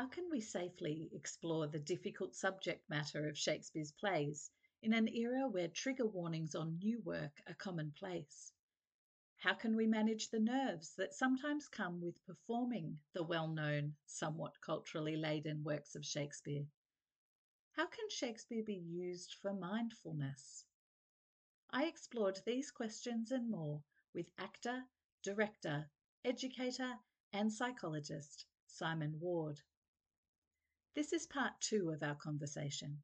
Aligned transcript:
How 0.00 0.06
can 0.06 0.30
we 0.30 0.40
safely 0.40 1.10
explore 1.12 1.66
the 1.66 1.78
difficult 1.78 2.34
subject 2.34 2.88
matter 2.88 3.28
of 3.28 3.36
Shakespeare's 3.36 3.92
plays 3.92 4.50
in 4.80 4.94
an 4.94 5.08
era 5.08 5.46
where 5.46 5.68
trigger 5.68 6.06
warnings 6.06 6.54
on 6.54 6.78
new 6.78 7.02
work 7.02 7.38
are 7.46 7.52
commonplace? 7.52 8.50
How 9.36 9.52
can 9.52 9.76
we 9.76 9.86
manage 9.86 10.30
the 10.30 10.40
nerves 10.40 10.94
that 10.94 11.12
sometimes 11.12 11.68
come 11.68 12.00
with 12.00 12.24
performing 12.24 12.98
the 13.12 13.22
well 13.22 13.48
known, 13.48 13.94
somewhat 14.06 14.58
culturally 14.62 15.16
laden 15.16 15.62
works 15.64 15.94
of 15.94 16.06
Shakespeare? 16.06 16.64
How 17.72 17.84
can 17.84 18.08
Shakespeare 18.08 18.64
be 18.64 18.76
used 18.76 19.34
for 19.42 19.52
mindfulness? 19.52 20.64
I 21.68 21.84
explored 21.84 22.40
these 22.46 22.70
questions 22.70 23.32
and 23.32 23.50
more 23.50 23.82
with 24.14 24.30
actor, 24.38 24.82
director, 25.22 25.90
educator, 26.24 26.94
and 27.34 27.52
psychologist 27.52 28.46
Simon 28.66 29.20
Ward. 29.20 29.60
This 30.96 31.12
is 31.12 31.24
part 31.24 31.52
two 31.60 31.90
of 31.90 32.02
our 32.02 32.16
conversation. 32.16 32.98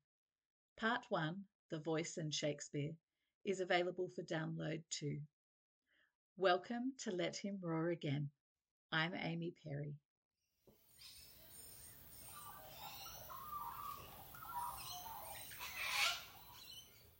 Part 0.76 1.02
one, 1.08 1.44
The 1.70 1.78
Voice 1.78 2.16
and 2.16 2.34
Shakespeare, 2.34 2.90
is 3.44 3.60
available 3.60 4.08
for 4.08 4.22
download 4.22 4.82
too. 4.90 5.18
Welcome 6.36 6.94
to 7.04 7.12
Let 7.12 7.36
Him 7.36 7.58
Roar 7.62 7.90
Again. 7.90 8.28
I'm 8.90 9.12
Amy 9.14 9.54
Perry. 9.64 9.94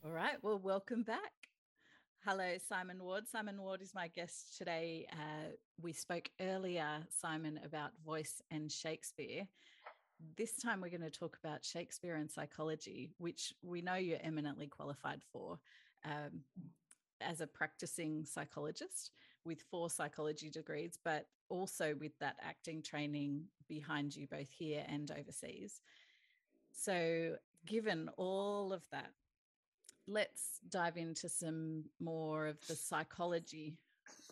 All 0.05 0.11
right, 0.11 0.43
well, 0.43 0.59
welcome 0.59 1.05
back. 1.05 1.21
Hello, 2.25 2.57
Simon 2.69 3.05
Ward. 3.05 3.29
Simon 3.29 3.63
Ward 3.63 3.83
is 3.83 3.95
my 3.95 4.09
guest 4.09 4.59
today. 4.59 5.07
Uh, 5.13 5.53
we 5.81 5.93
spoke 5.93 6.29
earlier, 6.41 7.07
Simon, 7.09 7.61
about 7.65 7.93
voice 8.05 8.43
and 8.51 8.71
Shakespeare. 8.71 9.47
This 10.37 10.57
time 10.57 10.81
we're 10.81 10.91
going 10.91 11.01
to 11.03 11.11
talk 11.11 11.37
about 11.43 11.65
Shakespeare 11.65 12.17
and 12.17 12.31
psychology, 12.31 13.11
which 13.19 13.53
we 13.63 13.83
know 13.83 13.95
you're 13.95 14.19
eminently 14.23 14.67
qualified 14.67 15.21
for 15.33 15.59
um, 16.05 16.41
as 17.21 17.41
a 17.41 17.47
practicing 17.47 18.25
psychologist 18.25 19.13
with 19.45 19.63
four 19.71 19.91
psychology 19.91 20.51
degrees, 20.51 20.99
but 21.05 21.27
also 21.49 21.95
with 22.01 22.19
that 22.19 22.37
acting 22.43 22.83
training 22.83 23.45
behind 23.69 24.15
you, 24.17 24.27
both 24.27 24.51
here 24.51 24.85
and 24.89 25.11
overseas. 25.11 25.81
So, 26.73 27.37
given 27.65 28.11
all 28.17 28.73
of 28.73 28.83
that, 28.91 29.13
let's 30.07 30.61
dive 30.71 30.97
into 30.97 31.29
some 31.29 31.85
more 32.01 32.47
of 32.47 32.59
the 32.69 32.77
psychology 32.77 33.77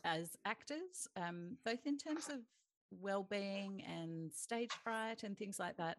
as 0.05 0.37
actors, 0.45 1.09
um, 1.17 1.57
both 1.65 1.87
in 1.87 1.99
terms 1.99 2.29
of 2.29 2.41
well-being 3.01 3.83
and 3.87 4.33
stage 4.33 4.73
fright 4.83 5.23
and 5.23 5.37
things 5.37 5.59
like 5.59 5.77
that 5.77 5.99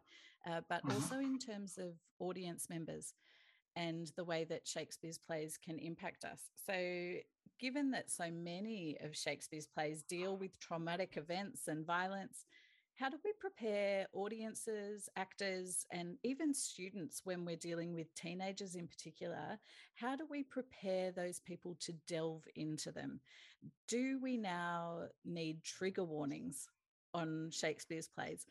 uh, 0.49 0.61
but 0.69 0.85
mm-hmm. 0.85 0.95
also 0.95 1.19
in 1.19 1.37
terms 1.37 1.77
of 1.77 1.93
audience 2.19 2.69
members 2.69 3.13
and 3.75 4.11
the 4.15 4.23
way 4.23 4.43
that 4.43 4.67
shakespeare's 4.67 5.17
plays 5.17 5.57
can 5.63 5.77
impact 5.79 6.23
us 6.25 6.41
so 6.65 7.13
given 7.59 7.91
that 7.91 8.11
so 8.11 8.29
many 8.31 8.97
of 9.03 9.15
shakespeare's 9.15 9.67
plays 9.67 10.03
deal 10.03 10.37
with 10.37 10.57
traumatic 10.59 11.13
events 11.17 11.67
and 11.67 11.85
violence 11.85 12.45
how 12.97 13.09
do 13.09 13.17
we 13.25 13.33
prepare 13.33 14.07
audiences, 14.13 15.09
actors, 15.17 15.85
and 15.91 16.17
even 16.23 16.53
students 16.53 17.21
when 17.25 17.43
we're 17.43 17.57
dealing 17.57 17.93
with 17.93 18.13
teenagers 18.15 18.75
in 18.75 18.87
particular? 18.87 19.59
How 19.95 20.15
do 20.15 20.25
we 20.30 20.43
prepare 20.43 21.11
those 21.11 21.41
people 21.41 21.75
to 21.81 21.91
delve 22.07 22.43
into 22.55 22.93
them? 22.93 23.20
Do 23.89 24.17
we 24.21 24.37
now 24.37 25.08
need 25.25 25.61
trigger 25.61 26.05
warnings 26.05 26.70
on 27.15 27.49
Shakespeare's 27.52 28.08
plays? 28.08 28.45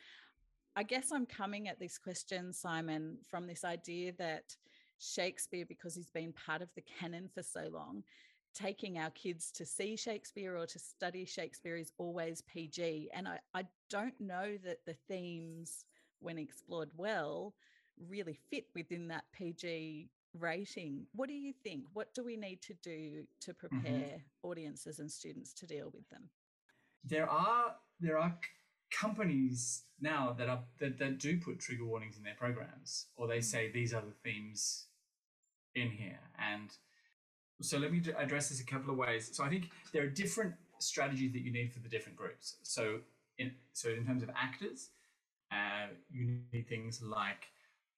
I 0.76 0.82
guess 0.82 1.12
I'm 1.12 1.26
coming 1.26 1.68
at 1.68 1.78
this 1.78 1.98
question, 1.98 2.52
Simon, 2.52 3.18
from 3.30 3.46
this 3.46 3.64
idea 3.64 4.12
that 4.18 4.56
Shakespeare, 4.98 5.64
because 5.66 5.94
he's 5.94 6.10
been 6.10 6.32
part 6.32 6.62
of 6.62 6.68
the 6.74 6.82
canon 6.82 7.28
for 7.32 7.42
so 7.42 7.68
long, 7.72 8.02
taking 8.54 8.98
our 8.98 9.10
kids 9.10 9.50
to 9.52 9.66
see 9.66 9.96
Shakespeare 9.96 10.56
or 10.56 10.66
to 10.66 10.78
study 10.78 11.24
Shakespeare 11.24 11.76
is 11.76 11.92
always 11.98 12.42
PG. 12.42 13.10
And 13.12 13.28
I, 13.28 13.38
I 13.54 13.64
don't 13.90 14.18
know 14.20 14.56
that 14.64 14.78
the 14.86 14.96
themes, 15.08 15.84
when 16.20 16.38
explored 16.38 16.90
well, 16.96 17.54
really 18.08 18.38
fit 18.50 18.66
within 18.74 19.08
that 19.08 19.24
PG 19.32 20.08
rating. 20.38 21.06
What 21.14 21.28
do 21.28 21.34
you 21.34 21.52
think? 21.52 21.84
What 21.92 22.12
do 22.14 22.24
we 22.24 22.36
need 22.36 22.62
to 22.62 22.74
do 22.82 23.24
to 23.40 23.52
mm-hmm. 23.52 23.66
prepare 23.66 24.00
mm-hmm. 24.00 24.48
audiences 24.48 24.98
and 24.98 25.10
students 25.10 25.52
to 25.54 25.66
deal 25.66 25.90
with 25.92 26.08
them? 26.10 26.28
There 27.04 27.28
are 27.28 27.74
there 28.00 28.18
are 28.18 28.38
companies 28.90 29.82
now 30.00 30.34
that 30.38 30.48
are 30.48 30.60
that, 30.80 30.98
that 30.98 31.18
do 31.18 31.38
put 31.38 31.60
trigger 31.60 31.84
warnings 31.84 32.16
in 32.16 32.22
their 32.22 32.34
programs, 32.34 33.06
or 33.16 33.26
they 33.26 33.38
mm. 33.38 33.44
say 33.44 33.70
these 33.70 33.94
are 33.94 34.02
the 34.02 34.30
themes 34.30 34.86
in 35.74 35.90
here, 35.90 36.20
and 36.38 36.70
so 37.60 37.78
let 37.78 37.92
me 37.92 38.02
address 38.18 38.48
this 38.48 38.60
a 38.60 38.64
couple 38.64 38.90
of 38.90 38.96
ways. 38.96 39.30
So 39.32 39.44
I 39.44 39.48
think 39.48 39.70
there 39.92 40.02
are 40.02 40.08
different 40.08 40.54
strategies 40.78 41.32
that 41.32 41.40
you 41.40 41.52
need 41.52 41.72
for 41.72 41.80
the 41.80 41.88
different 41.88 42.18
groups. 42.18 42.56
So 42.62 43.00
in 43.38 43.52
so 43.72 43.90
in 43.90 44.04
terms 44.04 44.22
of 44.22 44.30
actors, 44.36 44.90
uh, 45.50 45.88
you 46.10 46.38
need 46.52 46.68
things 46.68 47.02
like 47.02 47.46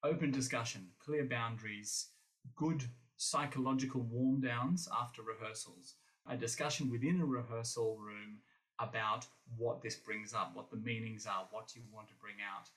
open 0.04 0.30
discussion, 0.30 0.88
clear 0.98 1.24
boundaries, 1.24 2.08
good 2.54 2.84
psychological 3.16 4.02
warm 4.02 4.40
downs 4.40 4.88
after 5.00 5.22
rehearsals, 5.22 5.94
a 6.28 6.36
discussion 6.36 6.90
within 6.90 7.20
a 7.20 7.26
rehearsal 7.26 7.96
room 7.98 8.38
about 8.80 9.26
what 9.56 9.82
this 9.82 9.94
brings 9.94 10.34
up, 10.34 10.52
what 10.54 10.70
the 10.70 10.76
meanings 10.76 11.26
are, 11.26 11.46
what 11.50 11.74
you 11.74 11.82
want 11.92 12.08
to 12.08 12.14
bring 12.20 12.36
out, 12.40 12.68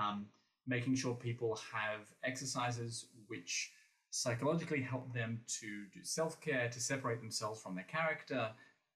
um, 0.00 0.26
making 0.66 0.94
sure 0.94 1.14
people 1.14 1.58
have 1.72 2.00
exercises 2.24 3.06
which 3.26 3.72
psychologically 4.10 4.80
help 4.80 5.12
them 5.12 5.40
to 5.46 5.84
do 5.92 6.00
self 6.02 6.40
care, 6.40 6.68
to 6.68 6.80
separate 6.80 7.20
themselves 7.20 7.60
from 7.60 7.74
their 7.74 7.84
character, 7.84 8.50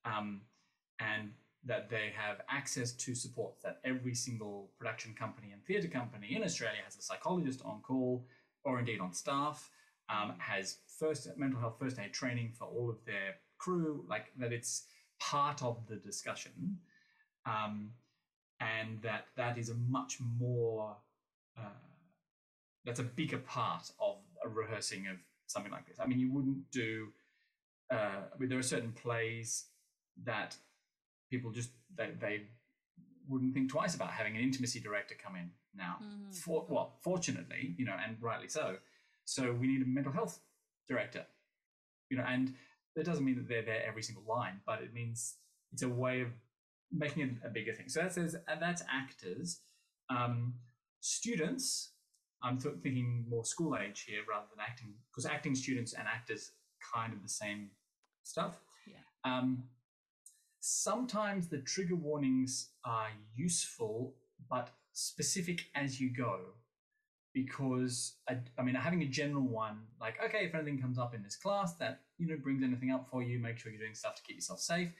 um, 0.04 0.40
and 1.00 1.30
that 1.64 1.88
they 1.88 2.12
have 2.16 2.40
access 2.48 2.92
to 2.92 3.14
support. 3.14 3.54
That 3.62 3.80
every 3.84 4.14
single 4.14 4.70
production 4.78 5.14
company 5.14 5.52
and 5.52 5.64
theatre 5.64 5.88
company 5.88 6.34
in 6.36 6.42
Australia 6.42 6.80
has 6.84 6.96
a 6.96 7.02
psychologist 7.02 7.62
on 7.64 7.80
call 7.82 8.24
or 8.64 8.78
indeed 8.78 9.00
on 9.00 9.12
staff, 9.12 9.70
um, 10.08 10.34
has 10.38 10.78
first 10.98 11.28
mental 11.36 11.60
health 11.60 11.76
first 11.78 11.98
aid 11.98 12.12
training 12.12 12.52
for 12.56 12.64
all 12.64 12.88
of 12.88 13.04
their 13.04 13.36
crew, 13.58 14.04
like 14.08 14.26
that 14.38 14.52
it's 14.52 14.84
part 15.30 15.62
of 15.62 15.86
the 15.88 15.96
discussion. 15.96 16.78
Um, 17.46 17.90
and 18.60 19.02
that 19.02 19.26
that 19.36 19.58
is 19.58 19.70
a 19.70 19.74
much 19.74 20.18
more 20.38 20.96
uh, 21.58 21.80
that's 22.84 23.00
a 23.00 23.04
bigger 23.04 23.38
part 23.38 23.90
of 24.00 24.16
a 24.44 24.48
rehearsing 24.48 25.06
of 25.08 25.16
something 25.46 25.72
like 25.72 25.86
this. 25.86 25.98
I 26.00 26.06
mean, 26.06 26.18
you 26.18 26.32
wouldn't 26.32 26.70
do. 26.70 27.08
Uh, 27.90 28.22
I 28.34 28.38
mean, 28.38 28.48
there 28.48 28.58
are 28.58 28.62
certain 28.62 28.92
plays 28.92 29.64
that 30.24 30.56
people 31.30 31.50
just 31.50 31.70
they, 31.96 32.10
they 32.20 32.42
wouldn't 33.28 33.54
think 33.54 33.70
twice 33.70 33.94
about 33.94 34.10
having 34.10 34.36
an 34.36 34.42
intimacy 34.42 34.80
director 34.80 35.14
come 35.22 35.36
in 35.36 35.50
now. 35.74 35.96
Mm-hmm. 36.02 36.32
For 36.32 36.66
well, 36.68 36.94
fortunately, 37.02 37.74
you 37.76 37.84
know, 37.84 37.96
and 38.04 38.16
rightly 38.20 38.48
so. 38.48 38.76
So 39.24 39.52
we 39.52 39.66
need 39.66 39.82
a 39.82 39.86
mental 39.86 40.12
health 40.12 40.40
director, 40.88 41.24
you 42.10 42.16
know, 42.16 42.24
and 42.28 42.54
that 42.96 43.04
doesn't 43.04 43.24
mean 43.24 43.36
that 43.36 43.48
they're 43.48 43.64
there 43.64 43.82
every 43.86 44.02
single 44.02 44.24
line, 44.28 44.60
but 44.66 44.82
it 44.82 44.92
means 44.92 45.36
it's 45.72 45.82
a 45.82 45.88
way 45.88 46.20
of 46.20 46.28
making 46.90 47.22
it 47.22 47.30
a 47.44 47.48
bigger 47.48 47.72
thing. 47.72 47.88
So 47.88 48.00
that 48.00 48.12
says 48.12 48.36
that's 48.60 48.82
actors. 48.90 49.60
Um, 50.10 50.54
students 51.00 51.92
I'm 52.42 52.58
th- 52.58 52.74
thinking 52.82 53.24
more 53.28 53.44
school 53.44 53.76
age 53.76 54.04
here 54.08 54.20
rather 54.28 54.46
than 54.50 54.64
acting, 54.66 54.94
because 55.10 55.26
acting 55.26 55.54
students 55.54 55.92
and 55.92 56.06
actors 56.08 56.50
kind 56.94 57.12
of 57.12 57.22
the 57.22 57.28
same 57.28 57.70
stuff. 58.24 58.60
Yeah. 58.86 58.96
Um, 59.24 59.64
sometimes 60.60 61.48
the 61.48 61.58
trigger 61.58 61.94
warnings 61.94 62.70
are 62.84 63.08
useful, 63.34 64.14
but 64.50 64.70
specific 64.92 65.66
as 65.74 66.00
you 66.00 66.12
go. 66.12 66.40
Because 67.34 68.16
I, 68.28 68.36
I 68.58 68.62
mean, 68.62 68.74
having 68.74 69.02
a 69.02 69.06
general 69.06 69.46
one, 69.46 69.78
like 70.00 70.16
okay, 70.22 70.44
if 70.44 70.54
anything 70.54 70.80
comes 70.80 70.98
up 70.98 71.14
in 71.14 71.22
this 71.22 71.36
class 71.36 71.74
that 71.76 72.00
you 72.18 72.28
know 72.28 72.36
brings 72.36 72.62
anything 72.62 72.90
up 72.90 73.08
for 73.10 73.22
you, 73.22 73.38
make 73.38 73.58
sure 73.58 73.72
you're 73.72 73.80
doing 73.80 73.94
stuff 73.94 74.16
to 74.16 74.22
keep 74.22 74.36
yourself 74.36 74.60
safe, 74.60 74.90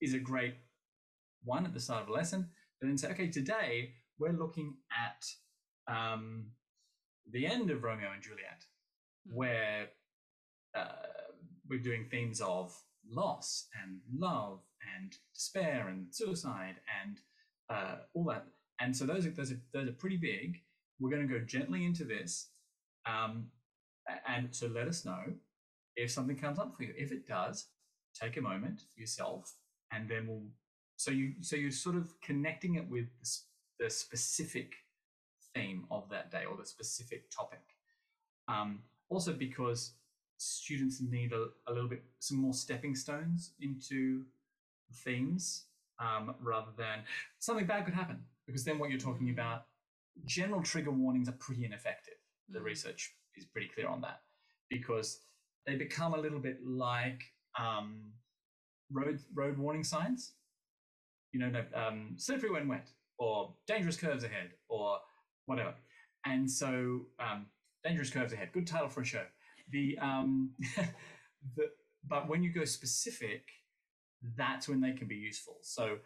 is 0.00 0.14
a 0.14 0.18
great 0.18 0.54
one 1.44 1.66
at 1.66 1.74
the 1.74 1.80
start 1.80 2.02
of 2.02 2.08
a 2.08 2.12
lesson. 2.12 2.48
But 2.80 2.86
then 2.86 2.98
say, 2.98 3.10
okay, 3.10 3.28
today 3.28 3.92
we're 4.18 4.32
looking 4.32 4.74
at 4.90 5.92
um, 5.92 6.46
the 7.30 7.46
end 7.46 7.70
of 7.70 7.82
Romeo 7.82 8.10
and 8.12 8.22
Juliet, 8.22 8.64
mm. 9.28 9.34
where 9.34 9.88
uh, 10.74 10.86
we're 11.68 11.80
doing 11.80 12.06
themes 12.10 12.40
of 12.40 12.74
loss 13.10 13.66
and 13.82 14.00
love 14.12 14.60
and 14.96 15.14
despair 15.34 15.88
and 15.88 16.06
suicide 16.10 16.76
and 17.02 17.18
uh, 17.70 17.96
all 18.14 18.24
that. 18.24 18.46
And 18.80 18.96
so 18.96 19.06
those 19.06 19.26
are, 19.26 19.30
those 19.30 19.52
are 19.52 19.60
those 19.72 19.88
are 19.88 19.92
pretty 19.92 20.16
big. 20.16 20.60
We're 21.02 21.10
going 21.10 21.26
to 21.26 21.38
go 21.38 21.44
gently 21.44 21.84
into 21.84 22.04
this, 22.04 22.48
um, 23.06 23.46
and 24.26 24.48
so 24.54 24.68
let 24.68 24.86
us 24.86 25.04
know 25.04 25.22
if 25.96 26.10
something 26.10 26.36
comes 26.36 26.58
up 26.58 26.76
for 26.76 26.84
you. 26.84 26.94
If 26.96 27.10
it 27.10 27.26
does, 27.26 27.66
take 28.14 28.36
a 28.36 28.40
moment 28.40 28.82
for 28.94 29.00
yourself, 29.00 29.52
and 29.92 30.08
then 30.08 30.26
we'll. 30.28 30.44
So 30.96 31.10
you 31.10 31.32
so 31.40 31.56
you're 31.56 31.72
sort 31.72 31.96
of 31.96 32.12
connecting 32.20 32.76
it 32.76 32.88
with 32.88 33.06
the, 33.20 33.84
the 33.84 33.90
specific 33.90 34.74
theme 35.54 35.84
of 35.90 36.08
that 36.10 36.30
day 36.30 36.44
or 36.48 36.56
the 36.56 36.66
specific 36.66 37.30
topic. 37.30 37.62
Um, 38.46 38.80
also, 39.08 39.32
because 39.32 39.94
students 40.38 41.00
need 41.00 41.32
a, 41.32 41.46
a, 41.68 41.72
little 41.72 41.88
bit 41.88 42.02
some 42.18 42.38
more 42.38 42.54
stepping 42.54 42.94
stones 42.94 43.52
into 43.60 44.24
themes 44.92 45.64
um, 45.98 46.34
rather 46.40 46.70
than 46.76 47.00
something 47.38 47.66
bad 47.66 47.84
could 47.84 47.94
happen 47.94 48.18
because 48.46 48.64
then 48.64 48.78
what 48.78 48.90
you're 48.90 48.98
talking 48.98 49.28
mm. 49.28 49.32
about 49.32 49.66
general 50.24 50.62
trigger 50.62 50.90
warnings 50.90 51.28
are 51.28 51.32
pretty 51.32 51.64
ineffective. 51.64 52.14
The 52.48 52.60
mm. 52.60 52.64
research 52.64 53.14
is 53.36 53.44
pretty 53.46 53.68
clear 53.68 53.88
on 53.88 54.00
that 54.02 54.20
because 54.68 55.20
they 55.66 55.76
become 55.76 56.14
a 56.14 56.18
little 56.18 56.38
bit 56.38 56.58
like 56.64 57.22
um, 57.58 58.12
road 58.90 59.20
road 59.34 59.58
warning 59.58 59.84
signs. 59.84 60.32
You 61.32 61.40
know 61.40 61.64
um, 61.74 62.14
slippery 62.16 62.50
when 62.50 62.68
wet 62.68 62.88
or 63.18 63.54
dangerous 63.66 63.96
curves 63.96 64.24
ahead 64.24 64.50
or 64.68 64.98
whatever. 65.46 65.74
And 66.26 66.50
so 66.50 67.06
um, 67.18 67.46
dangerous 67.84 68.10
curves 68.10 68.32
ahead 68.32 68.50
good 68.52 68.66
title 68.66 68.88
for 68.88 69.00
a 69.00 69.04
show. 69.04 69.24
The 69.70 69.98
um 70.00 70.50
the 71.56 71.70
but 72.06 72.28
when 72.28 72.42
you 72.42 72.52
go 72.52 72.64
specific 72.64 73.44
that's 74.36 74.68
when 74.68 74.80
they 74.80 74.92
can 74.92 75.08
be 75.08 75.16
useful. 75.16 75.58
So 75.62 75.98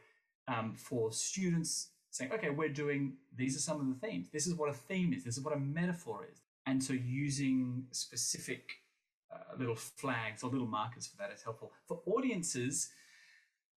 um, 0.48 0.74
for 0.74 1.12
students 1.12 1.90
saying 2.16 2.32
okay 2.32 2.50
we're 2.50 2.68
doing 2.68 3.14
these 3.36 3.56
are 3.56 3.60
some 3.60 3.80
of 3.80 3.86
the 3.88 4.06
themes 4.06 4.28
this 4.32 4.46
is 4.46 4.54
what 4.54 4.68
a 4.68 4.74
theme 4.74 5.12
is 5.12 5.24
this 5.24 5.36
is 5.36 5.44
what 5.44 5.54
a 5.54 5.60
metaphor 5.60 6.26
is 6.30 6.40
and 6.66 6.82
so 6.82 6.92
using 6.92 7.84
specific 7.92 8.70
uh, 9.32 9.56
little 9.58 9.74
flags 9.76 10.42
or 10.42 10.50
little 10.50 10.66
markers 10.66 11.06
for 11.06 11.16
that 11.16 11.32
is 11.32 11.42
helpful 11.42 11.72
for 11.86 12.00
audiences 12.06 12.88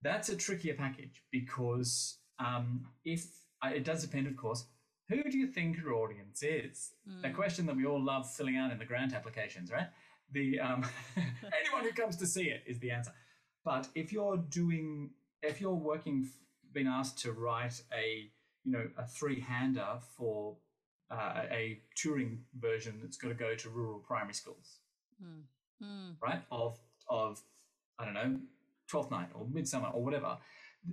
that's 0.02 0.28
a 0.28 0.36
trickier 0.36 0.74
package 0.74 1.22
because 1.32 2.18
um, 2.38 2.86
if 3.04 3.26
uh, 3.64 3.70
it 3.74 3.84
does 3.84 4.02
depend 4.02 4.26
of 4.26 4.36
course 4.36 4.66
who 5.08 5.22
do 5.22 5.38
you 5.38 5.46
think 5.46 5.78
your 5.78 5.94
audience 5.94 6.42
is? 6.42 6.92
Mm. 7.08 7.22
The 7.22 7.30
question 7.30 7.66
that 7.66 7.76
we 7.76 7.86
all 7.86 8.02
love 8.02 8.30
filling 8.30 8.56
out 8.56 8.70
in 8.70 8.78
the 8.78 8.84
grant 8.84 9.14
applications, 9.14 9.70
right? 9.70 9.88
The 10.32 10.60
um, 10.60 10.84
anyone 11.16 11.82
who 11.82 11.92
comes 11.92 12.16
to 12.16 12.26
see 12.26 12.44
it 12.44 12.62
is 12.66 12.78
the 12.78 12.90
answer. 12.90 13.12
But 13.64 13.88
if 13.94 14.12
you're 14.12 14.36
doing, 14.36 15.10
if 15.42 15.60
you're 15.60 15.74
working, 15.74 16.28
being 16.72 16.86
asked 16.86 17.18
to 17.20 17.32
write 17.32 17.82
a, 17.92 18.30
you 18.64 18.72
know, 18.72 18.88
a 18.96 19.06
three-hander 19.06 19.98
for 20.16 20.56
uh, 21.10 21.42
a 21.50 21.80
touring 21.94 22.40
version 22.58 22.98
that's 23.02 23.16
got 23.16 23.28
to 23.28 23.34
go 23.34 23.54
to 23.54 23.68
rural 23.70 23.98
primary 23.98 24.34
schools, 24.34 24.78
mm. 25.22 25.42
Mm. 25.82 26.16
right? 26.22 26.42
Of 26.50 26.78
of 27.08 27.40
I 27.98 28.04
don't 28.04 28.14
know, 28.14 28.36
Twelfth 28.88 29.10
Night 29.10 29.28
or 29.34 29.46
Midsummer 29.50 29.88
or 29.88 30.04
whatever. 30.04 30.36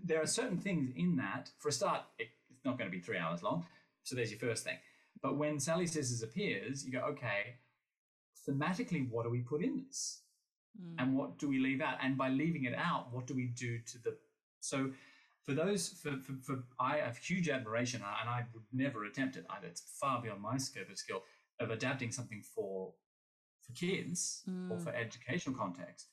There 0.03 0.21
are 0.21 0.27
certain 0.27 0.57
things 0.57 0.89
in 0.95 1.17
that. 1.17 1.49
For 1.59 1.69
a 1.69 1.71
start, 1.71 2.01
it, 2.17 2.29
it's 2.49 2.65
not 2.65 2.77
going 2.77 2.89
to 2.89 2.95
be 2.95 3.01
three 3.01 3.17
hours 3.17 3.43
long. 3.43 3.65
So 4.03 4.15
there's 4.15 4.31
your 4.31 4.39
first 4.39 4.63
thing. 4.63 4.77
But 5.21 5.37
when 5.37 5.59
Sally 5.59 5.87
Scissors 5.87 6.23
appears, 6.23 6.85
you 6.85 6.91
go, 6.91 6.99
okay, 6.99 7.55
thematically, 8.47 9.09
what 9.09 9.23
do 9.23 9.29
we 9.29 9.39
put 9.39 9.63
in 9.63 9.83
this? 9.87 10.21
Mm. 10.81 10.95
And 10.99 11.17
what 11.17 11.37
do 11.37 11.47
we 11.47 11.59
leave 11.59 11.81
out? 11.81 11.97
And 12.01 12.17
by 12.17 12.29
leaving 12.29 12.65
it 12.65 12.75
out, 12.75 13.07
what 13.11 13.27
do 13.27 13.33
we 13.33 13.45
do 13.45 13.79
to 13.79 13.97
the. 13.99 14.17
So 14.59 14.91
for 15.45 15.53
those, 15.53 15.89
for, 15.89 16.17
for, 16.17 16.33
for 16.41 16.63
I 16.79 16.97
have 16.97 17.17
huge 17.17 17.49
admiration, 17.49 18.01
and 18.21 18.29
I 18.29 18.45
would 18.53 18.63
never 18.73 19.05
attempt 19.05 19.37
it. 19.37 19.45
It's 19.63 19.83
far 19.99 20.21
beyond 20.21 20.41
my 20.41 20.57
scope 20.57 20.89
of 20.89 20.97
skill 20.97 21.23
of 21.59 21.69
adapting 21.71 22.11
something 22.11 22.41
for 22.41 22.93
for 23.61 23.73
kids 23.73 24.43
mm. 24.47 24.69
or 24.69 24.77
for 24.77 24.93
educational 24.93 25.55
context 25.55 26.07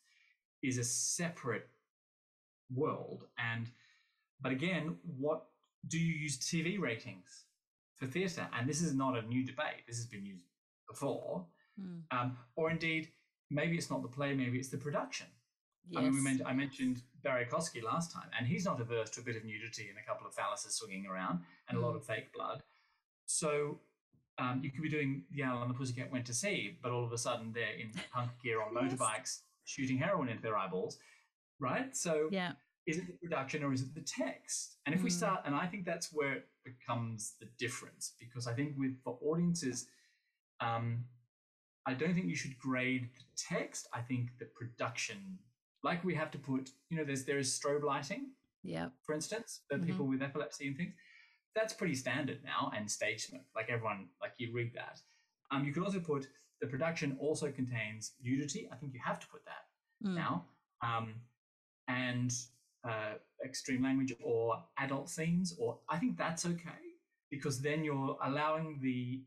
is 0.63 0.79
a 0.79 0.85
separate 0.85 1.69
world. 2.75 3.27
And 3.39 3.69
but 4.41 4.53
again, 4.53 4.97
what 5.19 5.47
do 5.89 5.99
you 5.99 6.15
use 6.15 6.39
TV 6.39 6.81
ratings? 6.81 7.45
for 8.03 8.09
theatre. 8.09 8.49
And 8.59 8.69
this 8.69 8.83
is 8.83 8.95
not 8.95 9.17
a 9.17 9.23
new 9.23 9.45
debate. 9.45 9.87
This 9.87 9.97
has 9.97 10.07
been 10.07 10.27
used 10.27 10.45
before. 10.89 11.47
Mm. 11.81 12.03
Um, 12.11 12.37
or 12.57 12.71
indeed, 12.71 13.09
maybe 13.51 13.77
it's 13.77 13.91
not 13.91 14.03
the 14.03 14.09
play, 14.09 14.35
maybe 14.35 14.59
it's 14.59 14.71
the 14.71 14.77
production. 14.77 15.29
Yes. 15.89 16.01
I 16.01 16.03
mean, 16.05 16.15
we 16.15 16.21
meant, 16.21 16.43
I 16.45 16.53
mentioned 16.53 17.03
Barrie 17.23 17.47
Kosky 17.47 17.83
last 17.83 18.13
time, 18.13 18.29
and 18.37 18.47
he's 18.47 18.65
not 18.65 18.81
averse 18.81 19.11
to 19.11 19.21
a 19.21 19.25
bit 19.25 19.37
of 19.37 19.45
nudity 19.45 19.89
and 19.89 19.99
a 19.99 20.07
couple 20.07 20.27
of 20.27 20.35
phalluses 20.35 20.73
swinging 20.73 21.07
around 21.07 21.41
and 21.69 21.79
mm. 21.79 21.83
a 21.83 21.85
lot 21.85 21.93
hmm. 21.93 21.99
of 21.99 22.05
fake 22.05 22.33
blood. 22.33 22.63
So 23.27 23.79
um, 24.39 24.61
you 24.63 24.71
could 24.71 24.83
be 24.83 24.89
doing 24.89 25.25
The 25.31 25.45
Owl 25.45 25.63
and 25.63 25.71
the 25.71 25.75
Pussycat 25.75 26.11
Went 26.11 26.27
to 26.27 26.35
Sea, 26.35 26.79
but 26.83 26.93
all 26.93 27.05
of 27.05 27.13
a 27.13 27.19
sudden 27.19 27.53
they're 27.53 27.79
in 27.79 27.93
punk 28.13 28.31
gear 28.43 28.63
on 28.63 28.75
motorbikes 28.75 28.99
yes. 29.01 29.43
shooting 29.65 29.99
heroin 29.99 30.29
into 30.29 30.43
their 30.43 30.57
eyeballs, 30.57 30.99
right? 31.61 31.97
So 31.97 32.29
yeah 32.31 32.53
is 32.87 32.99
it 32.99 33.07
the 33.07 33.13
production 33.29 33.63
or 33.63 33.73
is 33.73 33.83
it 33.83 33.95
the 33.95 34.01
text? 34.01 34.79
And 34.87 34.95
if 34.95 35.01
mm. 35.01 35.05
we 35.05 35.11
start, 35.11 35.43
and 35.45 35.55
I 35.55 35.67
think 35.67 35.85
that's 35.85 36.13
where 36.13 36.35
it 36.35 36.49
becomes 36.65 37.35
the 37.41 37.47
difference 37.59 38.13
because 38.19 38.47
I 38.47 38.55
think 38.55 38.75
with 38.77 39.01
for 39.05 39.19
audiences, 39.23 39.87
um, 40.61 41.05
I 41.87 41.95
don't 41.95 42.15
think 42.15 42.27
you 42.27 42.37
should 42.37 42.59
grade 42.59 43.09
the 43.15 43.23
text. 43.37 43.89
I 43.93 44.01
think 44.01 44.31
the 44.39 44.47
production, 44.47 45.39
like 45.83 46.05
we 46.05 46.15
have 46.15 46.31
to 46.33 46.39
put, 46.39 46.71
you 46.89 46.97
know, 46.97 47.05
there's 47.05 47.25
there 47.25 47.39
is 47.39 47.51
strobe 47.51 47.83
lighting, 47.83 48.31
yeah, 48.63 48.89
for 49.03 49.15
instance, 49.15 49.61
for 49.69 49.77
mm-hmm. 49.77 49.87
people 49.87 50.07
with 50.07 50.23
epilepsy 50.23 50.69
and 50.69 50.77
things. 50.77 50.95
That's 51.55 51.73
pretty 51.75 51.95
standard 51.95 52.39
now, 52.45 52.73
and 52.75 52.91
stage 52.91 53.27
smoke, 53.27 53.43
like 53.55 53.69
everyone, 53.69 54.09
like 54.21 54.33
you 54.39 54.53
read 54.53 54.73
that. 54.75 55.01
Um, 55.51 55.65
you 55.65 55.73
could 55.73 55.83
also 55.83 56.01
put 56.01 56.27
the 56.61 56.67
production 56.67 57.17
also 57.21 57.51
contains 57.51 58.13
nudity. 58.23 58.69
I 58.73 58.77
think 58.77 58.95
you 58.95 59.01
have 59.05 59.19
to 59.21 59.27
put 59.27 59.43
that 59.45 60.09
mm. 60.09 60.15
now. 60.15 60.45
Um, 60.83 61.15
and 61.89 62.33
uh, 62.85 63.15
extreme 63.45 63.83
language 63.83 64.15
or 64.23 64.63
adult 64.79 65.11
themes, 65.11 65.55
or 65.59 65.79
I 65.89 65.99
think 65.99 66.17
that's 66.17 66.47
okay 66.47 66.83
because 67.31 67.61
then 67.61 67.83
you're 67.85 68.17
allowing 68.25 68.79
the 68.83 69.23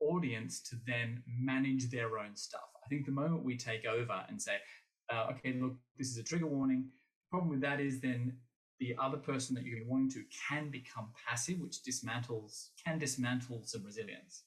audience 0.00 0.60
to 0.60 0.76
then 0.86 1.22
manage 1.26 1.90
their 1.90 2.18
own 2.18 2.34
stuff. 2.34 2.68
I 2.84 2.88
think 2.88 3.06
the 3.06 3.12
moment 3.12 3.44
we 3.44 3.56
take 3.56 3.86
over 3.86 4.24
and 4.28 4.40
say, 4.40 4.56
uh, 5.12 5.32
okay, 5.32 5.54
look, 5.60 5.76
this 5.98 6.08
is 6.08 6.18
a 6.18 6.22
trigger 6.22 6.46
warning, 6.46 6.84
the 6.84 7.30
problem 7.30 7.50
with 7.50 7.60
that 7.60 7.80
is 7.80 8.00
then 8.00 8.34
the 8.80 8.96
other 8.98 9.16
person 9.16 9.54
that 9.54 9.64
you're 9.64 9.86
wanting 9.86 10.10
to 10.10 10.24
can 10.48 10.70
become 10.70 11.08
passive, 11.26 11.60
which 11.60 11.82
dismantles, 11.82 12.68
can 12.84 12.98
dismantle 12.98 13.62
some 13.64 13.84
resilience. 13.84 14.44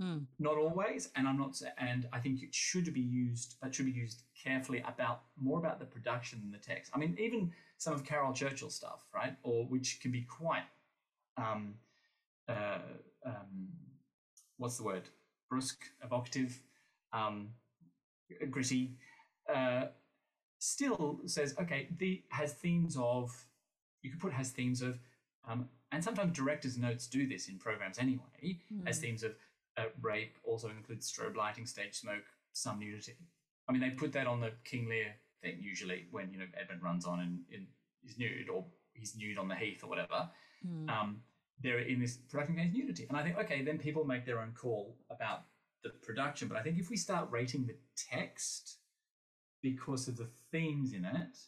Mm. 0.00 0.24
Not 0.38 0.56
always, 0.56 1.10
and 1.14 1.28
I'm 1.28 1.38
not, 1.38 1.60
and 1.78 2.08
I 2.12 2.18
think 2.18 2.42
it 2.42 2.54
should 2.54 2.92
be 2.92 3.00
used. 3.00 3.56
That 3.62 3.74
should 3.74 3.86
be 3.86 3.92
used 3.92 4.22
carefully 4.42 4.82
about 4.86 5.22
more 5.40 5.58
about 5.58 5.78
the 5.78 5.84
production 5.84 6.40
than 6.40 6.50
the 6.50 6.58
text. 6.58 6.90
I 6.94 6.98
mean, 6.98 7.16
even 7.20 7.52
some 7.78 7.94
of 7.94 8.04
Caryl 8.04 8.32
Churchill 8.32 8.70
stuff, 8.70 9.06
right, 9.14 9.36
or 9.42 9.64
which 9.66 10.00
can 10.00 10.10
be 10.10 10.22
quite, 10.22 10.64
um, 11.36 11.74
uh, 12.48 12.78
um, 13.24 13.68
what's 14.56 14.78
the 14.78 14.84
word, 14.84 15.08
brusque, 15.48 15.84
evocative, 16.02 16.60
um, 17.12 17.48
gritty. 18.50 18.96
Uh, 19.52 19.86
still 20.58 21.20
says, 21.26 21.54
okay, 21.60 21.88
the 21.98 22.22
has 22.28 22.52
themes 22.52 22.96
of, 22.98 23.32
you 24.02 24.10
could 24.10 24.20
put 24.20 24.32
has 24.32 24.50
themes 24.50 24.82
of, 24.82 24.98
um, 25.48 25.68
and 25.90 26.02
sometimes 26.02 26.36
directors' 26.36 26.78
notes 26.78 27.06
do 27.06 27.26
this 27.26 27.48
in 27.48 27.58
programs 27.58 27.98
anyway, 27.98 28.58
mm. 28.72 28.86
as 28.86 28.98
themes 28.98 29.22
of 29.22 29.32
uh, 29.76 29.84
rape 30.00 30.36
also 30.44 30.68
includes 30.68 31.10
strobe 31.10 31.36
lighting, 31.36 31.66
stage 31.66 31.94
smoke, 31.94 32.24
some 32.52 32.78
nudity. 32.78 33.16
I 33.68 33.72
mean, 33.72 33.80
they 33.80 33.90
put 33.90 34.12
that 34.12 34.26
on 34.26 34.40
the 34.40 34.52
King 34.64 34.88
Lear 34.88 35.14
thing 35.42 35.58
usually 35.60 36.06
when 36.10 36.30
you 36.32 36.38
know 36.38 36.44
Edmund 36.58 36.82
runs 36.82 37.04
on 37.04 37.20
and, 37.20 37.40
and 37.52 37.66
is 38.04 38.18
nude 38.18 38.48
or 38.48 38.64
he's 38.94 39.16
nude 39.16 39.38
on 39.38 39.48
the 39.48 39.54
heath 39.54 39.82
or 39.82 39.88
whatever. 39.88 40.28
Mm. 40.66 40.88
Um, 40.88 41.20
they're 41.60 41.80
in 41.80 42.00
this 42.00 42.16
production 42.16 42.56
case 42.56 42.72
nudity, 42.72 43.06
and 43.08 43.16
I 43.16 43.22
think 43.22 43.38
okay, 43.38 43.62
then 43.62 43.78
people 43.78 44.04
make 44.04 44.24
their 44.24 44.40
own 44.40 44.52
call 44.52 44.96
about 45.10 45.44
the 45.82 45.90
production. 45.90 46.48
But 46.48 46.56
I 46.56 46.62
think 46.62 46.78
if 46.78 46.90
we 46.90 46.96
start 46.96 47.28
rating 47.30 47.66
the 47.66 47.76
text 47.96 48.78
because 49.62 50.08
of 50.08 50.16
the 50.16 50.28
themes 50.50 50.92
in 50.92 51.04
it, 51.04 51.38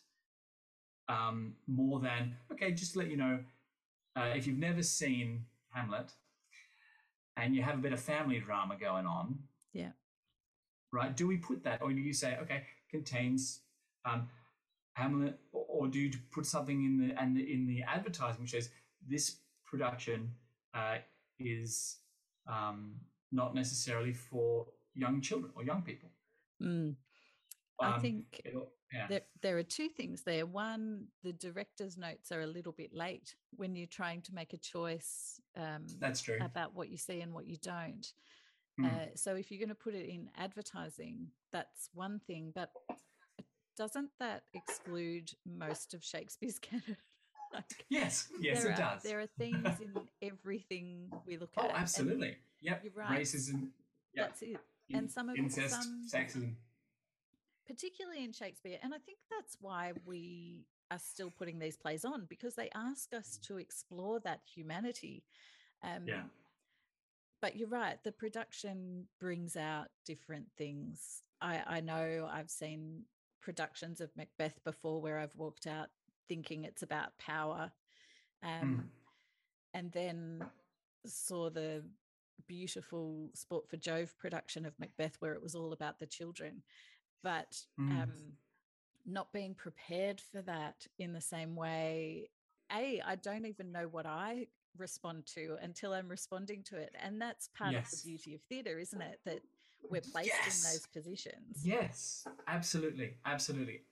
um, 1.08 1.54
more 1.66 2.00
than 2.00 2.36
okay, 2.52 2.72
just 2.72 2.94
to 2.94 3.00
let 3.00 3.10
you 3.10 3.16
know, 3.16 3.40
uh, 4.16 4.30
if 4.34 4.46
you've 4.46 4.58
never 4.58 4.82
seen 4.82 5.44
Hamlet, 5.70 6.12
and 7.36 7.54
you 7.54 7.62
have 7.62 7.74
a 7.74 7.82
bit 7.82 7.92
of 7.92 8.00
family 8.00 8.38
drama 8.38 8.76
going 8.80 9.06
on. 9.06 9.38
Yeah. 9.72 9.90
Right. 10.92 11.14
Do 11.14 11.26
we 11.26 11.36
put 11.36 11.64
that, 11.64 11.82
or 11.82 11.92
do 11.92 12.00
you 12.00 12.12
say, 12.12 12.38
okay, 12.42 12.62
contains 12.90 13.60
um, 14.04 14.28
Hamlet, 14.92 15.38
or, 15.52 15.66
or 15.68 15.88
do 15.88 15.98
you 15.98 16.12
put 16.30 16.46
something 16.46 16.84
in 16.84 17.08
the 17.08 17.20
and 17.20 17.36
in 17.38 17.66
the 17.66 17.82
advertising 17.82 18.42
which 18.42 18.52
says 18.52 18.70
this 19.06 19.36
production 19.64 20.30
uh, 20.72 20.98
is 21.38 21.98
um, 22.46 22.94
not 23.32 23.54
necessarily 23.54 24.12
for 24.12 24.66
young 24.94 25.20
children 25.20 25.52
or 25.56 25.64
young 25.64 25.82
people? 25.82 26.08
Mm. 26.62 26.94
I 27.80 27.94
um, 27.94 28.00
think 28.00 28.40
yeah. 28.92 29.06
there, 29.08 29.20
there 29.42 29.58
are 29.58 29.62
two 29.62 29.88
things 29.88 30.22
there. 30.22 30.46
One, 30.46 31.06
the 31.22 31.32
director's 31.32 31.96
notes 31.96 32.30
are 32.30 32.42
a 32.42 32.46
little 32.46 32.72
bit 32.72 32.94
late 32.94 33.34
when 33.56 33.74
you're 33.74 33.86
trying 33.86 34.22
to 34.22 34.34
make 34.34 34.52
a 34.52 34.58
choice. 34.58 35.40
Um, 35.56 35.86
That's 35.98 36.20
true 36.22 36.38
about 36.40 36.74
what 36.74 36.88
you 36.88 36.96
see 36.98 37.20
and 37.20 37.32
what 37.32 37.46
you 37.46 37.56
don't. 37.62 38.06
Mm. 38.80 38.86
Uh, 38.86 39.06
so 39.14 39.34
if 39.36 39.50
you're 39.50 39.60
going 39.60 39.68
to 39.68 39.74
put 39.74 39.94
it 39.94 40.08
in 40.08 40.28
advertising, 40.36 41.28
that's 41.52 41.90
one 41.94 42.20
thing. 42.26 42.52
But 42.54 42.70
doesn't 43.76 44.10
that 44.20 44.42
exclude 44.52 45.30
most 45.46 45.94
of 45.94 46.04
Shakespeare's 46.04 46.58
canon? 46.60 46.96
like, 47.52 47.84
Yes, 47.88 48.28
yes, 48.40 48.64
it 48.64 48.72
are, 48.72 48.76
does. 48.76 49.02
There 49.02 49.20
are 49.20 49.28
themes 49.38 49.80
in 49.80 49.94
everything 50.22 51.10
we 51.26 51.36
look 51.36 51.50
oh, 51.56 51.62
at. 51.62 51.70
and 51.70 51.78
absolutely. 51.78 52.36
Yep. 52.62 52.80
you're 52.84 52.92
right. 52.94 53.20
Racism. 53.20 53.68
Yep. 54.14 54.26
That's 54.28 54.42
it. 54.42 54.56
in- 54.88 54.96
and 54.96 55.10
some 55.10 55.28
of- 55.28 55.36
incest, 55.36 55.82
some- 55.82 56.06
sexism. 56.12 56.54
Particularly 57.66 58.24
in 58.24 58.32
Shakespeare. 58.32 58.78
And 58.82 58.94
I 58.94 58.98
think 58.98 59.18
that's 59.30 59.56
why 59.60 59.92
we 60.04 60.66
are 60.90 60.98
still 60.98 61.30
putting 61.30 61.58
these 61.58 61.76
plays 61.76 62.04
on 62.04 62.26
because 62.28 62.54
they 62.54 62.70
ask 62.74 63.12
us 63.14 63.38
to 63.46 63.58
explore 63.58 64.20
that 64.20 64.40
humanity. 64.44 65.24
Um, 65.82 66.06
Yeah. 66.06 66.22
But 67.40 67.56
you're 67.56 67.68
right, 67.68 68.02
the 68.02 68.12
production 68.12 69.06
brings 69.20 69.54
out 69.54 69.88
different 70.06 70.46
things. 70.56 71.22
I, 71.42 71.62
I 71.66 71.80
know 71.80 72.26
I've 72.32 72.50
seen 72.50 73.04
productions 73.42 74.00
of 74.00 74.16
Macbeth 74.16 74.64
before 74.64 75.02
where 75.02 75.18
I've 75.18 75.36
walked 75.36 75.66
out 75.66 75.88
thinking 76.26 76.64
it's 76.64 76.82
about 76.82 77.18
power. 77.18 77.70
Um, 78.42 78.90
And 79.74 79.92
then 79.92 80.42
saw 81.04 81.50
the 81.50 81.84
beautiful 82.46 83.30
Sport 83.34 83.68
for 83.68 83.76
Jove 83.76 84.16
production 84.18 84.64
of 84.64 84.78
Macbeth 84.78 85.16
where 85.20 85.34
it 85.34 85.42
was 85.42 85.54
all 85.54 85.72
about 85.72 85.98
the 85.98 86.06
children 86.06 86.62
but 87.24 87.60
Mm. 87.80 88.02
um, 88.02 88.12
not 89.04 89.32
being 89.32 89.54
prepared 89.54 90.20
for 90.20 90.42
that 90.42 90.86
in 90.98 91.12
the 91.12 91.20
same 91.20 91.56
way. 91.56 92.28
A, 92.72 93.00
I 93.04 93.16
don't 93.16 93.46
even 93.46 93.72
know 93.72 93.88
what 93.88 94.06
I 94.06 94.46
respond 94.78 95.26
to 95.34 95.56
until 95.60 95.92
I'm 95.92 96.08
responding 96.08 96.62
to 96.64 96.76
it. 96.76 96.94
And 97.02 97.20
that's 97.20 97.48
part 97.48 97.74
of 97.74 97.90
the 97.90 98.00
beauty 98.04 98.34
of 98.34 98.42
theatre, 98.42 98.78
isn't 98.78 99.00
it? 99.02 99.20
That 99.24 99.40
we're 99.90 100.00
placed 100.00 100.38
Yes. 100.46 100.64
in 100.64 100.72
those 100.72 100.86
positions. 100.86 101.62
Yes, 101.64 102.26
absolutely, 102.46 103.16
absolutely. 103.26 103.82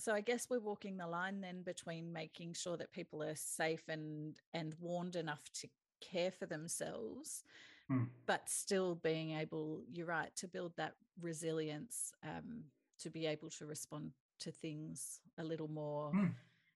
So 0.00 0.14
I 0.14 0.20
guess 0.20 0.48
we're 0.48 0.60
walking 0.60 0.96
the 0.96 1.06
line 1.06 1.40
then 1.40 1.62
between 1.62 2.12
making 2.12 2.54
sure 2.54 2.76
that 2.76 2.92
people 2.92 3.22
are 3.22 3.34
safe 3.34 3.82
and 3.88 4.38
and 4.54 4.74
warned 4.80 5.16
enough 5.16 5.42
to 5.54 5.68
care 6.00 6.30
for 6.30 6.46
themselves, 6.46 7.42
Hmm. 7.88 8.04
but 8.26 8.48
still 8.48 8.94
being 8.96 9.30
able, 9.32 9.84
you're 9.90 10.06
right, 10.06 10.34
to 10.36 10.46
build 10.48 10.76
that 10.76 10.94
resilience 11.20 12.12
um, 12.22 12.64
to 12.98 13.10
be 13.10 13.26
able 13.26 13.48
to 13.50 13.66
respond 13.66 14.12
to 14.40 14.50
things 14.52 15.20
a 15.38 15.44
little 15.44 15.68
more. 15.68 16.10
Hmm. 16.12 16.26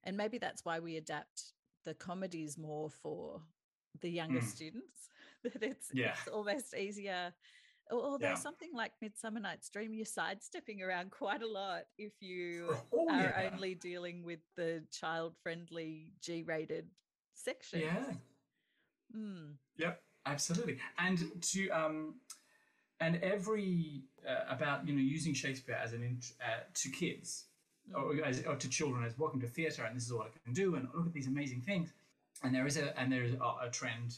And 0.05 0.17
maybe 0.17 0.39
that's 0.39 0.65
why 0.65 0.81
we 0.81 0.97
adapt 0.97 1.53
the 1.85 1.95
comedies 1.95 2.57
more 2.57 2.89
for 2.91 3.43
the 4.01 4.09
younger 4.09 4.41
Hmm. 4.41 4.47
students. 4.47 5.09
That 5.45 5.63
it's 5.63 5.91
Yeah. 5.93 6.13
it's 6.19 6.29
almost 6.29 6.75
easier. 6.75 7.35
Although 7.91 8.29
Yeah. 8.29 8.35
something 8.35 8.73
like 8.73 8.93
Midsummer 9.01 9.41
Night's 9.41 9.69
Dream, 9.69 9.93
you're 9.93 10.07
sidestepping 10.07 10.81
around 10.83 11.11
quite 11.23 11.43
a 11.43 11.47
lot 11.49 11.83
if 11.99 12.23
you 12.23 12.69
Oh, 12.93 13.09
are 13.11 13.21
yeah. 13.23 13.51
only 13.53 13.75
dealing 13.75 14.23
with 14.25 14.41
the 14.57 14.87
child-friendly 14.91 16.13
G-rated 16.21 16.87
section. 17.35 17.81
Yeah. 17.81 18.15
Mm, 19.15 19.59
Yep, 19.77 20.03
absolutely. 20.27 20.79
And 20.99 21.43
to 21.43 21.71
um, 21.71 22.15
and 23.01 23.17
every 23.23 24.03
uh, 24.29 24.55
about 24.55 24.87
you 24.87 24.95
know 24.95 25.01
using 25.01 25.35
Shakespeare 25.35 25.79
as 25.83 25.93
an 25.93 26.03
int- 26.03 26.33
uh, 26.41 26.61
to 26.75 26.91
kids 26.91 27.45
or, 27.95 28.15
mm, 28.15 28.23
as, 28.23 28.45
or 28.45 28.55
to 28.57 28.69
children 28.69 29.05
as 29.05 29.19
welcome 29.19 29.41
to 29.41 29.49
theatre 29.49 29.85
and 29.85 29.97
this 29.97 30.05
is 30.05 30.13
what 30.13 30.27
I 30.27 30.31
can 30.45 30.53
do 30.53 30.77
and 30.77 30.89
look 30.95 31.07
at 31.07 31.13
these 31.13 31.27
amazing 31.27 31.63
things. 31.63 31.93
And 32.43 32.55
there 32.55 32.67
is 32.67 32.77
a 32.77 32.99
and 32.99 33.13
there 33.13 33.25
is 33.25 33.35
a, 33.35 33.67
a 33.67 33.71
trend 33.71 34.17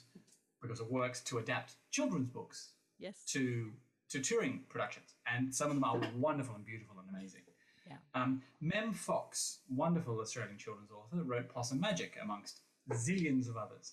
because 0.61 0.81
it 0.81 0.91
works 0.91 1.21
to 1.23 1.39
adapt 1.39 1.75
children's 1.91 2.29
books 2.29 2.71
yes. 2.99 3.17
to 3.27 3.71
to 4.11 4.21
touring 4.21 4.61
productions, 4.69 5.15
and 5.27 5.55
some 5.55 5.69
of 5.69 5.75
them 5.75 5.85
are 5.85 6.01
wonderful 6.17 6.55
and 6.55 6.65
beautiful 6.65 6.97
and 7.01 7.17
amazing. 7.17 7.41
Yeah. 7.89 7.97
Um, 8.15 8.43
Mem 8.61 8.93
Fox, 8.93 9.59
wonderful 9.69 10.19
Australian 10.21 10.57
children's 10.57 10.91
author, 10.91 11.23
wrote 11.23 11.49
Possum 11.49 11.81
Magic 11.81 12.17
amongst 12.23 12.61
zillions 12.93 13.49
of 13.49 13.57
others. 13.57 13.93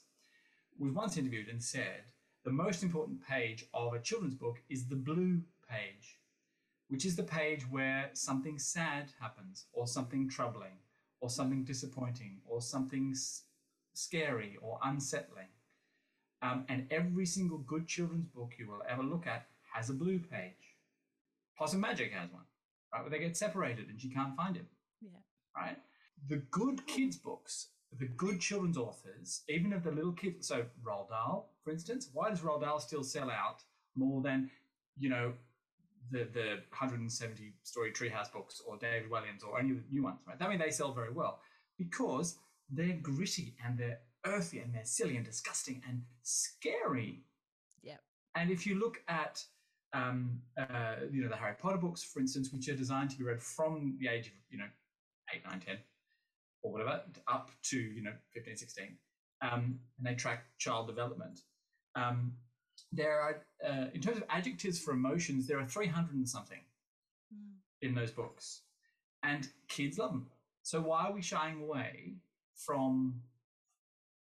Was 0.82 0.94
once 0.94 1.16
interviewed 1.18 1.48
and 1.48 1.62
said 1.64 2.06
the 2.44 2.52
most 2.52 2.82
important 2.82 3.22
page 3.28 3.66
of 3.72 3.94
a 3.94 4.00
children's 4.00 4.34
book 4.34 4.58
is 4.68 4.88
the 4.88 4.96
blue 4.96 5.42
page, 5.70 6.18
which 6.88 7.06
is 7.06 7.16
the 7.16 7.22
page 7.22 7.70
where 7.70 8.10
something 8.14 8.58
sad 8.58 9.12
happens, 9.20 9.68
or 9.74 9.86
something 9.86 10.28
troubling, 10.28 10.80
or 11.20 11.30
something 11.30 11.64
disappointing, 11.64 12.40
or 12.48 12.62
something 12.64 13.12
s- 13.12 13.44
scary 13.94 14.58
or 14.60 14.80
unsettling. 14.84 15.50
Um, 16.42 16.66
and 16.68 16.88
every 16.92 17.28
single 17.28 17.60
good 17.60 17.88
children's 17.88 18.26
book 18.26 18.54
you 18.58 18.68
will 18.68 18.82
ever 18.90 19.04
look 19.04 19.28
at 19.28 19.46
has 19.74 19.92
a 19.92 19.94
blue 19.94 20.18
page. 20.18 20.78
Possum 21.56 21.80
Magic 21.80 22.12
has 22.12 22.32
one, 22.32 22.46
right, 22.92 23.02
where 23.02 23.12
they 23.12 23.20
get 23.20 23.38
separated 23.38 23.88
and 23.90 24.02
she 24.02 24.10
can't 24.10 24.36
find 24.36 24.56
him, 24.56 24.68
Yeah. 25.00 25.20
right? 25.56 25.78
The 26.28 26.38
good 26.38 26.88
kids' 26.88 27.18
books, 27.18 27.68
the 28.00 28.06
good 28.06 28.40
children's 28.40 28.78
authors, 28.78 29.42
even 29.50 29.74
if 29.74 29.84
the 29.84 29.92
little 29.92 30.14
kids, 30.14 30.48
so 30.48 30.66
Roald 30.84 31.10
Dahl, 31.10 31.50
for 31.64 31.72
instance, 31.72 32.10
why 32.14 32.30
does 32.30 32.40
Roald 32.40 32.62
Dahl 32.62 32.80
still 32.80 33.04
sell 33.04 33.30
out 33.30 33.64
more 33.96 34.22
than, 34.22 34.50
you 34.98 35.10
know, 35.10 35.34
the, 36.12 36.28
the 36.34 36.48
170 36.70 37.54
story 37.64 37.92
Treehouse 37.92 38.32
books 38.32 38.62
or 38.66 38.78
David 38.78 39.10
Walliams 39.10 39.46
or 39.48 39.60
any 39.60 39.72
of 39.72 39.78
the 39.78 39.84
new 39.92 40.04
ones, 40.04 40.20
right? 40.28 40.38
I 40.40 40.50
mean, 40.50 40.60
they 40.60 40.72
sell 40.72 40.94
very 40.94 41.12
well 41.12 41.40
because 41.78 42.38
they're 42.70 42.98
gritty 43.02 43.56
and 43.66 43.78
they're 43.78 44.00
earthy 44.26 44.60
and 44.60 44.74
they're 44.74 44.86
silly 44.86 45.18
and 45.18 45.26
disgusting 45.26 45.82
and 45.88 46.04
scary. 46.24 47.24
Yep. 47.84 48.00
And 48.36 48.52
if 48.52 48.66
you 48.66 48.80
look 48.80 49.02
at, 49.08 49.44
um, 49.94 50.42
uh, 50.58 50.96
you 51.12 51.24
know, 51.24 51.30
the 51.30 51.36
Harry 51.36 51.56
Potter 51.60 51.78
books, 51.78 52.04
for 52.04 52.20
instance, 52.20 52.52
which 52.52 52.68
are 52.70 52.76
designed 52.76 53.10
to 53.12 53.18
be 53.18 53.24
read 53.24 53.42
from 53.42 53.98
the 54.00 54.08
age 54.08 54.28
of, 54.28 54.34
you 54.50 54.58
know, 54.58 54.68
8, 55.34 55.42
9, 55.50 55.60
10, 55.60 55.78
or 56.64 56.72
whatever, 56.72 57.02
up 57.28 57.52
to, 57.64 57.78
you 57.78 58.04
know, 58.04 58.14
15, 58.34 58.56
16, 58.58 58.98
um, 59.42 59.80
and 59.98 60.06
they 60.06 60.16
track 60.16 60.46
child 60.58 60.88
development. 60.88 61.40
Um, 61.96 62.34
there 62.92 63.20
are, 63.20 63.42
uh, 63.68 63.86
in 63.94 64.02
terms 64.02 64.18
of 64.18 64.24
adjectives 64.30 64.80
for 64.80 64.92
emotions, 64.92 65.48
there 65.48 65.60
are 65.60 65.66
300 65.66 66.14
and 66.14 66.28
something 66.28 66.60
Mm, 67.34 67.54
in 67.82 67.96
those 67.96 68.12
books, 68.12 68.62
and 69.24 69.48
kids 69.68 69.98
love 69.98 70.12
them. 70.12 70.28
So 70.64 70.82
why 70.82 71.06
are 71.06 71.14
we 71.14 71.22
shying 71.22 71.62
away 71.62 72.16
from 72.56 73.22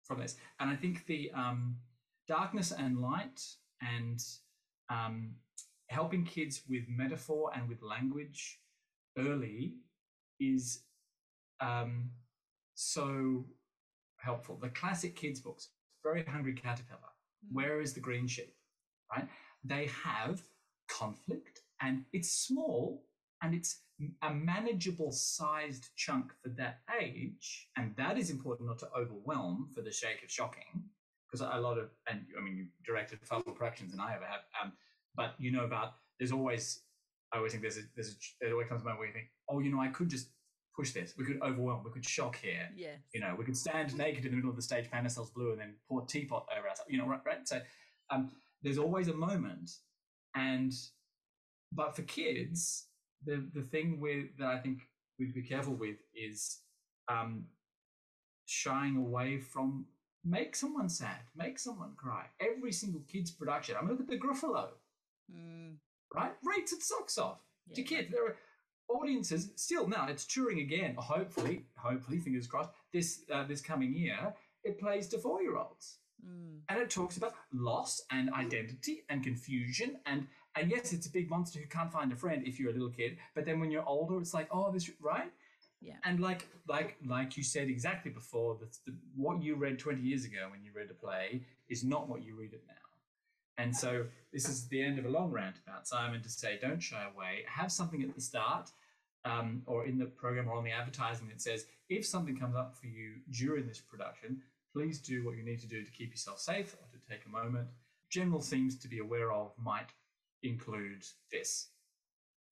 from 0.03 0.20
this? 0.20 0.36
And 0.60 0.70
I 0.70 0.75
think 0.75 1.06
the 1.06 1.32
um, 1.32 1.77
darkness 2.27 2.72
and 2.72 3.00
light 3.00 3.41
and 3.82 4.24
um, 4.89 5.36
helping 5.89 6.25
kids 6.25 6.62
with 6.70 6.84
metaphor 6.89 7.51
and 7.56 7.67
with 7.70 7.82
language 7.82 8.60
early 9.17 9.75
is 10.39 10.84
um, 11.62 12.12
so 12.77 13.46
helpful. 14.17 14.57
The 14.62 14.69
classic 14.69 15.15
kids 15.15 15.39
books, 15.39 15.69
Very 16.03 16.24
Hungry 16.24 16.53
Caterpillar, 16.53 17.00
mm, 17.46 17.53
Where 17.53 17.81
is 17.81 17.93
the 17.93 18.00
Green 18.00 18.27
Sheep? 18.27 18.53
Right? 19.12 19.27
They 19.63 19.89
have 20.03 20.41
conflict 20.89 21.62
and 21.81 22.05
it's 22.13 22.31
small 22.31 23.03
and 23.41 23.53
it's 23.53 23.81
a 24.22 24.34
manageable 24.34 25.12
sized 25.12 25.88
chunk 25.96 26.31
for 26.43 26.50
that 26.50 26.79
age. 27.01 27.69
And 27.77 27.96
that 27.98 28.17
is 28.17 28.29
important 28.29 28.69
not 28.69 28.79
to 28.79 28.89
overwhelm 28.96 29.69
for 29.74 29.81
the 29.81 29.91
sake 29.91 30.22
of 30.24 30.29
shocking. 30.31 30.84
Because 31.29 31.41
a 31.41 31.60
lot 31.60 31.77
of, 31.77 31.89
and 32.10 32.22
I 32.38 32.41
mean, 32.41 32.55
you 32.55 32.65
directed 32.86 33.19
far 33.24 33.41
more 33.46 33.55
productions 33.55 33.91
than 33.91 34.00
I 34.00 34.15
ever 34.15 34.25
have, 34.25 34.41
um, 34.63 34.72
but 35.15 35.34
you 35.39 35.51
know 35.51 35.65
about, 35.65 35.93
there's 36.19 36.31
always, 36.31 36.81
I 37.34 37.38
always 37.38 37.51
think 37.51 37.63
there's 37.63 37.77
a, 37.77 37.81
there's 37.96 38.12
a, 38.12 38.15
there 38.39 38.51
always 38.53 38.67
comes 38.69 38.81
a 38.81 38.86
moment 38.86 39.00
where 39.00 39.07
you 39.07 39.13
think, 39.13 39.27
oh, 39.50 39.60
you 39.60 39.72
know, 39.72 39.81
I 39.81 39.89
could 39.89 40.10
just 40.10 40.29
push 40.77 40.91
this. 40.91 41.13
We 41.17 41.25
could 41.25 41.41
overwhelm, 41.41 41.84
we 41.84 41.91
could 41.91 42.05
shock 42.05 42.38
here. 42.38 42.69
Yes. 42.75 43.00
You 43.13 43.22
know, 43.22 43.36
we 43.38 43.43
could 43.43 43.57
stand 43.57 43.98
naked 43.98 44.25
in 44.25 44.31
the 44.31 44.36
middle 44.38 44.50
of 44.50 44.55
the 44.55 44.62
stage, 44.62 44.88
fan 44.88 45.03
ourselves 45.03 45.31
blue, 45.31 45.51
and 45.51 45.60
then 45.60 45.74
pour 45.89 46.05
teapot 46.05 46.46
over 46.57 46.67
ourselves. 46.69 46.91
You 46.91 47.00
know, 47.00 47.07
right? 47.07 47.22
right? 47.25 47.48
So 47.48 47.60
um, 48.10 48.31
there's 48.62 48.77
always 48.77 49.07
a 49.07 49.13
moment, 49.13 49.72
and 50.36 50.72
but 51.74 51.96
for 51.96 52.03
kids, 52.03 52.88
the 53.25 53.43
the 53.53 53.63
thing 53.63 54.00
with 54.00 54.25
that 54.39 54.48
I 54.48 54.60
think 54.60 54.79
we'd 55.19 55.34
be 55.34 55.41
careful 55.41 55.74
with 55.74 55.98
is 56.15 56.60
um, 57.10 57.46
shying 58.46 58.96
away 58.98 59.39
from 59.39 59.86
make 60.24 60.55
someone 60.55 60.89
sad, 60.89 61.22
make 61.36 61.57
someone 61.57 61.93
cry. 61.96 62.25
Every 62.39 62.72
single 62.72 63.01
kids 63.12 63.31
production. 63.31 63.75
I 63.77 63.81
mean, 63.81 63.91
look 63.91 64.01
at 64.01 64.07
the 64.07 64.17
Gruffalo, 64.17 64.69
Mm, 65.29 65.75
right? 66.15 66.31
Rates 66.41 66.72
its 66.72 66.88
socks 66.88 67.17
off 67.17 67.39
to 67.75 67.81
yeah. 67.81 67.88
kids. 67.88 68.12
There 68.12 68.27
are 68.27 68.36
audiences 68.89 69.51
still 69.56 69.88
now. 69.88 70.08
It's 70.08 70.25
touring 70.25 70.60
again. 70.60 70.96
Hopefully, 70.98 71.65
hopefully, 71.77 72.20
fingers 72.20 72.48
crossed. 72.48 72.72
This 72.94 73.22
uh, 73.32 73.44
this 73.44 73.62
coming 73.62 73.94
year, 73.94 74.34
it 74.63 74.79
plays 74.79 75.08
to 75.10 75.17
four 75.17 75.41
year 75.41 75.58
olds, 75.58 76.00
Mm, 76.25 76.62
and 76.70 76.79
it 76.79 76.89
talks 76.89 77.17
about 77.17 77.34
loss 77.53 78.01
and 78.12 78.34
identity 78.34 79.03
and 79.10 79.24
confusion 79.24 79.98
and 80.06 80.27
and 80.56 80.72
yes, 80.72 80.91
it's 80.91 81.06
a 81.06 81.12
big 81.12 81.29
monster 81.29 81.60
who 81.60 81.67
can't 81.67 81.91
find 81.91 82.12
a 82.12 82.15
friend 82.15 82.41
if 82.48 82.60
you're 82.60 82.72
a 82.72 82.74
little 82.74 82.89
kid. 82.89 83.17
But 83.36 83.46
then 83.46 83.60
when 83.60 83.70
you're 83.70 83.88
older, 83.88 84.20
it's 84.20 84.34
like 84.34 84.48
oh, 84.51 84.72
this 84.72 84.89
right. 85.00 85.32
Yeah. 85.79 85.94
And 86.03 86.20
like 86.20 86.48
like 86.67 86.98
like 87.06 87.38
you 87.38 87.44
said 87.44 87.70
exactly 87.70 88.10
before, 88.10 88.58
the, 88.60 88.91
the, 88.91 88.98
what 89.15 89.44
you 89.44 89.56
read 89.56 89.77
20 89.77 90.01
years 90.01 90.25
ago 90.25 90.48
when 90.50 90.63
you 90.63 90.72
read 90.75 90.89
a 90.89 90.96
play 90.96 91.44
is 91.70 91.84
not 91.84 92.10
what 92.10 92.24
you 92.24 92.36
read 92.36 92.53
it 92.53 92.63
now. 92.67 92.74
And 93.57 93.75
so 93.75 94.05
this 94.31 94.47
is 94.47 94.67
the 94.67 94.81
end 94.81 94.99
of 94.99 95.05
a 95.05 95.09
long 95.09 95.31
rant 95.31 95.55
about 95.65 95.87
Simon 95.87 96.21
to 96.21 96.29
say, 96.29 96.59
don't 96.61 96.79
shy 96.79 97.03
away. 97.13 97.43
Have 97.47 97.71
something 97.71 98.03
at 98.03 98.13
the 98.13 98.21
start 98.21 98.69
um, 99.25 99.63
or 99.65 99.85
in 99.85 99.97
the 99.97 100.05
program 100.05 100.47
or 100.47 100.57
on 100.57 100.63
the 100.63 100.71
advertising 100.71 101.27
that 101.29 101.41
says, 101.41 101.65
if 101.89 102.05
something 102.05 102.37
comes 102.37 102.55
up 102.55 102.75
for 102.75 102.87
you 102.87 103.13
during 103.31 103.67
this 103.67 103.79
production, 103.79 104.41
please 104.73 104.99
do 104.99 105.25
what 105.25 105.37
you 105.37 105.43
need 105.43 105.59
to 105.59 105.67
do 105.67 105.83
to 105.83 105.91
keep 105.91 106.11
yourself 106.11 106.39
safe 106.39 106.75
or 106.75 106.87
to 106.91 107.11
take 107.11 107.25
a 107.25 107.29
moment. 107.29 107.67
General 108.09 108.41
themes 108.41 108.77
to 108.77 108.87
be 108.87 108.99
aware 108.99 109.31
of 109.31 109.51
might 109.57 109.89
include 110.43 111.03
this. 111.31 111.69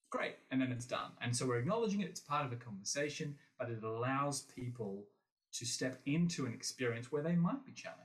Great, 0.10 0.36
and 0.50 0.62
then 0.62 0.72
it's 0.72 0.86
done. 0.86 1.12
And 1.22 1.36
so 1.36 1.46
we're 1.46 1.60
acknowledging 1.60 2.02
it, 2.02 2.10
it's 2.10 2.20
part 2.20 2.46
of 2.46 2.52
a 2.52 2.56
conversation, 2.56 3.36
but 3.60 3.70
it 3.70 3.84
allows 3.84 4.42
people 4.42 5.04
to 5.54 5.66
step 5.66 6.00
into 6.06 6.46
an 6.46 6.54
experience 6.54 7.12
where 7.12 7.24
they 7.24 7.36
might 7.36 7.66
be 7.66 7.72
challenged. 7.72 8.05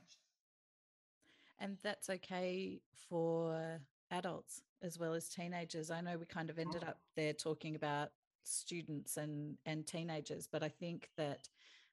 And 1.61 1.77
that's 1.83 2.09
okay 2.09 2.81
for 3.09 3.81
adults 4.11 4.63
as 4.83 4.99
well 4.99 5.15
as 5.15 5.29
teenagers. 5.29 5.91
I 5.91 6.01
know 6.01 6.17
we 6.17 6.27
kind 6.27 6.51
of 6.51 6.59
ended 6.59 6.85
up 6.85 6.99
there 7.17 7.33
talking 7.33 7.75
about 7.75 8.11
students 8.45 9.17
and 9.17 9.57
and 9.67 9.87
teenagers, 9.87 10.49
but 10.51 10.63
I 10.63 10.69
think 10.69 11.11
that 11.17 11.49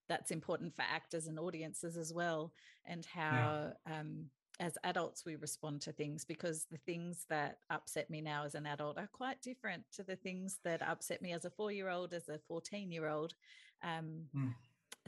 that's 0.08 0.32
important 0.32 0.74
for 0.76 0.84
actors 0.84 1.28
and 1.28 1.38
audiences 1.38 1.98
as 1.98 2.14
well, 2.14 2.54
and 2.86 3.06
how 3.06 3.74
yeah. 3.86 4.00
um, 4.00 4.30
as 4.60 4.78
adults 4.84 5.24
we 5.26 5.36
respond 5.36 5.82
to 5.82 5.92
things 5.92 6.26
because 6.26 6.66
the 6.72 6.80
things 6.80 7.26
that 7.30 7.60
upset 7.70 8.10
me 8.10 8.22
now 8.22 8.44
as 8.44 8.56
an 8.56 8.66
adult 8.66 8.98
are 8.98 9.10
quite 9.12 9.42
different 9.42 9.84
to 9.94 10.04
the 10.04 10.16
things 10.16 10.60
that 10.64 10.82
upset 10.82 11.22
me 11.22 11.32
as 11.34 11.46
a 11.46 11.50
four 11.50 11.72
year 11.72 11.90
old, 11.90 12.14
as 12.14 12.28
a 12.30 12.40
14 12.48 12.92
year 12.92 13.08
old. 13.08 13.36
Um, 13.84 14.24
mm. 14.36 14.54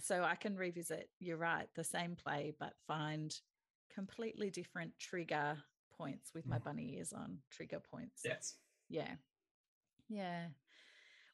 So 0.02 0.24
I 0.24 0.36
can 0.36 0.56
revisit, 0.56 1.10
you're 1.20 1.38
right, 1.38 1.68
the 1.76 1.84
same 1.84 2.16
play, 2.16 2.54
but 2.60 2.74
find 2.88 3.34
completely 4.00 4.50
different 4.50 4.92
trigger 5.00 5.58
points 5.98 6.34
with 6.34 6.48
my 6.48 6.58
bunny 6.58 6.96
ears 6.96 7.12
on, 7.12 7.38
trigger 7.52 7.82
points. 7.92 8.22
Yes. 8.24 8.56
Yeah. 8.90 9.16
Yeah. 10.08 10.46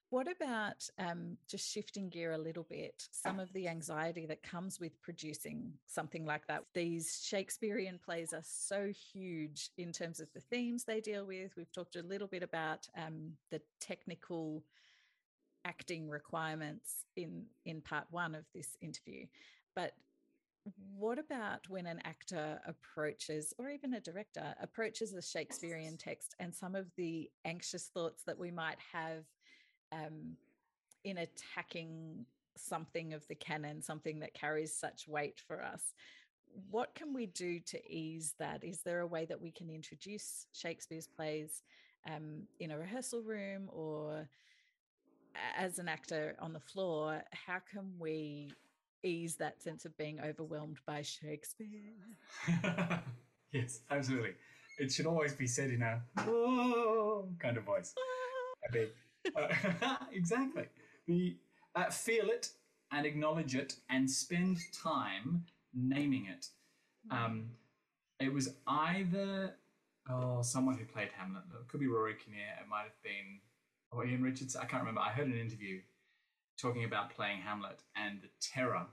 What 0.09 0.27
about 0.31 0.87
um, 0.97 1.37
just 1.47 1.71
shifting 1.71 2.09
gear 2.09 2.31
a 2.31 2.37
little 2.37 2.65
bit? 2.69 3.07
Some 3.11 3.39
of 3.39 3.51
the 3.53 3.67
anxiety 3.67 4.25
that 4.27 4.43
comes 4.43 4.79
with 4.79 5.01
producing 5.01 5.73
something 5.87 6.25
like 6.25 6.47
that. 6.47 6.63
These 6.73 7.21
Shakespearean 7.23 7.99
plays 8.03 8.31
are 8.33 8.43
so 8.43 8.91
huge 9.13 9.71
in 9.77 9.91
terms 9.91 10.19
of 10.19 10.31
the 10.33 10.41
themes 10.41 10.83
they 10.83 11.01
deal 11.01 11.25
with. 11.25 11.51
We've 11.57 11.71
talked 11.71 11.95
a 11.95 12.03
little 12.03 12.27
bit 12.27 12.43
about 12.43 12.87
um, 12.97 13.33
the 13.51 13.61
technical 13.81 14.63
acting 15.65 16.07
requirements 16.07 17.05
in 17.15 17.45
in 17.65 17.81
part 17.81 18.05
one 18.11 18.35
of 18.35 18.45
this 18.53 18.77
interview, 18.81 19.25
but 19.75 19.93
what 20.97 21.19
about 21.19 21.69
when 21.69 21.85
an 21.85 22.01
actor 22.03 22.59
approaches, 22.65 23.53
or 23.57 23.69
even 23.69 23.93
a 23.93 23.99
director 23.99 24.55
approaches 24.61 25.13
a 25.13 25.21
Shakespearean 25.21 25.97
text 25.97 26.35
and 26.39 26.53
some 26.53 26.75
of 26.75 26.87
the 26.97 27.29
anxious 27.45 27.89
thoughts 27.93 28.23
that 28.25 28.37
we 28.37 28.51
might 28.51 28.77
have 28.91 29.25
um, 29.91 30.35
in 31.03 31.19
attacking 31.19 32.25
something 32.57 33.13
of 33.13 33.27
the 33.27 33.35
canon, 33.35 33.81
something 33.81 34.19
that 34.19 34.33
carries 34.33 34.73
such 34.73 35.07
weight 35.07 35.41
for 35.47 35.61
us? 35.61 35.93
What 36.71 36.95
can 36.95 37.13
we 37.13 37.25
do 37.27 37.59
to 37.59 37.91
ease 37.91 38.33
that? 38.39 38.63
Is 38.63 38.81
there 38.81 39.01
a 39.01 39.07
way 39.07 39.25
that 39.25 39.41
we 39.41 39.51
can 39.51 39.69
introduce 39.69 40.47
Shakespeare's 40.53 41.07
plays 41.07 41.61
um, 42.09 42.43
in 42.59 42.71
a 42.71 42.77
rehearsal 42.77 43.21
room 43.21 43.69
or 43.71 44.27
as 45.57 45.79
an 45.79 45.89
actor 45.89 46.35
on 46.39 46.53
the 46.53 46.59
floor? 46.59 47.23
How 47.31 47.59
can 47.59 47.91
we 47.99 48.51
ease 49.05 49.35
that 49.37 49.61
sense 49.61 49.85
of 49.85 49.95
being 49.97 50.19
overwhelmed 50.19 50.79
by 50.85 51.01
Shakespeare. 51.01 51.93
yes, 53.51 53.81
absolutely. 53.89 54.31
It 54.77 54.91
should 54.91 55.05
always 55.05 55.33
be 55.33 55.47
said 55.47 55.69
in 55.69 55.81
a 55.81 56.01
oh 56.17 57.29
kind 57.39 57.57
of 57.57 57.63
voice. 57.63 57.93
I 58.67 58.71
think 58.71 58.89
uh, 59.35 59.95
exactly. 60.11 60.65
The 61.07 61.37
uh, 61.75 61.89
feel 61.89 62.29
it 62.29 62.49
and 62.91 63.05
acknowledge 63.05 63.55
it 63.55 63.75
and 63.89 64.09
spend 64.09 64.57
time 64.73 65.45
naming 65.73 66.25
it. 66.25 66.47
Um, 67.11 67.51
it 68.19 68.33
was 68.33 68.55
either 68.67 69.55
oh 70.09 70.41
someone 70.41 70.77
who 70.77 70.85
played 70.85 71.09
Hamlet. 71.17 71.43
It 71.59 71.67
could 71.67 71.79
be 71.79 71.87
Rory 71.87 72.15
Kinnear. 72.15 72.55
It 72.61 72.67
might 72.69 72.83
have 72.83 73.01
been 73.03 73.39
or 73.91 74.05
Ian 74.05 74.23
Richards. 74.23 74.55
I 74.55 74.65
can't 74.65 74.81
remember. 74.81 75.01
I 75.01 75.11
heard 75.11 75.27
an 75.27 75.37
interview 75.37 75.79
talking 76.57 76.83
about 76.83 77.09
playing 77.09 77.41
Hamlet 77.41 77.81
and 77.95 78.21
the 78.21 78.29
terror 78.41 78.85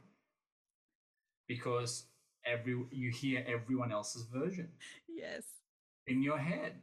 because 1.48 2.04
every 2.44 2.76
you 2.90 3.10
hear 3.10 3.44
everyone 3.46 3.92
else's 3.92 4.24
version. 4.24 4.68
Yes. 5.08 5.44
In 6.06 6.22
your 6.22 6.38
head, 6.38 6.74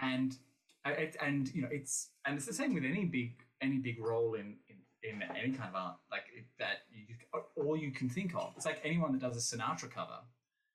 and 0.00 0.36
it, 0.84 1.16
and 1.22 1.52
you 1.54 1.62
know 1.62 1.68
it's 1.70 2.10
and 2.26 2.36
it's 2.36 2.46
the 2.46 2.52
same 2.52 2.74
with 2.74 2.84
any 2.84 3.04
big 3.04 3.34
any 3.60 3.78
big 3.78 4.00
role 4.00 4.34
in 4.34 4.56
in, 4.68 4.76
in 5.08 5.22
any 5.22 5.52
kind 5.52 5.68
of 5.68 5.74
art 5.74 5.96
like 6.10 6.24
it, 6.36 6.44
that 6.58 6.82
you 6.92 7.14
all 7.56 7.76
you 7.76 7.92
can 7.92 8.08
think 8.08 8.34
of. 8.34 8.52
It's 8.56 8.66
like 8.66 8.80
anyone 8.84 9.12
that 9.12 9.20
does 9.20 9.36
a 9.36 9.56
Sinatra 9.56 9.90
cover. 9.90 10.18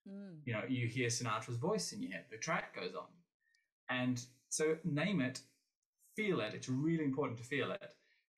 Mm. 0.07 0.37
You 0.45 0.53
know, 0.53 0.61
you 0.67 0.87
hear 0.87 1.09
Sinatra's 1.09 1.57
voice 1.57 1.91
in 1.91 2.01
your 2.01 2.13
head. 2.13 2.25
The 2.31 2.37
track 2.37 2.73
goes 2.73 2.95
on, 2.95 3.07
and 3.89 4.23
so 4.49 4.77
name 4.85 5.19
it, 5.19 5.41
feel 6.15 6.39
it. 6.39 6.53
It's 6.53 6.69
really 6.69 7.03
important 7.03 7.37
to 7.39 7.43
feel 7.43 7.71
it 7.71 7.86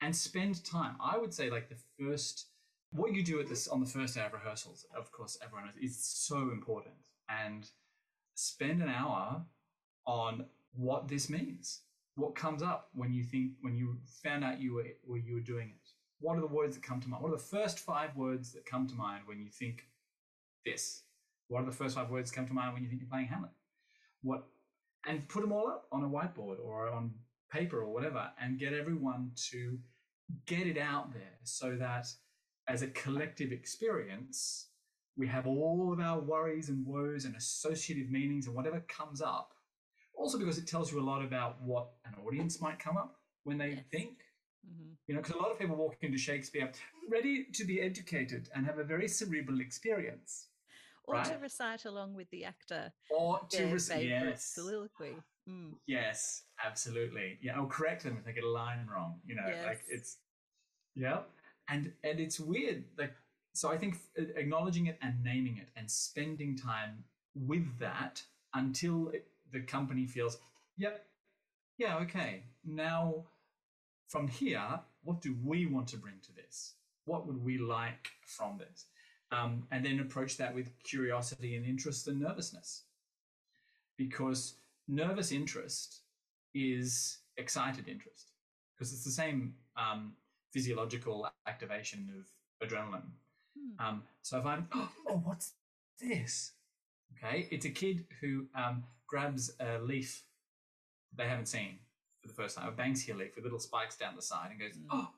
and 0.02 0.16
spend 0.16 0.64
time. 0.64 0.96
I 1.00 1.18
would 1.18 1.34
say 1.34 1.50
like 1.50 1.70
the 1.70 1.78
first 2.00 2.48
what 2.92 3.14
you 3.14 3.22
do 3.24 3.40
at 3.40 3.48
this 3.48 3.68
on 3.68 3.80
the 3.80 3.86
first 3.86 4.16
day 4.16 4.26
of 4.26 4.34
rehearsals, 4.34 4.86
of 4.98 5.12
course, 5.12 5.38
everyone 5.44 5.68
knows, 5.68 5.76
is 5.80 6.04
so 6.04 6.50
important. 6.52 6.96
And 7.30 7.70
spend 8.40 8.82
an 8.82 8.90
hour 8.90 9.44
on 10.06 10.46
what 10.74 11.08
this 11.08 11.30
means. 11.30 11.82
What 12.16 12.36
comes 12.36 12.64
up 12.64 12.90
when 12.94 13.14
you 13.14 13.24
think 13.24 13.52
when 13.62 13.76
you 13.76 13.98
found 14.24 14.44
out 14.44 14.60
you 14.60 14.74
were 14.74 15.18
you 15.18 15.36
were 15.36 15.40
doing 15.40 15.70
it? 15.70 15.90
What 16.20 16.38
are 16.38 16.42
the 16.42 16.48
words 16.48 16.76
that 16.76 16.84
come 16.84 17.00
to 17.02 17.10
mind? 17.10 17.24
What 17.24 17.30
are 17.30 17.38
the 17.38 17.44
first 17.44 17.80
five 17.80 18.16
words 18.16 18.52
that 18.54 18.66
come 18.66 18.88
to 18.88 18.96
mind 18.96 19.24
when 19.26 19.40
you 19.40 19.50
think 19.50 19.86
this? 20.66 21.04
What 21.48 21.64
are 21.64 21.66
the 21.66 21.72
first 21.72 21.96
five 21.96 22.10
words 22.10 22.30
that 22.30 22.36
come 22.36 22.48
to 22.48 22.54
mind 22.54 22.74
when 22.74 22.84
you 22.84 22.90
think 22.90 23.02
you're 23.02 23.10
playing 23.10 23.28
Hamlet? 23.28 23.52
What 24.22 24.48
and 25.06 25.28
put 25.30 25.42
them 25.42 25.54
all 25.54 25.68
up 25.68 25.86
on 25.92 26.04
a 26.04 26.10
whiteboard 26.10 26.58
or 26.64 26.90
on 26.90 27.12
paper 27.52 27.82
or 27.82 27.92
whatever 27.92 28.30
and 28.42 28.60
get 28.60 28.74
everyone 28.74 29.32
to 29.52 29.80
get 30.46 30.68
it 30.68 30.78
out 30.78 31.14
there 31.14 31.40
so 31.44 31.76
that 31.76 32.08
as 32.68 32.82
a 32.82 32.88
collective 32.88 33.52
experience, 33.52 34.68
we 35.18 35.28
have 35.28 35.48
all 35.48 35.92
of 35.92 36.00
our 36.00 36.20
worries 36.20 36.70
and 36.70 36.86
woes 36.86 37.26
and 37.26 37.36
associative 37.36 38.10
meanings 38.10 38.48
and 38.48 38.56
whatever 38.56 38.80
comes 38.88 39.22
up. 39.22 39.54
Also, 40.16 40.38
because 40.38 40.58
it 40.58 40.68
tells 40.68 40.92
you 40.92 41.00
a 41.00 41.02
lot 41.02 41.24
about 41.24 41.62
what 41.62 41.90
an 42.06 42.14
audience 42.26 42.62
might 42.62 42.78
come 42.78 42.98
up 42.98 43.16
when 43.44 43.58
they 43.58 43.70
yes. 43.70 43.80
think. 43.92 44.18
Mm-hmm. 44.68 44.92
You 45.08 45.16
know, 45.16 45.22
because 45.22 45.36
a 45.36 45.40
lot 45.40 45.52
of 45.52 45.58
people 45.58 45.76
walk 45.76 45.96
into 46.02 46.18
Shakespeare 46.18 46.72
ready 47.10 47.48
to 47.54 47.66
be 47.66 47.82
educated 47.82 48.50
and 48.54 48.66
have 48.66 48.78
a 48.78 48.84
very 48.84 49.08
cerebral 49.08 49.62
experience. 49.62 50.48
Or 51.06 51.16
right? 51.16 51.26
to 51.26 51.38
recite 51.42 51.86
along 51.86 52.14
with 52.14 52.30
the 52.30 52.46
actor. 52.46 52.94
Or 53.10 53.40
to 53.52 53.66
recite, 53.66 54.06
yes. 54.06 54.52
soliloquy. 54.54 55.16
Mm. 55.50 55.74
Yes, 55.88 56.44
absolutely. 56.64 57.40
Yeah, 57.42 57.60
or 57.60 57.68
correct 57.68 58.04
them 58.04 58.18
if 58.18 58.26
they 58.26 58.34
get 58.34 58.44
a 58.44 58.50
line 58.50 58.88
wrong. 58.92 59.20
You 59.26 59.36
know, 59.36 59.48
yes. 59.48 59.66
like 59.66 59.82
it's, 59.90 60.18
yeah 60.96 61.20
and 61.70 61.92
and 62.04 62.20
it's 62.20 62.40
weird 62.40 62.84
like 62.98 63.14
so 63.54 63.72
i 63.72 63.78
think 63.78 63.98
acknowledging 64.36 64.88
it 64.88 64.98
and 65.02 65.24
naming 65.24 65.58
it 65.58 65.70
and 65.76 65.90
spending 65.90 66.58
time 66.58 67.04
with 67.36 67.66
that 67.80 68.22
until 68.56 69.10
it, 69.10 69.28
the 69.52 69.62
company 69.62 70.06
feels 70.06 70.38
yep 70.78 71.06
yeah 71.78 71.98
okay 71.98 72.44
now 72.66 73.24
from 74.08 74.28
here 74.28 74.80
what 75.04 75.22
do 75.22 75.36
we 75.44 75.66
want 75.66 75.88
to 75.88 75.98
bring 75.98 76.16
to 76.22 76.34
this 76.36 76.74
what 77.06 77.26
would 77.26 77.44
we 77.44 77.58
like 77.58 78.10
from 78.26 78.58
this 78.58 78.86
um, 79.32 79.68
and 79.70 79.86
then 79.86 80.00
approach 80.00 80.38
that 80.38 80.56
with 80.56 80.72
curiosity 80.84 81.56
and 81.56 81.64
interest 81.64 82.08
and 82.08 82.20
nervousness 82.20 82.84
because 83.96 84.56
nervous 84.90 85.32
interest 85.32 86.02
is 86.54 87.20
excited 87.38 87.88
interest 87.88 88.32
because 88.76 88.92
it's 88.92 89.04
the 89.04 89.12
same 89.12 89.54
um, 89.78 90.14
physiological 90.52 91.30
activation 91.48 92.10
of 92.18 92.68
adrenaline. 92.68 93.12
Hmm. 93.58 93.86
Um, 93.86 94.04
so 94.24 94.40
if 94.40 94.46
I'm, 94.46 94.68
oh, 94.74 95.22
what's 95.24 95.54
this? 96.02 96.54
Okay, 97.18 97.48
it's 97.52 97.66
a 97.66 97.70
kid 97.70 98.06
who 98.20 98.46
um, 98.56 98.84
grabs 99.08 99.52
a 99.60 99.80
leaf 99.80 100.24
they 101.16 101.28
haven't 101.28 101.48
seen 101.48 101.80
for 102.22 102.28
the 102.28 102.34
first 102.34 102.58
time, 102.58 102.68
a 102.68 102.72
Banksia 102.72 103.16
leaf 103.16 103.36
with 103.36 103.44
little 103.44 103.60
spikes 103.60 103.98
down 103.98 104.16
the 104.16 104.22
side, 104.22 104.52
and 104.52 104.60
goes, 104.60 104.76
hmm. 104.76 104.88
oh. 104.92 105.10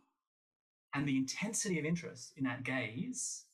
And 0.93 1.07
the 1.07 1.15
intensity 1.15 1.79
of 1.79 1.85
interest 1.85 2.33
in 2.35 2.43
that 2.43 2.63
gaze, 2.63 3.45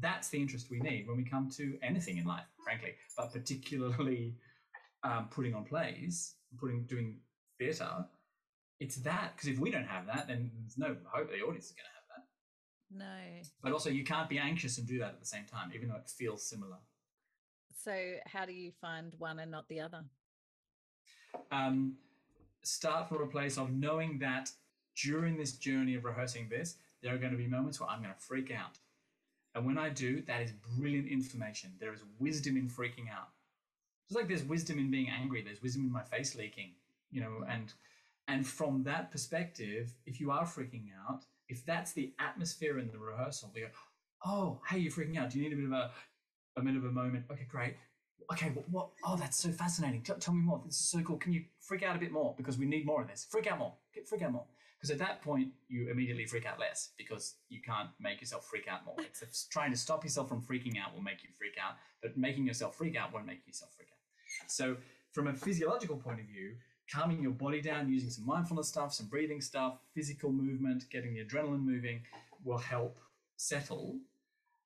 that's 0.00 0.30
the 0.30 0.40
interest 0.40 0.70
we 0.70 0.80
need 0.80 1.06
when 1.06 1.18
we 1.18 1.24
come 1.24 1.50
to 1.50 1.78
anything 1.82 2.16
in 2.16 2.24
life, 2.24 2.46
frankly, 2.64 2.94
but 3.14 3.30
particularly 3.30 4.34
um, 5.02 5.28
putting 5.30 5.54
on 5.54 5.64
plays, 5.64 6.34
putting 6.58 6.84
doing 6.84 7.18
theatre 7.58 8.06
it's 8.80 8.96
that 8.96 9.32
because 9.34 9.48
if 9.48 9.58
we 9.58 9.70
don't 9.70 9.86
have 9.86 10.06
that, 10.06 10.28
then 10.28 10.50
there's 10.60 10.78
no 10.78 10.96
hope 11.04 11.30
the 11.30 11.40
audience 11.40 11.66
is 11.66 11.72
going 11.72 11.84
to 11.84 11.94
have 11.94 12.08
that. 12.16 12.24
No. 12.96 13.42
But 13.62 13.72
also, 13.72 13.90
you 13.90 14.04
can't 14.04 14.28
be 14.28 14.38
anxious 14.38 14.78
and 14.78 14.86
do 14.86 14.98
that 15.00 15.08
at 15.08 15.20
the 15.20 15.26
same 15.26 15.44
time, 15.44 15.72
even 15.74 15.88
though 15.88 15.96
it 15.96 16.08
feels 16.08 16.48
similar. 16.48 16.76
So, 17.84 18.14
how 18.26 18.46
do 18.46 18.52
you 18.52 18.72
find 18.80 19.12
one 19.18 19.40
and 19.40 19.50
not 19.50 19.68
the 19.68 19.80
other? 19.80 20.04
Um, 21.50 21.96
start 22.62 23.08
from 23.08 23.22
a 23.22 23.26
place 23.26 23.58
of 23.58 23.72
knowing 23.72 24.18
that 24.20 24.50
during 25.02 25.36
this 25.36 25.52
journey 25.52 25.94
of 25.94 26.04
rehearsing 26.04 26.48
this, 26.48 26.76
there 27.02 27.14
are 27.14 27.18
going 27.18 27.32
to 27.32 27.38
be 27.38 27.46
moments 27.46 27.80
where 27.80 27.88
I'm 27.88 28.02
going 28.02 28.14
to 28.14 28.20
freak 28.20 28.52
out. 28.52 28.78
And 29.54 29.66
when 29.66 29.78
I 29.78 29.88
do, 29.88 30.22
that 30.22 30.40
is 30.40 30.52
brilliant 30.76 31.08
information. 31.08 31.70
There 31.80 31.92
is 31.92 32.00
wisdom 32.18 32.56
in 32.56 32.68
freaking 32.68 33.10
out. 33.12 33.28
Just 34.08 34.18
like 34.18 34.28
there's 34.28 34.44
wisdom 34.44 34.78
in 34.78 34.90
being 34.90 35.08
angry, 35.08 35.42
there's 35.42 35.62
wisdom 35.62 35.84
in 35.84 35.92
my 35.92 36.02
face 36.02 36.34
leaking, 36.34 36.72
you 37.10 37.20
know, 37.20 37.42
mm. 37.42 37.54
and 37.54 37.72
and 38.26 38.46
from 38.46 38.82
that 38.84 39.10
perspective, 39.10 39.94
if 40.06 40.20
you 40.20 40.30
are 40.30 40.44
freaking 40.44 40.86
out, 41.08 41.24
if 41.48 41.64
that's 41.64 41.92
the 41.92 42.12
atmosphere 42.18 42.78
in 42.78 42.90
the 42.90 42.98
rehearsal, 42.98 43.50
they 43.54 43.60
go, 43.60 43.68
"Oh, 44.24 44.60
hey, 44.68 44.78
you're 44.78 44.92
freaking 44.92 45.18
out. 45.18 45.30
Do 45.30 45.38
you 45.38 45.44
need 45.44 45.54
a 45.54 45.56
bit 45.56 45.66
of 45.66 45.72
a 45.72 45.90
a 46.56 46.62
bit 46.62 46.76
of 46.76 46.84
a 46.84 46.90
moment? 46.90 47.24
Okay, 47.30 47.46
great. 47.48 47.76
Okay, 48.32 48.50
what? 48.50 48.68
what 48.70 48.88
oh, 49.04 49.16
that's 49.16 49.38
so 49.38 49.50
fascinating. 49.50 50.02
Tell, 50.02 50.16
tell 50.16 50.34
me 50.34 50.42
more. 50.42 50.60
This 50.64 50.74
is 50.74 50.88
so 50.88 51.00
cool. 51.00 51.16
Can 51.16 51.32
you 51.32 51.44
freak 51.60 51.82
out 51.82 51.96
a 51.96 51.98
bit 51.98 52.12
more 52.12 52.34
because 52.36 52.58
we 52.58 52.66
need 52.66 52.84
more 52.84 53.02
of 53.02 53.08
this? 53.08 53.26
Freak 53.30 53.46
out 53.46 53.58
more. 53.58 53.74
Freak 54.06 54.22
out 54.22 54.32
more. 54.32 54.44
Because 54.78 54.90
at 54.90 54.98
that 54.98 55.22
point, 55.22 55.48
you 55.68 55.90
immediately 55.90 56.24
freak 56.24 56.46
out 56.46 56.60
less 56.60 56.90
because 56.96 57.34
you 57.48 57.60
can't 57.60 57.88
make 57.98 58.20
yourself 58.20 58.46
freak 58.46 58.68
out 58.68 58.86
more. 58.86 58.94
It's 58.98 59.46
trying 59.46 59.72
to 59.72 59.76
stop 59.76 60.04
yourself 60.04 60.28
from 60.28 60.40
freaking 60.40 60.78
out 60.78 60.94
will 60.94 61.02
make 61.02 61.24
you 61.24 61.30
freak 61.36 61.54
out, 61.60 61.74
but 62.00 62.16
making 62.16 62.46
yourself 62.46 62.76
freak 62.76 62.96
out 62.96 63.12
won't 63.12 63.26
make 63.26 63.44
yourself 63.44 63.72
freak 63.74 63.88
out. 63.90 63.97
So, 64.46 64.76
from 65.12 65.28
a 65.28 65.34
physiological 65.34 65.96
point 65.96 66.20
of 66.20 66.26
view, 66.26 66.54
calming 66.90 67.22
your 67.22 67.32
body 67.32 67.60
down 67.60 67.88
using 67.88 68.10
some 68.10 68.26
mindfulness 68.26 68.68
stuff, 68.68 68.92
some 68.92 69.06
breathing 69.06 69.40
stuff, 69.40 69.78
physical 69.94 70.32
movement, 70.32 70.84
getting 70.90 71.14
the 71.14 71.24
adrenaline 71.24 71.64
moving 71.64 72.00
will 72.44 72.58
help 72.58 72.98
settle. 73.36 73.98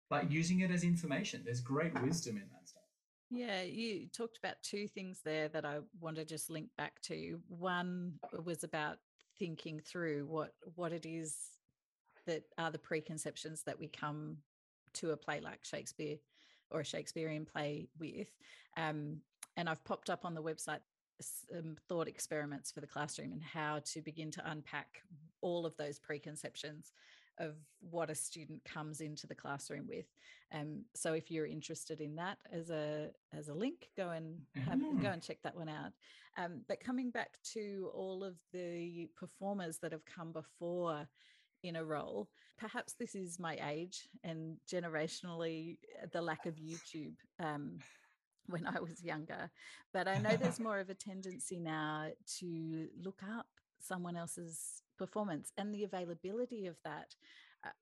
But 0.08 0.30
using 0.30 0.61
it 0.61 0.70
as 0.70 0.85
information, 0.85 1.42
there's 1.44 1.61
great 1.61 2.00
wisdom 2.02 2.37
in 2.37 2.44
that 2.52 2.68
stuff. 2.68 2.82
Yeah, 3.30 3.62
you 3.62 4.08
talked 4.08 4.37
about 4.37 4.56
two 4.62 4.87
things 4.88 5.20
there 5.24 5.48
that 5.48 5.64
I 5.64 5.78
want 6.00 6.16
to 6.16 6.24
just 6.24 6.50
link 6.50 6.68
back 6.76 7.00
to. 7.02 7.40
One 7.48 8.18
was 8.44 8.62
about 8.62 8.98
thinking 9.38 9.80
through 9.80 10.26
what 10.26 10.52
what 10.74 10.92
it 10.92 11.06
is 11.06 11.37
that 12.26 12.42
are 12.58 12.70
the 12.70 12.78
preconceptions 12.78 13.62
that 13.64 13.78
we 13.78 13.88
come 13.88 14.37
to 14.94 15.12
a 15.12 15.16
play 15.16 15.40
like 15.40 15.64
Shakespeare 15.64 16.18
or 16.70 16.80
a 16.80 16.85
Shakespearean 16.85 17.46
play 17.46 17.88
with. 17.98 18.28
Um, 18.76 19.18
and 19.56 19.68
I've 19.68 19.84
popped 19.84 20.10
up 20.10 20.24
on 20.24 20.34
the 20.34 20.42
website 20.42 20.80
some 21.20 21.76
thought 21.88 22.08
experiments 22.08 22.72
for 22.72 22.80
the 22.80 22.86
classroom 22.86 23.32
and 23.32 23.42
how 23.42 23.80
to 23.84 24.00
begin 24.00 24.30
to 24.32 24.50
unpack 24.50 25.02
all 25.40 25.66
of 25.66 25.76
those 25.76 25.98
preconceptions 25.98 26.92
of 27.38 27.54
what 27.80 28.10
a 28.10 28.14
student 28.14 28.62
comes 28.64 29.00
into 29.00 29.26
the 29.26 29.34
classroom 29.34 29.86
with. 29.88 30.06
Um, 30.52 30.84
so 30.94 31.14
if 31.14 31.30
you're 31.30 31.46
interested 31.46 32.00
in 32.00 32.14
that 32.16 32.38
as 32.52 32.70
a 32.70 33.10
as 33.32 33.48
a 33.48 33.54
link, 33.54 33.88
go 33.96 34.10
and 34.10 34.38
have, 34.56 34.78
mm. 34.78 35.00
go 35.00 35.08
and 35.08 35.22
check 35.22 35.38
that 35.42 35.56
one 35.56 35.68
out. 35.68 35.92
Um, 36.36 36.62
but 36.68 36.80
coming 36.80 37.10
back 37.10 37.38
to 37.54 37.90
all 37.94 38.22
of 38.22 38.34
the 38.52 39.08
performers 39.16 39.78
that 39.78 39.92
have 39.92 40.04
come 40.04 40.32
before 40.32 41.06
in 41.62 41.76
a 41.76 41.84
role, 41.84 42.28
perhaps 42.58 42.94
this 42.98 43.14
is 43.14 43.38
my 43.38 43.58
age 43.66 44.08
and 44.24 44.56
generationally 44.70 45.78
uh, 46.02 46.06
the 46.12 46.20
lack 46.20 46.46
of 46.46 46.56
YouTube. 46.56 47.14
Um, 47.40 47.78
when 48.46 48.66
I 48.66 48.81
was 48.81 49.02
younger, 49.02 49.50
but 49.92 50.09
I 50.09 50.18
know 50.18 50.37
there's 50.37 50.61
more 50.61 50.81
of 50.81 50.90
a 50.90 50.94
tendency 50.94 51.59
now 51.59 52.09
to 52.38 52.88
look 53.02 53.22
up 53.22 53.46
someone 53.78 54.16
else's 54.16 54.83
performance 54.98 55.52
and 55.57 55.74
the 55.74 55.85
availability 55.85 56.66
of 56.66 56.76
that. 56.85 57.14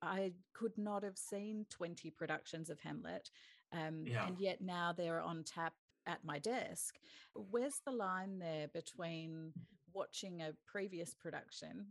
I 0.02 0.32
could 0.52 0.76
not 0.76 1.02
have 1.04 1.16
seen 1.16 1.64
20 1.70 2.10
productions 2.10 2.68
of 2.68 2.78
Hamlet, 2.80 3.30
um, 3.72 4.04
yeah. 4.04 4.26
and 4.26 4.38
yet 4.38 4.60
now 4.60 4.92
they're 4.92 5.22
on 5.22 5.42
tap 5.42 5.72
at 6.06 6.24
my 6.24 6.38
desk. 6.38 6.98
Where's 7.34 7.80
the 7.84 7.92
line 7.92 8.38
there 8.38 8.68
between 8.68 9.52
watching 9.94 10.42
a 10.42 10.52
previous 10.66 11.14
production 11.14 11.86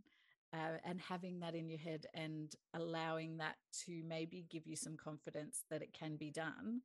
uh, 0.52 0.78
and 0.84 1.00
having 1.00 1.40
that 1.40 1.54
in 1.54 1.68
your 1.68 1.78
head 1.78 2.06
and 2.14 2.54
allowing 2.74 3.38
that 3.38 3.56
to 3.84 4.02
maybe 4.06 4.46
give 4.50 4.66
you 4.66 4.76
some 4.76 4.96
confidence 4.96 5.64
that 5.70 5.82
it 5.82 5.92
can 5.92 6.16
be 6.16 6.30
done 6.30 6.80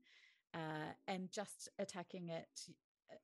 uh, 0.56 0.94
and 1.08 1.32
just 1.32 1.70
attacking 1.78 2.30
it 2.30 2.48
uh, 3.12 3.15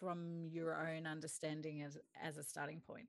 from 0.00 0.48
your 0.50 0.74
own 0.74 1.06
understanding 1.06 1.82
as, 1.82 1.98
as 2.22 2.38
a 2.38 2.42
starting 2.42 2.80
point? 2.80 3.08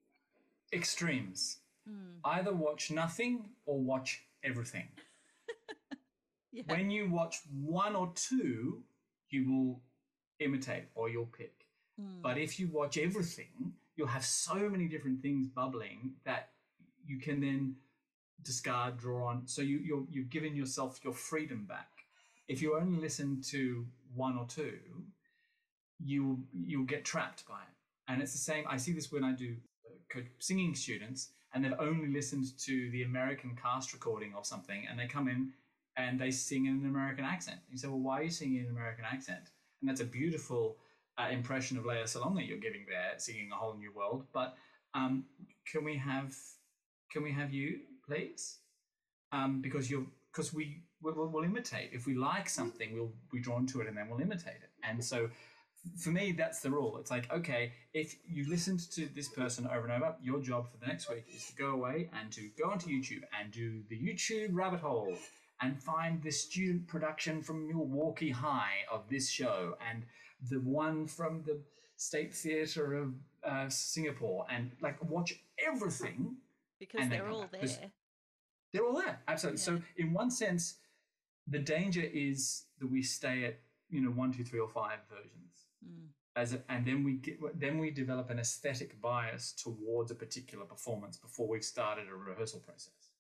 Extremes. 0.74 1.58
Mm. 1.90 2.20
Either 2.26 2.54
watch 2.54 2.92
nothing 2.92 3.50
or 3.66 3.80
watch 3.80 4.24
everything. 4.44 4.88
yeah. 6.52 6.64
When 6.68 6.92
you 6.92 7.10
watch 7.10 7.38
one 7.52 7.96
or 7.96 8.12
two, 8.16 8.84
you 9.30 9.50
will 9.50 9.82
imitate 10.40 10.86
or 10.96 11.10
you'll 11.10 11.26
pick. 11.26 11.66
Mm. 12.00 12.22
But 12.22 12.38
if 12.38 12.60
you 12.60 12.68
watch 12.68 12.98
everything, 12.98 13.74
you'll 13.96 14.08
have 14.08 14.26
so 14.26 14.56
many 14.70 14.88
different 14.88 15.22
things 15.22 15.48
bubbling 15.48 16.14
that 16.26 16.50
you 17.06 17.20
can 17.20 17.40
then 17.40 17.76
discard, 18.44 18.98
draw 18.98 19.28
on. 19.28 19.44
So 19.46 19.62
you, 19.62 19.80
you're, 19.80 20.04
you've 20.10 20.30
given 20.30 20.56
yourself 20.56 21.00
your 21.04 21.14
freedom 21.14 21.66
back. 21.66 21.90
If 22.48 22.62
you 22.62 22.78
only 22.78 23.00
listen 23.00 23.42
to 23.50 23.86
one 24.14 24.38
or 24.38 24.46
two, 24.48 24.80
you 26.00 26.44
you'll 26.54 26.86
get 26.86 27.06
trapped 27.06 27.48
by 27.48 27.56
it. 27.62 28.12
And 28.12 28.22
it's 28.22 28.34
the 28.34 28.38
same. 28.38 28.66
I 28.68 28.78
see 28.78 28.92
this 28.92 29.12
when 29.12 29.24
I 29.24 29.32
do 29.32 29.56
uh, 30.16 30.20
singing 30.40 30.76
students 30.76 31.30
and 31.54 31.64
they've 31.64 31.74
only 31.80 32.08
listened 32.08 32.58
to 32.60 32.90
the 32.92 33.04
American 33.04 33.56
cast 33.62 33.94
recording 33.94 34.34
or 34.36 34.44
something, 34.44 34.86
and 34.90 35.00
they 35.00 35.06
come 35.06 35.28
in 35.28 35.52
and 35.98 36.20
they 36.20 36.32
sing 36.32 36.66
in 36.66 36.74
an 36.74 36.86
American 36.86 37.24
accent. 37.24 37.60
You 37.72 37.78
say, 37.78 37.88
well, 37.88 38.00
why 38.00 38.20
are 38.20 38.24
you 38.24 38.32
singing 38.32 38.62
in 38.62 38.66
an 38.66 38.72
American 38.72 39.06
accent? 39.06 39.52
And 39.82 39.90
that's 39.90 40.02
a 40.02 40.06
beautiful 40.06 40.78
uh, 41.20 41.28
impression 41.32 41.78
of 41.78 41.86
Lea 41.86 42.04
Salonga 42.06 42.48
you're 42.48 42.58
giving 42.58 42.86
there, 42.90 43.14
singing 43.18 43.50
a 43.52 43.56
whole 43.56 43.76
new 43.76 43.92
world. 43.94 44.26
But 44.34 44.56
um, 44.96 45.26
can 45.72 45.84
we 45.84 45.96
have 45.98 46.36
can 47.12 47.22
we 47.22 47.32
have 47.32 47.54
you, 47.54 47.82
please? 48.08 48.58
Um, 49.32 49.62
because 49.62 49.90
you're 49.92 50.06
because 50.32 50.54
we 50.54 50.82
we'll, 51.04 51.28
we'll, 51.28 51.44
imitate. 51.44 51.90
If 51.94 52.08
we 52.08 52.16
like 52.16 52.50
something, 52.50 52.94
we'll 52.94 53.12
be 53.32 53.40
drawn 53.40 53.66
to 53.68 53.82
it, 53.82 53.88
and 53.88 53.98
then 53.98 54.10
we'll 54.10 54.22
imitate 54.22 54.62
it. 54.64 54.70
And 54.84 55.04
so 55.04 55.30
for 55.98 56.10
me, 56.10 56.32
that's 56.32 56.62
the 56.62 56.70
rule. 56.70 56.98
It's 56.98 57.12
like, 57.12 57.32
okay, 57.32 57.74
if 57.94 58.16
you 58.28 58.50
listened 58.50 58.90
to 58.92 59.08
this 59.14 59.28
person 59.28 59.68
over 59.68 59.88
and 59.88 59.92
over, 59.92 60.16
your 60.22 60.40
job 60.40 60.70
for 60.72 60.78
the 60.78 60.88
next 60.88 61.10
week 61.10 61.26
is 61.34 61.46
to 61.48 61.56
go 61.56 61.72
away 61.72 62.10
and 62.20 62.32
to 62.32 62.50
go 62.58 62.70
onto 62.70 62.88
YouTube 62.88 63.24
and 63.40 63.52
do 63.52 63.84
the 63.90 63.98
YouTube 63.98 64.50
rabbit 64.54 64.80
hole 64.80 65.18
and 65.62 65.82
find 65.82 66.22
the 66.24 66.32
student 66.32 66.88
production 66.88 67.42
from 67.42 67.68
Milwaukee 67.68 68.32
High 68.32 68.86
of 68.92 69.10
this 69.10 69.30
show 69.30 69.78
and 69.90 70.04
the 70.50 70.60
one 70.60 71.08
from 71.08 71.44
the 71.46 71.60
State 71.98 72.34
Theatre 72.34 72.96
of 72.96 73.14
uh, 73.46 73.70
Singapore 73.70 74.46
and 74.50 74.72
like 74.82 75.02
watch 75.04 75.40
everything. 75.66 76.36
Because 76.80 77.10
they're 77.10 77.30
all 77.30 77.48
there. 77.52 77.92
They're 78.74 78.86
all 78.86 78.96
there, 78.96 79.20
absolutely. 79.28 79.60
Yeah. 79.60 79.66
So, 79.66 79.82
in 79.98 80.14
one 80.14 80.32
sense, 80.32 80.76
the 81.48 81.60
danger 81.60 82.02
is 82.02 82.66
that 82.80 82.90
we 82.90 83.02
stay 83.02 83.46
at 83.46 83.60
you 83.90 84.02
know 84.02 84.10
one, 84.10 84.32
two, 84.32 84.44
three, 84.44 84.60
or 84.60 84.70
five 84.70 85.00
versions 85.10 85.44
Mm. 85.86 86.08
As 86.36 86.54
a, 86.54 86.62
and 86.70 86.86
then 86.86 87.04
we 87.04 87.14
get 87.14 87.38
then 87.60 87.78
we 87.78 87.92
develop 87.92 88.32
an 88.32 88.40
aesthetic 88.40 89.00
bias 89.00 89.54
towards 89.54 90.10
a 90.10 90.16
particular 90.16 90.66
performance 90.66 91.16
before 91.18 91.48
we've 91.48 91.64
started 91.64 92.08
a 92.10 92.16
rehearsal 92.16 92.60
process. 92.60 93.12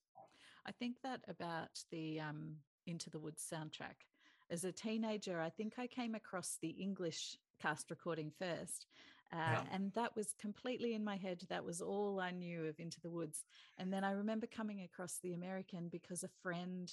I 0.65 0.71
think 0.71 0.95
that 1.03 1.21
about 1.27 1.79
the 1.91 2.19
um, 2.19 2.55
Into 2.87 3.09
the 3.09 3.19
Woods 3.19 3.45
soundtrack. 3.51 4.07
As 4.49 4.63
a 4.63 4.71
teenager, 4.71 5.39
I 5.39 5.49
think 5.49 5.73
I 5.77 5.87
came 5.87 6.15
across 6.15 6.57
the 6.61 6.69
English 6.69 7.37
cast 7.61 7.91
recording 7.91 8.31
first. 8.39 8.87
Uh, 9.31 9.37
yeah. 9.37 9.63
And 9.71 9.91
that 9.93 10.15
was 10.15 10.35
completely 10.39 10.93
in 10.93 11.03
my 11.03 11.15
head. 11.15 11.43
That 11.49 11.65
was 11.65 11.81
all 11.81 12.19
I 12.19 12.31
knew 12.31 12.65
of 12.65 12.79
Into 12.79 13.01
the 13.01 13.09
Woods. 13.09 13.45
And 13.77 13.91
then 13.91 14.03
I 14.03 14.11
remember 14.11 14.47
coming 14.47 14.81
across 14.81 15.19
the 15.21 15.33
American 15.33 15.89
because 15.89 16.23
a 16.23 16.29
friend, 16.41 16.91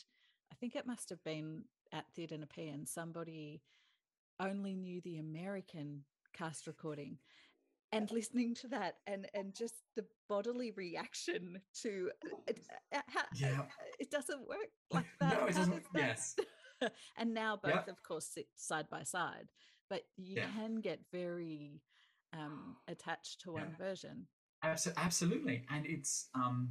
I 0.53 0.55
think 0.57 0.77
it 0.77 0.87
must 0.87 1.11
have 1.11 1.23
been 1.25 1.65
at 1.93 2.05
Theatre 2.15 2.37
Nepean, 2.37 2.87
somebody 2.87 3.63
only 4.39 4.75
knew 4.75 5.01
the 5.03 5.19
American 5.19 6.05
cast 6.33 6.67
recording 6.67 7.19
and 7.93 8.11
listening 8.11 8.55
to 8.55 8.69
that 8.69 8.97
and 9.07 9.27
and 9.35 9.55
just 9.55 9.75
the 9.97 10.05
bodily 10.29 10.71
reaction 10.73 11.61
to 11.83 12.11
it, 12.47 12.61
uh, 12.93 12.99
uh, 12.99 13.01
how, 13.09 13.23
yeah. 13.35 13.63
it 13.99 14.11
doesn't 14.11 14.49
work 14.49 14.71
like 14.93 15.07
that. 15.21 15.41
No, 15.41 15.47
it 15.47 15.55
doesn't. 15.55 15.83
Yes. 15.95 16.37
and 17.17 17.35
now 17.35 17.59
both, 17.63 17.89
of 17.89 18.03
course, 18.03 18.27
sit 18.27 18.47
side 18.57 18.89
by 18.91 19.03
side, 19.03 19.49
but 19.89 20.03
you 20.17 20.37
yeah. 20.37 20.47
can 20.57 20.81
get 20.81 21.01
very 21.13 21.83
um, 22.33 22.77
attached 22.89 23.41
to 23.43 23.53
one 23.53 23.75
version. 23.79 24.27
Absolutely, 24.63 25.65
and 25.71 25.87
it's 25.87 26.29
um, 26.35 26.71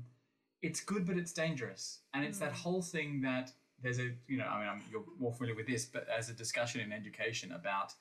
it's 0.61 0.79
good, 0.79 1.05
but 1.05 1.17
it's 1.17 1.33
dangerous, 1.33 1.99
and 2.13 2.23
it's 2.23 2.37
mm. 2.37 2.41
that 2.41 2.53
whole 2.53 2.81
thing 2.81 3.21
that 3.21 3.51
there's 3.83 3.99
a 3.99 4.11
you 4.27 4.37
know 4.37 4.45
I 4.45 4.59
mean 4.59 4.69
I'm, 4.69 4.81
you're 4.91 5.03
more 5.19 5.33
familiar 5.33 5.55
with 5.55 5.67
this, 5.67 5.85
but 5.85 6.07
as 6.09 6.29
a 6.29 6.33
discussion 6.33 6.81
in 6.81 6.91
education 6.91 7.51
about 7.51 7.93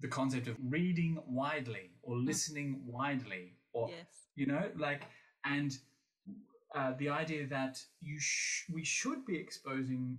the 0.00 0.08
concept 0.08 0.48
of 0.48 0.56
reading 0.68 1.22
widely 1.26 1.90
or 2.02 2.16
mm. 2.16 2.26
listening 2.26 2.82
widely, 2.86 3.52
or 3.72 3.90
yes. 3.90 4.06
you 4.34 4.46
know 4.46 4.68
like 4.76 5.02
and 5.44 5.78
uh, 6.74 6.92
the 6.98 7.08
idea 7.08 7.46
that 7.46 7.80
you 8.00 8.18
sh- 8.18 8.64
we 8.72 8.84
should 8.84 9.24
be 9.24 9.36
exposing 9.36 10.18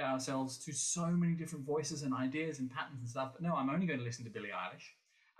ourselves 0.00 0.58
to 0.64 0.72
so 0.72 1.06
many 1.06 1.34
different 1.34 1.66
voices 1.66 2.02
and 2.02 2.14
ideas 2.14 2.60
and 2.60 2.70
patterns 2.70 3.00
and 3.00 3.08
stuff. 3.08 3.32
But 3.32 3.42
no, 3.42 3.54
I'm 3.54 3.68
only 3.68 3.86
going 3.86 3.98
to 3.98 4.04
listen 4.04 4.24
to 4.24 4.30
Billie 4.30 4.48
Eilish, 4.48 4.84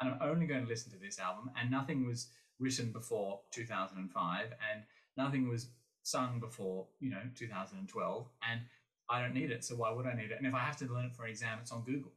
and 0.01 0.11
I'm 0.11 0.19
only 0.21 0.47
going 0.47 0.63
to 0.63 0.69
listen 0.69 0.91
to 0.93 0.99
this 0.99 1.19
album, 1.19 1.51
and 1.59 1.71
nothing 1.71 2.07
was 2.07 2.29
written 2.59 2.93
before 2.93 3.41
2005, 3.53 4.47
and 4.47 4.83
nothing 5.17 5.49
was 5.49 5.69
sung 6.03 6.41
before, 6.41 6.87
you 7.01 7.11
know, 7.11 7.23
2012, 7.35 8.27
and 8.51 8.61
I 9.09 9.21
don't 9.21 9.35
need 9.35 9.51
it. 9.51 9.65
So 9.65 9.77
why 9.77 9.91
would 9.91 10.07
I 10.07 10.15
need 10.15 10.31
it? 10.31 10.39
And 10.39 10.47
if 10.47 10.55
I 10.55 10.61
have 10.61 10.77
to 10.79 10.87
learn 10.87 11.07
it 11.07 11.15
for 11.15 11.25
an 11.25 11.31
exam, 11.31 11.59
it's 11.61 11.73
on 11.73 11.83
Google. 11.83 12.13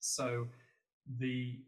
So 0.00 0.48
the 1.18 1.58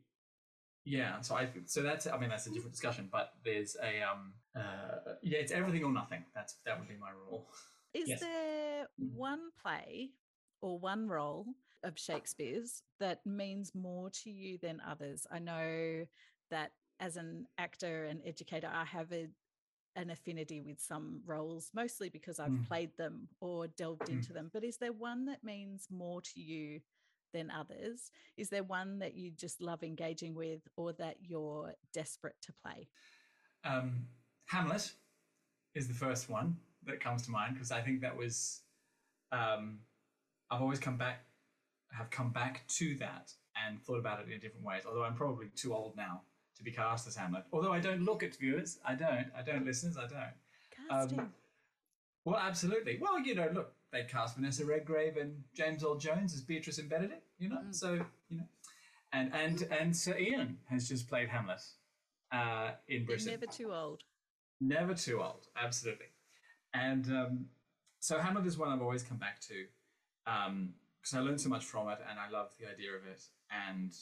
yeah, 0.85 1.21
so 1.21 1.35
I 1.37 1.49
so 1.67 1.83
that's 1.83 2.07
I 2.07 2.19
mean 2.19 2.31
that's 2.31 2.47
a 2.47 2.51
different 2.51 2.73
discussion, 2.73 3.09
but 3.11 3.35
there's 3.45 3.77
a 3.83 4.03
um 4.03 4.33
uh 4.57 5.15
yeah, 5.23 5.39
it's 5.39 5.53
everything 5.53 5.85
or 5.85 5.93
nothing. 5.93 6.25
That's 6.35 6.55
that 6.65 6.79
would 6.79 6.89
be 6.89 6.97
my 6.97 7.11
rule. 7.11 7.47
Is 7.95 8.09
Yes. 8.09 8.21
there 8.21 8.87
Mhm. 9.01 9.17
one 9.17 9.51
play 9.61 10.11
or 10.61 10.79
one 10.79 11.09
role 11.09 11.47
of 11.83 11.99
Shakespeare's 11.99 12.83
that 13.01 13.25
means 13.27 13.75
more 13.75 14.11
to 14.11 14.31
you 14.31 14.59
than 14.59 14.81
others? 14.87 15.27
I 15.31 15.39
know 15.39 16.07
that 16.51 16.73
as 17.01 17.17
an 17.17 17.47
actor 17.59 18.05
and 18.07 18.21
educator, 18.25 18.71
I 18.73 18.85
have 18.85 19.13
a, 19.13 19.29
an 19.99 20.11
affinity 20.11 20.61
with 20.61 20.81
some 20.81 21.21
roles, 21.27 21.71
mostly 21.75 22.09
because 22.09 22.39
I've 22.39 22.53
Mm. 22.53 22.67
played 22.69 22.97
them 22.97 23.29
or 23.41 23.67
delved 23.67 24.07
Mm. 24.07 24.13
into 24.13 24.33
them. 24.33 24.49
But 24.53 24.63
is 24.65 24.79
there 24.79 24.93
one 24.93 25.25
that 25.27 25.43
means 25.43 25.91
more 25.91 26.23
to 26.23 26.41
you 26.41 26.81
than 27.33 27.51
others? 27.51 28.11
Is 28.37 28.49
there 28.49 28.63
one 28.63 29.01
that 29.01 29.15
you 29.15 29.33
just 29.33 29.61
love 29.61 29.83
engaging 29.83 30.35
with 30.35 30.67
or 30.77 30.93
that 30.95 31.17
you're 31.27 31.75
desperate 31.93 32.41
to 32.43 32.53
play? 32.53 32.89
Um, 33.65 34.09
Hamlet 34.47 34.95
is 35.75 35.89
the 35.89 35.95
first 35.95 36.29
one 36.31 36.57
that 36.85 37.01
comes 37.01 37.23
to 37.25 37.31
mind 37.33 37.55
because 37.55 37.73
I 37.73 37.83
think 37.83 38.01
that 38.01 38.17
was 38.17 38.63
um, 39.33 39.81
I've 40.49 40.63
always 40.63 40.79
come 40.79 40.97
back 40.97 41.27
have 41.91 42.11
come 42.11 42.31
back 42.31 42.67
to 42.69 42.95
that 42.97 43.33
and 43.57 43.83
thought 43.83 43.99
about 43.99 44.21
it 44.21 44.31
in 44.31 44.39
different 44.39 44.65
ways. 44.65 44.85
Although 44.87 45.03
I'm 45.03 45.17
probably 45.17 45.49
too 45.49 45.75
old 45.75 45.97
now 45.97 46.23
to 46.59 46.65
be 46.65 46.71
cast 46.71 47.07
as 47.07 47.17
Hamlet. 47.17 47.45
Although 47.53 47.73
I 47.73 47.81
don't 47.81 48.03
look 48.03 48.23
at 48.23 48.37
viewers, 48.37 48.79
I 48.85 48.95
don't, 48.95 49.27
I 49.37 49.43
don't 49.43 49.65
listeners, 49.65 49.97
I 49.97 50.07
don't. 50.07 50.89
Casting. 50.89 51.33
Well, 52.25 52.37
absolutely. 52.39 52.99
Well, 53.01 53.19
you 53.21 53.35
know, 53.35 53.49
look, 53.53 53.73
they 53.93 54.03
cast 54.05 54.37
Vanessa 54.37 54.65
Redgrave 54.65 55.17
and 55.17 55.43
James 55.55 55.83
Earl 55.85 55.97
Jones 55.97 56.35
as 56.35 56.43
Beatrice 56.43 56.79
and 56.79 56.91
Benedick. 56.91 57.23
You 57.39 57.49
know, 57.49 57.59
Mm. 57.59 57.75
so 57.75 57.95
you 58.29 58.37
know, 58.39 58.45
and 59.13 59.35
and 59.35 59.63
and 59.71 59.97
Sir 59.97 60.17
Ian 60.19 60.59
has 60.69 60.89
just 60.89 61.09
played 61.09 61.29
Hamlet 61.29 61.63
uh, 62.33 62.73
in 62.89 63.07
Britain. 63.07 63.29
never 63.31 63.47
too 63.47 63.73
old. 63.73 64.03
Never 64.61 64.93
too 64.95 65.23
old, 65.23 65.47
absolutely. 65.57 66.07
And 66.75 67.07
um, 67.07 67.47
so 68.01 68.19
Hamlet 68.19 68.45
is 68.47 68.59
one 68.59 68.69
I've 68.71 68.83
always 68.83 69.03
come 69.03 69.17
back 69.19 69.41
to 69.43 69.67
Um, 70.27 70.75
because 71.01 71.15
I 71.15 71.21
learned 71.21 71.41
so 71.41 71.49
much 71.49 71.65
from 71.65 71.89
it, 71.89 71.99
and 72.11 72.19
I 72.19 72.29
love 72.29 72.51
the 72.59 72.67
idea 72.69 72.91
of 72.93 73.07
it. 73.07 73.23
And 73.69 73.93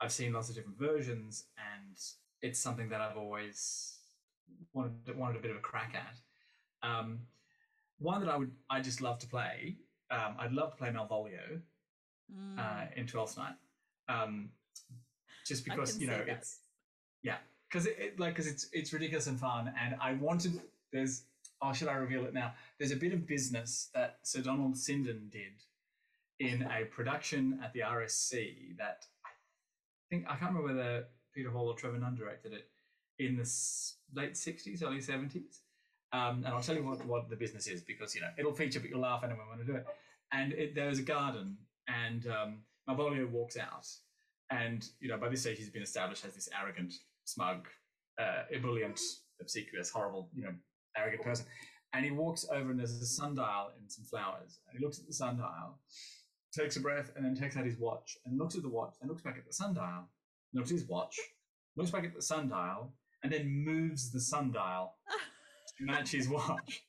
I've 0.00 0.12
seen 0.12 0.32
lots 0.32 0.48
of 0.48 0.54
different 0.54 0.78
versions, 0.78 1.44
and 1.58 1.96
it's 2.42 2.58
something 2.58 2.88
that 2.88 3.00
I've 3.00 3.16
always 3.16 3.98
wanted 4.72 5.16
wanted 5.16 5.36
a 5.36 5.40
bit 5.40 5.50
of 5.50 5.56
a 5.58 5.60
crack 5.60 5.94
at. 5.94 6.88
Um, 6.88 7.20
one 7.98 8.20
that 8.24 8.30
I 8.30 8.36
would 8.36 8.52
I 8.70 8.80
just 8.80 9.00
love 9.00 9.18
to 9.20 9.26
play. 9.26 9.76
Um, 10.10 10.36
I'd 10.38 10.52
love 10.52 10.70
to 10.72 10.76
play 10.76 10.88
Malvolio 10.90 11.60
Mm. 12.32 12.58
uh, 12.58 12.86
in 12.94 13.06
Twelfth 13.08 13.36
Night, 13.36 13.54
um, 14.08 14.50
just 15.44 15.64
because 15.64 15.98
you 16.00 16.06
know 16.06 16.18
see 16.20 16.26
that. 16.26 16.36
it's 16.36 16.58
yeah, 17.24 17.38
because 17.68 17.86
it, 17.86 17.96
it 17.98 18.20
like 18.20 18.34
because 18.34 18.46
it's 18.46 18.68
it's 18.72 18.92
ridiculous 18.92 19.26
and 19.26 19.38
fun, 19.38 19.72
and 19.80 19.96
I 20.00 20.12
wanted 20.12 20.60
there's 20.92 21.24
oh 21.60 21.72
should 21.72 21.88
I 21.88 21.94
reveal 21.94 22.24
it 22.26 22.32
now? 22.32 22.52
There's 22.78 22.92
a 22.92 22.96
bit 22.96 23.12
of 23.12 23.26
business 23.26 23.90
that 23.94 24.18
Sir 24.22 24.42
Donald 24.42 24.74
Sinden 24.74 25.28
did 25.30 25.64
in 26.38 26.62
a 26.62 26.84
production 26.84 27.58
at 27.64 27.72
the 27.72 27.80
RSC 27.80 28.76
that 28.78 29.06
think 30.10 30.26
I 30.28 30.36
can't 30.36 30.52
remember 30.52 30.74
whether 30.74 31.04
Peter 31.34 31.50
Hall 31.50 31.68
or 31.68 31.74
Trevor 31.74 31.98
Nunn 31.98 32.14
directed 32.14 32.52
it 32.52 32.68
in 33.18 33.36
the 33.36 33.48
late 34.14 34.34
'60s, 34.34 34.82
early 34.82 34.98
'70s. 34.98 35.60
Um, 36.12 36.42
and 36.44 36.48
I'll 36.48 36.60
tell 36.60 36.74
you 36.74 36.84
what, 36.84 37.04
what 37.06 37.30
the 37.30 37.36
business 37.36 37.68
is 37.68 37.82
because 37.82 38.14
you 38.14 38.20
know 38.20 38.28
it'll 38.36 38.52
feature, 38.52 38.80
but 38.80 38.90
you'll 38.90 39.00
laugh 39.00 39.22
anyway 39.22 39.40
when 39.48 39.60
I 39.60 39.66
do 39.66 39.76
it. 39.76 39.86
And 40.32 40.52
it, 40.52 40.74
there's 40.74 40.98
a 40.98 41.02
garden, 41.02 41.56
and 41.88 42.26
um, 42.26 42.58
Malvolio 42.88 43.28
walks 43.30 43.56
out, 43.56 43.86
and 44.50 44.86
you 45.00 45.08
know 45.08 45.16
by 45.16 45.28
this 45.28 45.42
stage 45.42 45.58
he's 45.58 45.70
been 45.70 45.82
established 45.82 46.24
as 46.24 46.34
this 46.34 46.48
arrogant, 46.60 46.94
smug, 47.24 47.68
uh, 48.18 48.42
ebullient, 48.52 49.00
obsequious, 49.40 49.90
horrible, 49.90 50.28
you 50.34 50.42
know, 50.42 50.52
arrogant 50.96 51.22
person. 51.22 51.46
And 51.92 52.04
he 52.04 52.10
walks 52.12 52.46
over, 52.52 52.70
and 52.70 52.78
there's 52.78 52.92
a 52.92 53.06
sundial 53.06 53.70
and 53.78 53.90
some 53.90 54.04
flowers, 54.04 54.60
and 54.68 54.78
he 54.78 54.84
looks 54.84 54.98
at 55.00 55.06
the 55.06 55.12
sundial, 55.12 55.78
takes 56.52 56.76
a 56.76 56.80
breath, 56.80 57.10
and 57.16 57.24
then 57.24 57.34
takes 57.34 57.56
out 57.56 57.64
his 57.64 57.78
watch 57.78 58.16
and 58.24 58.38
looks 58.38 58.54
at 58.56 58.62
the 58.62 58.68
watch, 58.68 58.94
and 59.00 59.08
looks 59.08 59.22
back 59.22 59.36
at 59.38 59.46
the 59.46 59.52
sundial, 59.52 60.08
looks 60.52 60.70
at 60.70 60.78
his 60.78 60.88
watch, 60.88 61.18
looks 61.76 61.90
back 61.90 62.04
at 62.04 62.14
the 62.14 62.22
sundial, 62.22 62.92
and 63.22 63.32
then 63.32 63.64
moves 63.64 64.10
the 64.10 64.20
sundial 64.20 64.94
to 65.78 65.84
match 65.84 66.12
his 66.12 66.28
watch. 66.28 66.82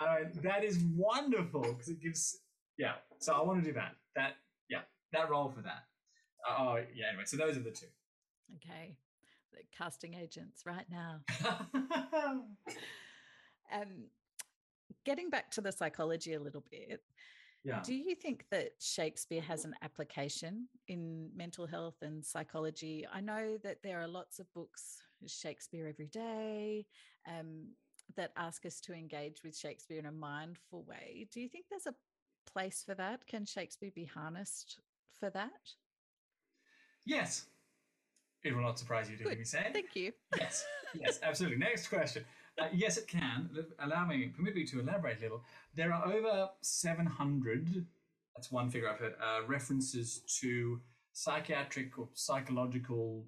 Uh, 0.00 0.16
that 0.42 0.64
is 0.64 0.78
wonderful 0.94 1.62
because 1.62 1.88
it 1.88 2.00
gives, 2.02 2.40
yeah. 2.76 2.94
So 3.20 3.32
I 3.32 3.42
want 3.42 3.62
to 3.62 3.68
do 3.68 3.74
that. 3.74 3.92
That, 4.16 4.32
yeah, 4.68 4.80
that 5.12 5.30
role 5.30 5.48
for 5.48 5.62
that. 5.62 5.84
Uh, 6.46 6.56
oh, 6.58 6.76
yeah. 6.94 7.06
Anyway, 7.08 7.24
so 7.24 7.36
those 7.36 7.56
are 7.56 7.60
the 7.60 7.70
two. 7.70 7.86
Okay. 8.56 8.96
The 9.52 9.60
casting 9.76 10.14
agents 10.14 10.64
right 10.66 10.86
now. 10.90 11.20
Um, 13.72 14.04
getting 15.04 15.30
back 15.30 15.50
to 15.52 15.60
the 15.60 15.72
psychology 15.72 16.34
a 16.34 16.40
little 16.40 16.64
bit, 16.70 17.02
yeah. 17.64 17.80
do 17.82 17.94
you 17.94 18.14
think 18.14 18.44
that 18.50 18.72
Shakespeare 18.78 19.40
has 19.40 19.64
an 19.64 19.74
application 19.82 20.68
in 20.88 21.30
mental 21.34 21.66
health 21.66 21.96
and 22.02 22.24
psychology? 22.24 23.06
I 23.12 23.20
know 23.20 23.56
that 23.62 23.78
there 23.82 24.00
are 24.00 24.06
lots 24.06 24.38
of 24.38 24.52
books, 24.52 24.98
Shakespeare 25.26 25.86
Every 25.86 26.06
Day, 26.06 26.86
um, 27.26 27.68
that 28.16 28.32
ask 28.36 28.66
us 28.66 28.80
to 28.80 28.92
engage 28.92 29.42
with 29.42 29.56
Shakespeare 29.56 29.98
in 29.98 30.06
a 30.06 30.12
mindful 30.12 30.84
way. 30.84 31.26
Do 31.32 31.40
you 31.40 31.48
think 31.48 31.66
there's 31.70 31.86
a 31.86 31.94
place 32.50 32.82
for 32.84 32.94
that? 32.94 33.26
Can 33.26 33.46
Shakespeare 33.46 33.90
be 33.94 34.04
harnessed 34.04 34.80
for 35.18 35.30
that? 35.30 35.50
Yes. 37.06 37.46
It 38.44 38.54
will 38.54 38.62
not 38.62 38.78
surprise 38.78 39.10
you 39.10 39.16
to 39.16 39.24
hear 39.24 39.38
me 39.38 39.44
say. 39.44 39.70
Thank 39.72 39.96
you. 39.96 40.12
Yes, 40.36 40.66
yes, 40.94 41.18
absolutely. 41.22 41.58
Next 41.58 41.88
question. 41.88 42.24
Uh, 42.60 42.68
yes, 42.72 42.96
it 42.96 43.08
can. 43.08 43.50
Allow 43.80 44.06
me, 44.06 44.28
permit 44.28 44.54
me 44.54 44.64
to 44.66 44.80
elaborate 44.80 45.18
a 45.18 45.22
little. 45.22 45.42
There 45.74 45.92
are 45.92 46.06
over 46.06 46.50
700, 46.60 47.86
that's 48.36 48.52
one 48.52 48.70
figure 48.70 48.88
I've 48.88 49.00
heard, 49.00 49.14
uh, 49.20 49.46
references 49.46 50.22
to 50.40 50.80
psychiatric 51.12 51.98
or 51.98 52.08
psychological 52.14 53.26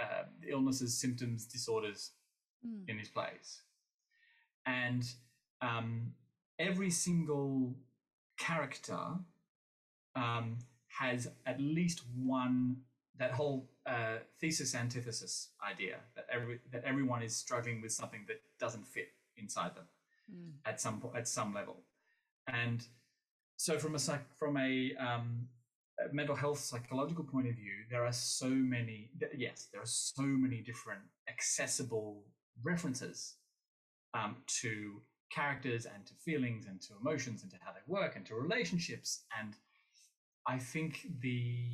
uh, 0.00 0.24
illnesses, 0.46 0.98
symptoms, 1.00 1.46
disorders 1.46 2.12
Mm, 2.66 2.88
in 2.88 2.98
his 2.98 3.08
plays. 3.08 3.62
And 4.66 5.04
um, 5.60 6.12
every 6.58 6.90
single 6.90 7.74
character 8.38 9.00
um, 10.14 10.58
has 10.86 11.28
at 11.46 11.60
least 11.60 12.02
one 12.16 12.76
that 13.18 13.32
whole 13.32 13.68
uh, 13.86 14.18
thesis 14.40 14.74
antithesis 14.74 15.50
idea 15.68 15.96
that 16.16 16.26
every 16.32 16.60
that 16.72 16.84
everyone 16.84 17.22
is 17.22 17.36
struggling 17.36 17.80
with 17.82 17.92
something 17.92 18.24
that 18.28 18.40
doesn't 18.58 18.86
fit 18.86 19.08
inside 19.36 19.74
them 19.74 19.84
mm, 20.32 20.52
at 20.64 20.80
some 20.80 21.02
at 21.14 21.28
some 21.28 21.54
level, 21.54 21.76
and 22.48 22.86
so 23.56 23.78
from 23.78 23.94
a 23.94 23.98
psych, 23.98 24.24
from 24.36 24.56
a, 24.56 24.92
um, 24.96 25.46
a 26.00 26.12
mental 26.12 26.34
health 26.34 26.58
psychological 26.58 27.22
point 27.22 27.46
of 27.46 27.54
view, 27.54 27.84
there 27.90 28.04
are 28.04 28.12
so 28.12 28.48
many. 28.48 29.10
Yes, 29.36 29.68
there 29.72 29.80
are 29.80 29.86
so 29.86 30.22
many 30.22 30.60
different 30.60 31.02
accessible 31.28 32.24
references 32.64 33.36
um, 34.14 34.36
to 34.60 35.00
characters 35.30 35.86
and 35.86 36.04
to 36.06 36.12
feelings 36.24 36.66
and 36.66 36.80
to 36.82 36.94
emotions 37.00 37.42
and 37.42 37.50
to 37.50 37.56
how 37.64 37.72
they 37.72 37.80
work 37.86 38.16
and 38.16 38.26
to 38.26 38.34
relationships 38.34 39.24
and 39.40 39.56
I 40.46 40.58
think 40.58 41.06
the 41.20 41.70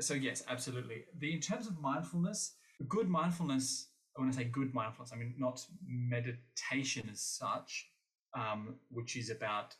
so 0.00 0.14
yes, 0.14 0.42
absolutely. 0.48 1.04
The 1.18 1.32
in 1.32 1.40
terms 1.40 1.66
of 1.66 1.80
mindfulness, 1.80 2.54
good 2.88 3.08
mindfulness. 3.08 3.88
When 4.16 4.28
I 4.28 4.32
say 4.32 4.44
good 4.44 4.74
mindfulness, 4.74 5.12
I 5.12 5.16
mean 5.16 5.34
not 5.38 5.64
meditation 5.86 7.08
as 7.10 7.22
such, 7.22 7.88
um, 8.34 8.74
which 8.90 9.16
is 9.16 9.30
about 9.30 9.74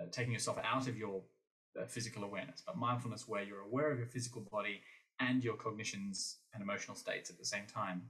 uh, 0.00 0.06
taking 0.12 0.32
yourself 0.32 0.58
out 0.62 0.86
of 0.86 0.96
your 0.96 1.22
uh, 1.80 1.86
physical 1.86 2.24
awareness, 2.24 2.62
but 2.64 2.76
mindfulness 2.76 3.26
where 3.26 3.42
you're 3.42 3.60
aware 3.60 3.90
of 3.90 3.98
your 3.98 4.06
physical 4.06 4.42
body 4.50 4.80
and 5.18 5.42
your 5.44 5.54
cognitions 5.54 6.38
and 6.52 6.62
emotional 6.62 6.96
states 6.96 7.30
at 7.30 7.38
the 7.38 7.44
same 7.44 7.66
time. 7.66 8.02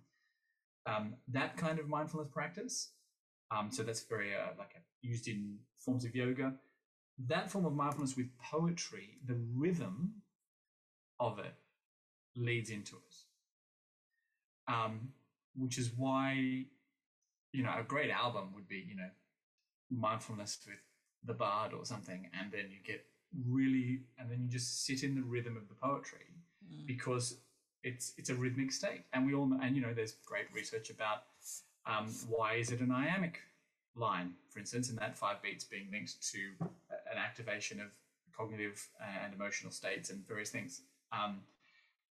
Um, 0.86 1.14
that 1.28 1.56
kind 1.56 1.78
of 1.78 1.88
mindfulness 1.88 2.28
practice. 2.32 2.92
Um, 3.50 3.70
so 3.70 3.82
that's 3.82 4.02
very 4.02 4.34
uh, 4.34 4.54
like 4.58 4.72
uh, 4.76 4.80
used 5.02 5.28
in 5.28 5.58
forms 5.76 6.04
of 6.04 6.14
yoga. 6.14 6.54
That 7.26 7.50
form 7.50 7.66
of 7.66 7.74
mindfulness 7.74 8.16
with 8.16 8.28
poetry, 8.38 9.18
the 9.26 9.36
rhythm 9.54 10.14
of 11.20 11.38
it 11.38 11.54
leads 12.34 12.70
into 12.70 12.96
it. 12.96 14.72
Um, 14.72 15.12
which 15.56 15.78
is 15.78 15.90
why, 15.96 16.64
you 17.52 17.62
know, 17.62 17.74
a 17.78 17.82
great 17.82 18.10
album 18.10 18.50
would 18.54 18.68
be, 18.68 18.84
you 18.88 18.96
know, 18.96 19.10
mindfulness 19.90 20.58
with 20.66 20.78
the 21.24 21.34
bard 21.34 21.72
or 21.72 21.84
something, 21.84 22.28
and 22.38 22.50
then 22.50 22.66
you 22.70 22.78
get 22.84 23.04
really, 23.48 24.00
and 24.18 24.30
then 24.30 24.40
you 24.42 24.48
just 24.48 24.86
sit 24.86 25.02
in 25.02 25.14
the 25.14 25.22
rhythm 25.22 25.56
of 25.56 25.68
the 25.68 25.74
poetry 25.74 26.26
mm. 26.64 26.86
because 26.86 27.38
it's 27.82 28.12
it's 28.16 28.30
a 28.30 28.34
rhythmic 28.34 28.72
state, 28.72 29.02
and 29.12 29.26
we 29.26 29.34
all 29.34 29.46
know, 29.46 29.58
and 29.62 29.76
you 29.76 29.82
know, 29.82 29.92
there's 29.92 30.12
great 30.24 30.46
research 30.54 30.90
about 30.90 31.24
um, 31.86 32.06
why 32.28 32.54
is 32.54 32.70
it 32.70 32.80
an 32.80 32.92
iambic 32.92 33.40
line, 33.96 34.34
for 34.48 34.60
instance, 34.60 34.88
and 34.88 34.98
that 34.98 35.18
five 35.18 35.42
beats 35.42 35.64
being 35.64 35.88
linked 35.90 36.22
to 36.30 36.38
an 36.60 37.18
activation 37.18 37.80
of 37.80 37.88
cognitive 38.36 38.88
and 39.22 39.34
emotional 39.34 39.72
states 39.72 40.10
and 40.10 40.26
various 40.26 40.50
things. 40.50 40.82
Um, 41.12 41.40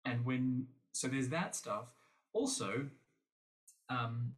and 0.04 0.24
when 0.24 0.66
so 0.92 1.08
there's 1.08 1.28
that 1.28 1.54
stuff. 1.54 1.86
Also, 2.32 2.86
um, 3.88 4.32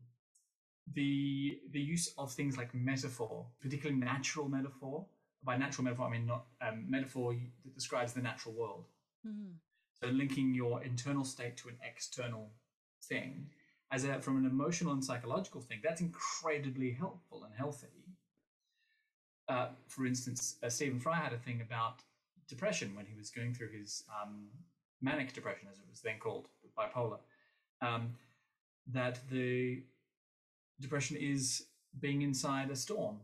the 0.94 1.60
the 1.72 1.80
use 1.80 2.12
of 2.18 2.32
things 2.32 2.56
like 2.56 2.74
metaphor, 2.74 3.46
particularly 3.60 4.00
natural 4.00 4.48
metaphor. 4.48 5.06
By 5.42 5.56
natural 5.56 5.84
metaphor, 5.84 6.06
I 6.06 6.10
mean 6.10 6.26
not 6.26 6.46
um, 6.60 6.84
metaphor 6.88 7.34
that 7.64 7.74
describes 7.74 8.12
the 8.12 8.20
natural 8.20 8.54
world. 8.54 8.86
Mm-hmm. 9.26 9.52
So 10.02 10.10
linking 10.10 10.54
your 10.54 10.82
internal 10.82 11.24
state 11.24 11.56
to 11.58 11.68
an 11.68 11.76
external 11.86 12.50
thing, 13.04 13.46
as 13.92 14.04
a 14.04 14.20
from 14.20 14.36
an 14.38 14.46
emotional 14.46 14.92
and 14.92 15.04
psychological 15.04 15.60
thing, 15.60 15.80
that's 15.82 16.00
incredibly 16.00 16.92
helpful 16.92 17.44
and 17.44 17.54
healthy. 17.56 17.88
Uh, 19.48 19.68
for 19.88 20.06
instance, 20.06 20.56
uh, 20.62 20.68
Stephen 20.68 21.00
Fry 21.00 21.16
had 21.16 21.32
a 21.32 21.38
thing 21.38 21.60
about 21.60 22.02
depression 22.50 22.94
when 22.94 23.06
he 23.06 23.14
was 23.16 23.30
going 23.30 23.54
through 23.54 23.70
his 23.70 24.04
um, 24.10 24.48
manic 25.00 25.32
depression, 25.32 25.68
as 25.70 25.78
it 25.78 25.84
was 25.88 26.00
then 26.00 26.18
called, 26.18 26.48
bipolar. 26.78 27.18
Um, 27.80 28.14
that 28.92 29.20
the 29.30 29.82
depression 30.80 31.16
is 31.16 31.66
being 32.00 32.22
inside 32.22 32.70
a 32.70 32.76
storm, 32.76 33.20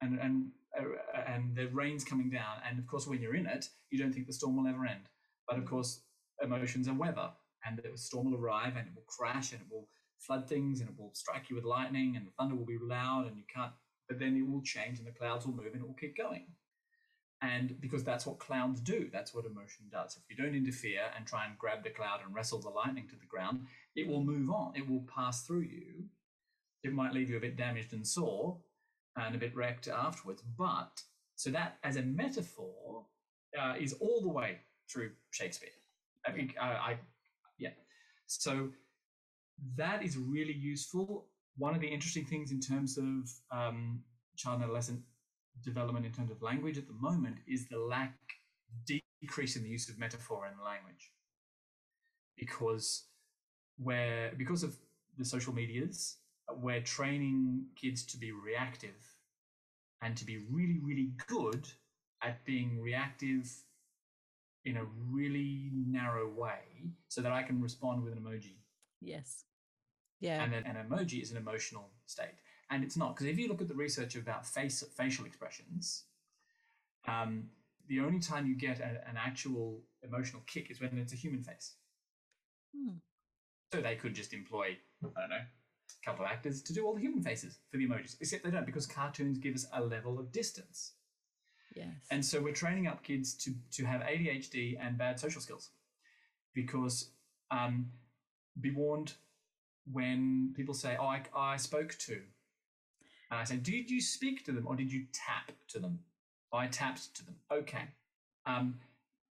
and 0.00 0.18
and 0.18 0.50
uh, 0.78 1.20
and 1.26 1.54
the 1.54 1.66
rain's 1.66 2.04
coming 2.04 2.30
down, 2.30 2.56
and 2.68 2.78
of 2.78 2.86
course, 2.86 3.06
when 3.06 3.20
you're 3.20 3.34
in 3.34 3.46
it, 3.46 3.68
you 3.90 3.98
don't 3.98 4.12
think 4.12 4.26
the 4.26 4.32
storm 4.32 4.56
will 4.56 4.68
ever 4.68 4.86
end. 4.86 5.08
But 5.48 5.58
of 5.58 5.66
course, 5.66 6.00
emotions 6.42 6.88
are 6.88 6.94
weather, 6.94 7.30
and 7.66 7.78
the 7.78 7.98
storm 7.98 8.30
will 8.30 8.40
arrive, 8.40 8.76
and 8.76 8.86
it 8.86 8.94
will 8.94 9.04
crash, 9.06 9.52
and 9.52 9.60
it 9.60 9.66
will 9.70 9.88
flood 10.18 10.48
things, 10.48 10.80
and 10.80 10.88
it 10.88 10.98
will 10.98 11.12
strike 11.14 11.50
you 11.50 11.56
with 11.56 11.64
lightning, 11.64 12.16
and 12.16 12.26
the 12.26 12.32
thunder 12.38 12.54
will 12.54 12.66
be 12.66 12.78
loud, 12.80 13.26
and 13.26 13.36
you 13.36 13.44
can't. 13.52 13.72
But 14.08 14.18
then 14.18 14.36
it 14.36 14.48
will 14.48 14.62
change, 14.62 14.98
and 14.98 15.06
the 15.06 15.12
clouds 15.12 15.46
will 15.46 15.54
move, 15.54 15.72
and 15.72 15.82
it 15.82 15.86
will 15.86 15.94
keep 15.94 16.16
going. 16.16 16.46
And 17.42 17.80
because 17.80 18.04
that's 18.04 18.26
what 18.26 18.38
clouds 18.38 18.80
do, 18.80 19.08
that's 19.10 19.34
what 19.34 19.46
emotion 19.46 19.86
does. 19.90 20.16
If 20.16 20.24
you 20.28 20.42
don't 20.42 20.54
interfere 20.54 21.04
and 21.16 21.26
try 21.26 21.46
and 21.46 21.56
grab 21.58 21.82
the 21.82 21.90
cloud 21.90 22.20
and 22.24 22.34
wrestle 22.34 22.58
the 22.58 22.68
lightning 22.68 23.08
to 23.08 23.16
the 23.16 23.24
ground, 23.26 23.66
it 23.96 24.06
will 24.06 24.22
move 24.22 24.50
on. 24.50 24.72
It 24.76 24.88
will 24.88 25.06
pass 25.14 25.46
through 25.46 25.62
you. 25.62 26.04
It 26.82 26.92
might 26.92 27.14
leave 27.14 27.30
you 27.30 27.38
a 27.38 27.40
bit 27.40 27.56
damaged 27.56 27.92
and 27.94 28.06
sore 28.06 28.58
and 29.16 29.34
a 29.34 29.38
bit 29.38 29.56
wrecked 29.56 29.88
afterwards. 29.88 30.42
But 30.58 31.02
so 31.36 31.50
that 31.50 31.78
as 31.82 31.96
a 31.96 32.02
metaphor 32.02 33.06
uh, 33.58 33.74
is 33.80 33.94
all 33.94 34.20
the 34.20 34.28
way 34.28 34.58
through 34.90 35.10
Shakespeare. 35.30 35.70
I 36.26 36.32
think 36.32 36.54
uh, 36.60 36.64
I, 36.64 36.98
yeah. 37.58 37.70
So 38.26 38.68
that 39.76 40.02
is 40.02 40.16
really 40.16 40.52
useful. 40.52 41.26
One 41.56 41.74
of 41.74 41.80
the 41.80 41.88
interesting 41.88 42.24
things 42.26 42.52
in 42.52 42.60
terms 42.60 42.98
of 42.98 43.30
um, 43.50 44.00
child 44.36 44.56
and 44.56 44.64
adolescent 44.64 45.00
development 45.62 46.06
in 46.06 46.12
terms 46.12 46.30
of 46.30 46.42
language 46.42 46.78
at 46.78 46.86
the 46.86 46.94
moment 46.94 47.36
is 47.46 47.68
the 47.68 47.78
lack, 47.78 48.14
decrease 49.20 49.56
in 49.56 49.62
the 49.62 49.68
use 49.68 49.88
of 49.88 49.98
metaphor 49.98 50.46
in 50.46 50.64
language. 50.64 51.12
Because 52.36 53.04
where 53.78 54.32
because 54.36 54.62
of 54.62 54.76
the 55.18 55.24
social 55.24 55.52
medias, 55.52 56.16
we're 56.56 56.80
training 56.80 57.66
kids 57.80 58.04
to 58.06 58.16
be 58.16 58.32
reactive 58.32 58.96
and 60.02 60.16
to 60.16 60.24
be 60.24 60.38
really, 60.50 60.78
really 60.82 61.10
good 61.26 61.66
at 62.22 62.44
being 62.44 62.80
reactive 62.80 63.50
in 64.64 64.76
a 64.76 64.84
really 65.10 65.70
narrow 65.86 66.28
way 66.28 66.92
so 67.08 67.20
that 67.20 67.32
I 67.32 67.42
can 67.42 67.60
respond 67.60 68.02
with 68.02 68.12
an 68.12 68.20
emoji. 68.20 68.56
Yes. 69.00 69.44
Yeah. 70.20 70.42
And 70.42 70.52
then 70.52 70.64
an 70.64 70.76
emoji 70.76 71.22
is 71.22 71.30
an 71.30 71.38
emotional 71.38 71.88
state. 72.06 72.34
And 72.70 72.84
it's 72.84 72.96
not, 72.96 73.14
because 73.14 73.26
if 73.26 73.38
you 73.38 73.48
look 73.48 73.60
at 73.60 73.68
the 73.68 73.74
research 73.74 74.14
about 74.14 74.46
face 74.46 74.84
facial 74.96 75.24
expressions, 75.24 76.04
um, 77.08 77.44
the 77.88 78.00
only 78.00 78.20
time 78.20 78.46
you 78.46 78.54
get 78.54 78.78
a, 78.78 79.08
an 79.08 79.16
actual 79.16 79.80
emotional 80.02 80.42
kick 80.46 80.70
is 80.70 80.80
when 80.80 80.96
it's 80.96 81.12
a 81.12 81.16
human 81.16 81.42
face. 81.42 81.74
Hmm. 82.74 82.98
So 83.72 83.80
they 83.80 83.96
could 83.96 84.14
just 84.14 84.32
employ, 84.32 84.76
I 85.04 85.20
don't 85.20 85.30
know, 85.30 85.36
a 85.36 86.06
couple 86.06 86.24
of 86.24 86.30
actors 86.30 86.62
to 86.62 86.72
do 86.72 86.86
all 86.86 86.94
the 86.94 87.00
human 87.00 87.22
faces 87.22 87.58
for 87.70 87.76
the 87.76 87.86
emojis, 87.86 88.16
except 88.20 88.44
they 88.44 88.50
don't 88.50 88.66
because 88.66 88.86
cartoons 88.86 89.38
give 89.38 89.54
us 89.54 89.66
a 89.72 89.82
level 89.82 90.18
of 90.18 90.32
distance. 90.32 90.92
Yes. 91.74 91.88
And 92.10 92.24
so 92.24 92.40
we're 92.40 92.52
training 92.52 92.86
up 92.86 93.02
kids 93.02 93.34
to, 93.34 93.54
to 93.72 93.84
have 93.84 94.00
ADHD 94.00 94.76
and 94.80 94.98
bad 94.98 95.20
social 95.20 95.40
skills 95.40 95.70
because 96.54 97.10
um, 97.50 97.90
be 98.60 98.70
warned 98.70 99.14
when 99.90 100.52
people 100.56 100.74
say, 100.74 100.96
Oh, 100.98 101.06
I, 101.06 101.22
I 101.34 101.56
spoke 101.56 101.96
to. 102.00 102.22
And 103.30 103.40
I 103.40 103.44
say, 103.44 103.56
Did 103.56 103.90
you 103.90 104.00
speak 104.00 104.44
to 104.44 104.52
them 104.52 104.66
or 104.66 104.76
did 104.76 104.92
you 104.92 105.04
tap 105.12 105.52
to 105.68 105.78
them? 105.78 106.00
I 106.52 106.66
tapped 106.66 107.14
to 107.16 107.24
them. 107.24 107.36
Okay. 107.52 107.84
Um, 108.46 108.80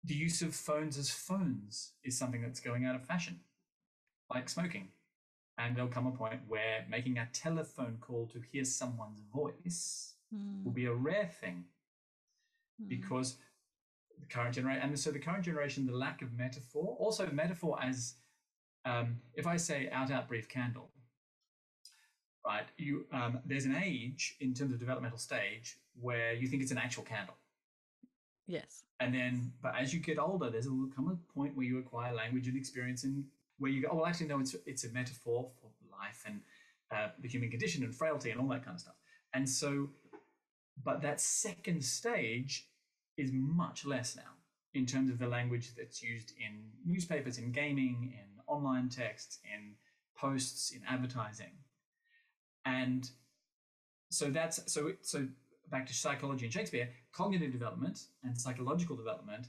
the 0.04 0.14
use 0.16 0.42
of 0.42 0.56
phones 0.56 0.98
as 0.98 1.10
phones 1.10 1.92
is 2.04 2.18
something 2.18 2.42
that's 2.42 2.60
going 2.60 2.86
out 2.86 2.96
of 2.96 3.06
fashion, 3.06 3.40
like 4.34 4.50
smoking. 4.50 4.88
And 5.58 5.76
there'll 5.76 5.92
come 5.92 6.08
a 6.08 6.12
point 6.12 6.40
where 6.48 6.86
making 6.90 7.18
a 7.18 7.28
telephone 7.34 7.98
call 8.02 8.28
to 8.34 8.42
hear 8.52 8.66
someone's 8.66 9.20
voice 9.34 10.08
Hmm. 10.34 10.64
will 10.64 10.72
be 10.72 10.86
a 10.86 10.94
rare 10.94 11.28
thing 11.28 11.66
Hmm. 12.80 12.88
because 12.88 13.36
the 14.18 14.26
current 14.28 14.56
generation, 14.56 14.82
and 14.82 14.98
so 14.98 15.12
the 15.12 15.20
current 15.20 15.44
generation, 15.44 15.86
the 15.86 15.92
lack 15.92 16.22
of 16.22 16.32
metaphor, 16.32 16.96
also 16.98 17.30
metaphor 17.32 17.78
as 17.84 18.16
um, 18.86 19.22
if 19.34 19.46
I 19.46 19.58
say 19.58 19.90
out, 19.92 20.10
out, 20.10 20.28
brief 20.30 20.48
candle, 20.48 20.90
right? 22.46 22.66
You 22.78 23.06
um, 23.12 23.40
there's 23.46 23.66
an 23.66 23.76
age 23.76 24.36
in 24.40 24.54
terms 24.54 24.74
of 24.74 24.80
developmental 24.80 25.18
stage 25.18 25.78
where 26.00 26.34
you 26.34 26.48
think 26.48 26.62
it's 26.62 26.72
an 26.72 26.78
actual 26.78 27.04
candle. 27.04 27.36
Yes. 28.48 28.84
And 29.00 29.14
then, 29.14 29.54
but 29.62 29.74
as 29.80 29.94
you 29.94 30.00
get 30.00 30.20
older, 30.20 30.50
there's 30.50 30.68
a 30.68 30.72
will 30.72 30.90
come 30.96 31.08
a 31.08 31.34
point 31.34 31.56
where 31.56 31.66
you 31.66 31.80
acquire 31.80 32.14
language 32.14 32.48
and 32.48 32.58
experience, 32.58 33.04
and 33.04 33.24
where 33.60 33.72
you 33.72 33.82
go, 33.82 33.90
oh, 33.92 33.98
well, 33.98 34.06
actually, 34.06 34.28
no, 34.28 34.40
it's 34.40 34.56
it's 34.66 34.84
a 34.84 34.90
metaphor 34.90 35.50
for 35.60 35.70
life 35.92 36.24
and 36.26 36.42
uh, 36.92 37.10
the 37.20 37.28
human 37.28 37.50
condition 37.50 37.84
and 37.84 37.96
frailty 37.96 38.32
and 38.32 38.42
all 38.42 38.48
that 38.48 38.64
kind 38.66 38.76
of 38.76 38.82
stuff. 38.82 38.96
And 39.34 39.48
so, 39.48 39.90
but 40.84 41.02
that 41.02 41.22
second 41.22 41.84
stage 41.84 42.68
is 43.18 43.32
much 43.32 43.86
less 43.86 44.16
now 44.16 44.34
in 44.74 44.86
terms 44.86 45.10
of 45.10 45.20
the 45.20 45.28
language 45.28 45.76
that's 45.76 46.02
used 46.02 46.34
in 46.40 46.64
newspapers, 46.86 47.38
in 47.38 47.52
gaming, 47.52 48.14
in 48.14 48.42
online 48.48 48.90
texts, 48.90 49.40
in 49.44 49.74
posts, 50.18 50.72
in 50.72 50.82
advertising, 50.88 51.52
and 52.66 53.10
so 54.10 54.30
that's 54.30 54.72
so 54.72 54.92
so 55.02 55.28
back 55.70 55.86
to 55.88 55.94
psychology 55.94 56.46
and 56.46 56.54
Shakespeare, 56.54 56.90
cognitive 57.14 57.52
development 57.52 58.08
and 58.24 58.40
psychological 58.40 58.96
development 58.96 59.48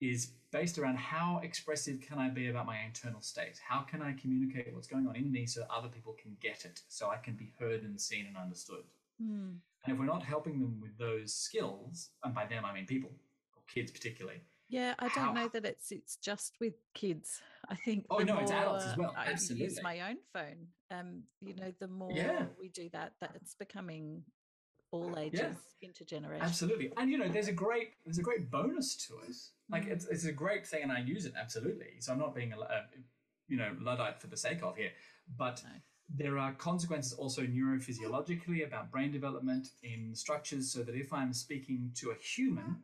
is 0.00 0.32
based 0.50 0.78
around 0.78 0.96
how 0.96 1.40
expressive 1.42 2.00
can 2.00 2.18
I 2.18 2.28
be 2.28 2.48
about 2.48 2.66
my 2.66 2.78
internal 2.80 3.20
state? 3.20 3.60
How 3.66 3.80
can 3.82 4.00
I 4.00 4.14
communicate 4.14 4.72
what's 4.74 4.86
going 4.86 5.06
on 5.06 5.16
in 5.16 5.30
me 5.30 5.46
so 5.46 5.64
other 5.68 5.88
people 5.88 6.16
can 6.20 6.36
get 6.40 6.64
it, 6.64 6.80
so 6.88 7.10
I 7.10 7.16
can 7.16 7.34
be 7.34 7.52
heard 7.58 7.82
and 7.82 8.00
seen 8.00 8.26
and 8.26 8.36
understood? 8.36 8.84
Hmm. 9.20 9.54
And 9.84 9.94
if 9.94 9.98
we're 9.98 10.06
not 10.06 10.22
helping 10.22 10.60
them 10.60 10.80
with 10.80 10.96
those 10.98 11.34
skills, 11.34 12.10
and 12.24 12.34
by 12.34 12.46
them 12.46 12.64
I 12.64 12.72
mean 12.72 12.86
people 12.86 13.10
or 13.54 13.62
kids 13.72 13.90
particularly, 13.90 14.40
Yeah, 14.70 14.94
I 15.00 15.08
don't 15.08 15.34
know 15.34 15.48
that 15.48 15.64
it's 15.64 15.90
it's 15.90 16.16
just 16.16 16.54
with 16.60 16.74
kids. 16.94 17.42
I 17.68 17.74
think 17.74 18.06
Oh, 18.08 18.18
no, 18.18 18.38
it's 18.38 18.52
adults 18.52 18.86
as 18.86 18.96
more 18.96 19.06
well, 19.06 19.14
I 19.16 19.30
use 19.30 19.80
my 19.82 20.00
own 20.08 20.16
phone. 20.32 20.68
Um, 20.92 21.22
you 21.40 21.54
know, 21.56 21.72
the 21.80 21.88
more 21.88 22.16
Yeah. 22.16 22.44
we 22.58 22.68
do 22.68 22.88
that, 22.92 23.14
that 23.20 23.32
it's 23.34 23.54
becoming 23.54 24.22
all 24.92 25.18
ages, 25.18 25.56
intergenerational. 25.84 26.40
Absolutely, 26.42 26.92
and 26.96 27.10
you 27.10 27.18
know, 27.18 27.28
there's 27.28 27.48
a 27.48 27.52
great 27.52 27.94
there's 28.04 28.18
a 28.18 28.22
great 28.22 28.50
bonus 28.50 28.94
to 29.08 29.18
it. 29.28 29.34
Like 29.70 29.84
Mm. 29.86 29.92
it's 29.92 30.06
it's 30.06 30.24
a 30.24 30.32
great 30.32 30.66
thing, 30.66 30.84
and 30.84 30.92
I 30.92 31.00
use 31.00 31.26
it 31.26 31.34
absolutely. 31.36 31.98
So 31.98 32.12
I'm 32.12 32.18
not 32.18 32.34
being 32.34 32.52
a, 32.52 32.58
a 32.60 32.84
you 33.48 33.56
know 33.56 33.74
luddite 33.80 34.20
for 34.20 34.28
the 34.28 34.36
sake 34.36 34.62
of 34.62 34.76
here, 34.76 34.92
but 35.36 35.62
No. 35.64 35.70
there 36.16 36.38
are 36.38 36.52
consequences 36.54 37.12
also 37.12 37.42
neurophysiologically 37.42 38.64
about 38.66 38.90
brain 38.92 39.10
development 39.10 39.68
in 39.82 40.14
structures. 40.14 40.70
So 40.72 40.82
that 40.84 40.94
if 40.94 41.12
I'm 41.12 41.32
speaking 41.32 41.90
to 41.96 42.10
a 42.10 42.14
human, 42.14 42.82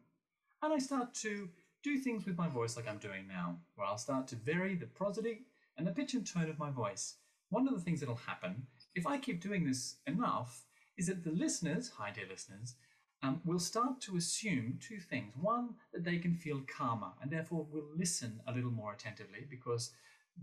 and 0.62 0.72
I 0.72 0.78
start 0.78 1.14
to 1.14 1.48
do 1.86 1.98
things 1.98 2.26
with 2.26 2.36
my 2.36 2.48
voice 2.48 2.76
like 2.76 2.88
I'm 2.88 2.98
doing 2.98 3.26
now, 3.28 3.56
where 3.76 3.86
I'll 3.86 3.98
start 3.98 4.26
to 4.28 4.36
vary 4.36 4.74
the 4.74 4.86
prosody 4.86 5.42
and 5.78 5.86
the 5.86 5.92
pitch 5.92 6.14
and 6.14 6.26
tone 6.26 6.50
of 6.50 6.58
my 6.58 6.70
voice. 6.70 7.14
One 7.50 7.68
of 7.68 7.74
the 7.74 7.80
things 7.80 8.00
that'll 8.00 8.16
happen 8.16 8.66
if 8.94 9.06
I 9.06 9.18
keep 9.18 9.40
doing 9.40 9.64
this 9.64 9.96
enough 10.06 10.64
is 10.98 11.06
that 11.06 11.22
the 11.22 11.30
listeners, 11.30 11.92
hi 11.96 12.10
dear 12.10 12.24
listeners, 12.28 12.74
um, 13.22 13.40
will 13.44 13.58
start 13.58 14.00
to 14.02 14.16
assume 14.16 14.78
two 14.80 14.98
things. 14.98 15.32
One, 15.40 15.74
that 15.92 16.02
they 16.04 16.18
can 16.18 16.34
feel 16.34 16.60
calmer 16.66 17.12
and 17.22 17.30
therefore 17.30 17.66
will 17.70 17.86
listen 17.96 18.40
a 18.48 18.52
little 18.52 18.70
more 18.70 18.92
attentively 18.92 19.46
because 19.48 19.92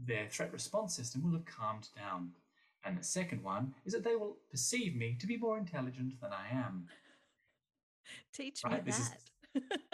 their 0.08 0.28
threat 0.30 0.54
response 0.54 0.96
system 0.96 1.24
will 1.24 1.34
have 1.34 1.46
calmed 1.46 1.90
down. 1.96 2.32
And 2.86 2.98
the 2.98 3.04
second 3.04 3.44
one 3.44 3.74
is 3.86 3.94
that 3.94 4.04
they 4.04 4.16
will 4.16 4.38
perceive 4.50 4.96
me 4.96 5.16
to 5.20 5.28
be 5.28 5.38
more 5.38 5.58
intelligent 5.58 6.20
than 6.22 6.32
I 6.32 6.56
am. 6.58 6.88
Teach 8.34 8.62
Right, 8.64 8.84
me 8.86 8.92
this 8.92 9.00
is- 9.00 9.10
that. 9.10 9.20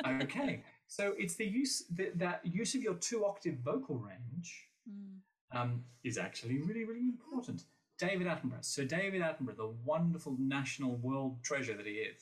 Okay, 0.24 0.64
so 0.90 1.14
it's 1.18 1.36
the 1.36 1.46
use 1.46 1.86
that, 1.92 2.20
that 2.20 2.42
use 2.44 2.76
of 2.76 2.82
your 2.82 2.96
two 2.96 3.26
octave 3.26 3.60
vocal 3.64 3.98
range 3.98 4.66
Mm. 4.90 5.20
um, 5.52 5.84
is 6.04 6.18
actually 6.18 6.60
really, 6.60 6.84
really 6.86 7.08
important. 7.08 7.64
David 7.98 8.28
Attenborough. 8.28 8.64
So 8.64 8.86
David 8.86 9.22
Attenborough, 9.22 9.58
the 9.58 9.74
wonderful 9.86 10.36
national 10.40 10.96
world 10.98 11.44
treasure 11.44 11.76
that 11.76 11.86
he 11.86 11.94
is. 11.94 12.22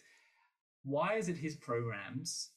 Why 0.84 1.16
is 1.16 1.30
it 1.30 1.38
his 1.38 1.56
programs 1.56 2.50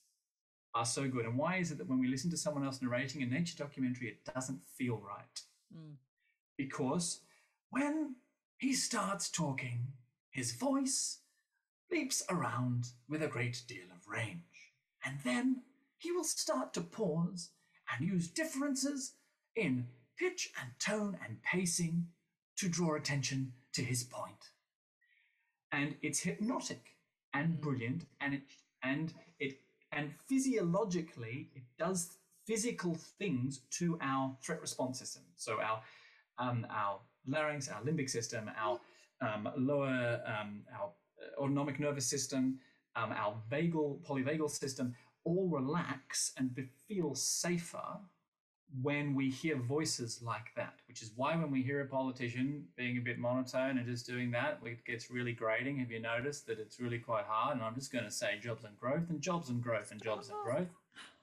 are 0.74 0.86
so 0.86 1.08
good? 1.08 1.26
And 1.26 1.36
why 1.36 1.56
is 1.56 1.70
it 1.70 1.78
that 1.78 1.88
when 1.88 2.00
we 2.00 2.08
listen 2.08 2.30
to 2.30 2.36
someone 2.36 2.64
else 2.64 2.80
narrating 2.80 3.22
a 3.22 3.26
nature 3.26 3.56
documentary, 3.56 4.08
it 4.08 4.24
doesn't 4.34 4.62
feel 4.76 4.96
right? 4.96 5.40
Mm. 5.76 5.96
Because 6.56 7.20
when 7.70 8.16
he 8.58 8.72
starts 8.72 9.28
talking, 9.30 9.88
his 10.30 10.52
voice 10.52 11.18
leaps 11.90 12.22
around 12.30 12.86
with 13.08 13.22
a 13.22 13.28
great 13.28 13.62
deal 13.68 13.86
of 13.94 14.08
range. 14.08 14.72
And 15.04 15.18
then 15.24 15.62
he 16.00 16.10
will 16.10 16.24
start 16.24 16.72
to 16.74 16.80
pause 16.80 17.50
and 17.92 18.08
use 18.08 18.28
differences 18.28 19.12
in 19.54 19.86
pitch 20.18 20.50
and 20.60 20.70
tone 20.78 21.18
and 21.24 21.42
pacing 21.42 22.06
to 22.56 22.68
draw 22.68 22.94
attention 22.94 23.52
to 23.74 23.82
his 23.82 24.02
point. 24.02 24.50
And 25.72 25.94
it's 26.02 26.20
hypnotic 26.20 26.96
and 27.34 27.60
brilliant 27.60 28.06
and 28.20 28.34
it 28.34 28.42
and 28.82 29.12
it 29.38 29.60
and 29.92 30.10
physiologically 30.26 31.50
it 31.54 31.62
does 31.78 32.16
physical 32.46 32.94
things 33.18 33.60
to 33.70 33.98
our 34.00 34.34
threat 34.42 34.60
response 34.60 34.98
system. 34.98 35.22
So 35.36 35.60
our 35.60 35.80
um, 36.38 36.66
our 36.70 36.98
larynx, 37.28 37.68
our 37.68 37.82
limbic 37.82 38.08
system, 38.08 38.50
our 38.58 38.80
um, 39.20 39.48
lower 39.56 40.20
um, 40.26 40.62
our 40.74 40.90
autonomic 41.38 41.78
nervous 41.78 42.06
system, 42.06 42.58
um, 42.96 43.12
our 43.12 43.34
vagal 43.50 44.02
polyvagal 44.02 44.50
system 44.50 44.94
all 45.24 45.48
relax 45.48 46.32
and 46.36 46.56
feel 46.88 47.14
safer 47.14 47.98
when 48.82 49.14
we 49.16 49.28
hear 49.28 49.56
voices 49.56 50.22
like 50.22 50.54
that, 50.54 50.74
which 50.86 51.02
is 51.02 51.10
why 51.16 51.34
when 51.34 51.50
we 51.50 51.60
hear 51.62 51.80
a 51.80 51.86
politician 51.86 52.64
being 52.76 52.98
a 52.98 53.00
bit 53.00 53.18
monotone 53.18 53.78
and 53.78 53.86
just 53.86 54.06
doing 54.06 54.30
that, 54.30 54.60
it 54.64 54.84
gets 54.84 55.10
really 55.10 55.32
grating. 55.32 55.78
Have 55.78 55.90
you 55.90 56.00
noticed 56.00 56.46
that 56.46 56.60
it's 56.60 56.78
really 56.78 56.98
quite 56.98 57.24
hard? 57.24 57.56
And 57.56 57.64
I'm 57.64 57.74
just 57.74 57.92
going 57.92 58.04
to 58.04 58.10
say 58.12 58.38
jobs 58.40 58.64
and 58.64 58.78
growth 58.78 59.10
and 59.10 59.20
jobs 59.20 59.48
and 59.48 59.60
growth 59.60 59.90
and 59.90 60.00
jobs 60.02 60.28
and 60.28 60.38
growth, 60.44 60.68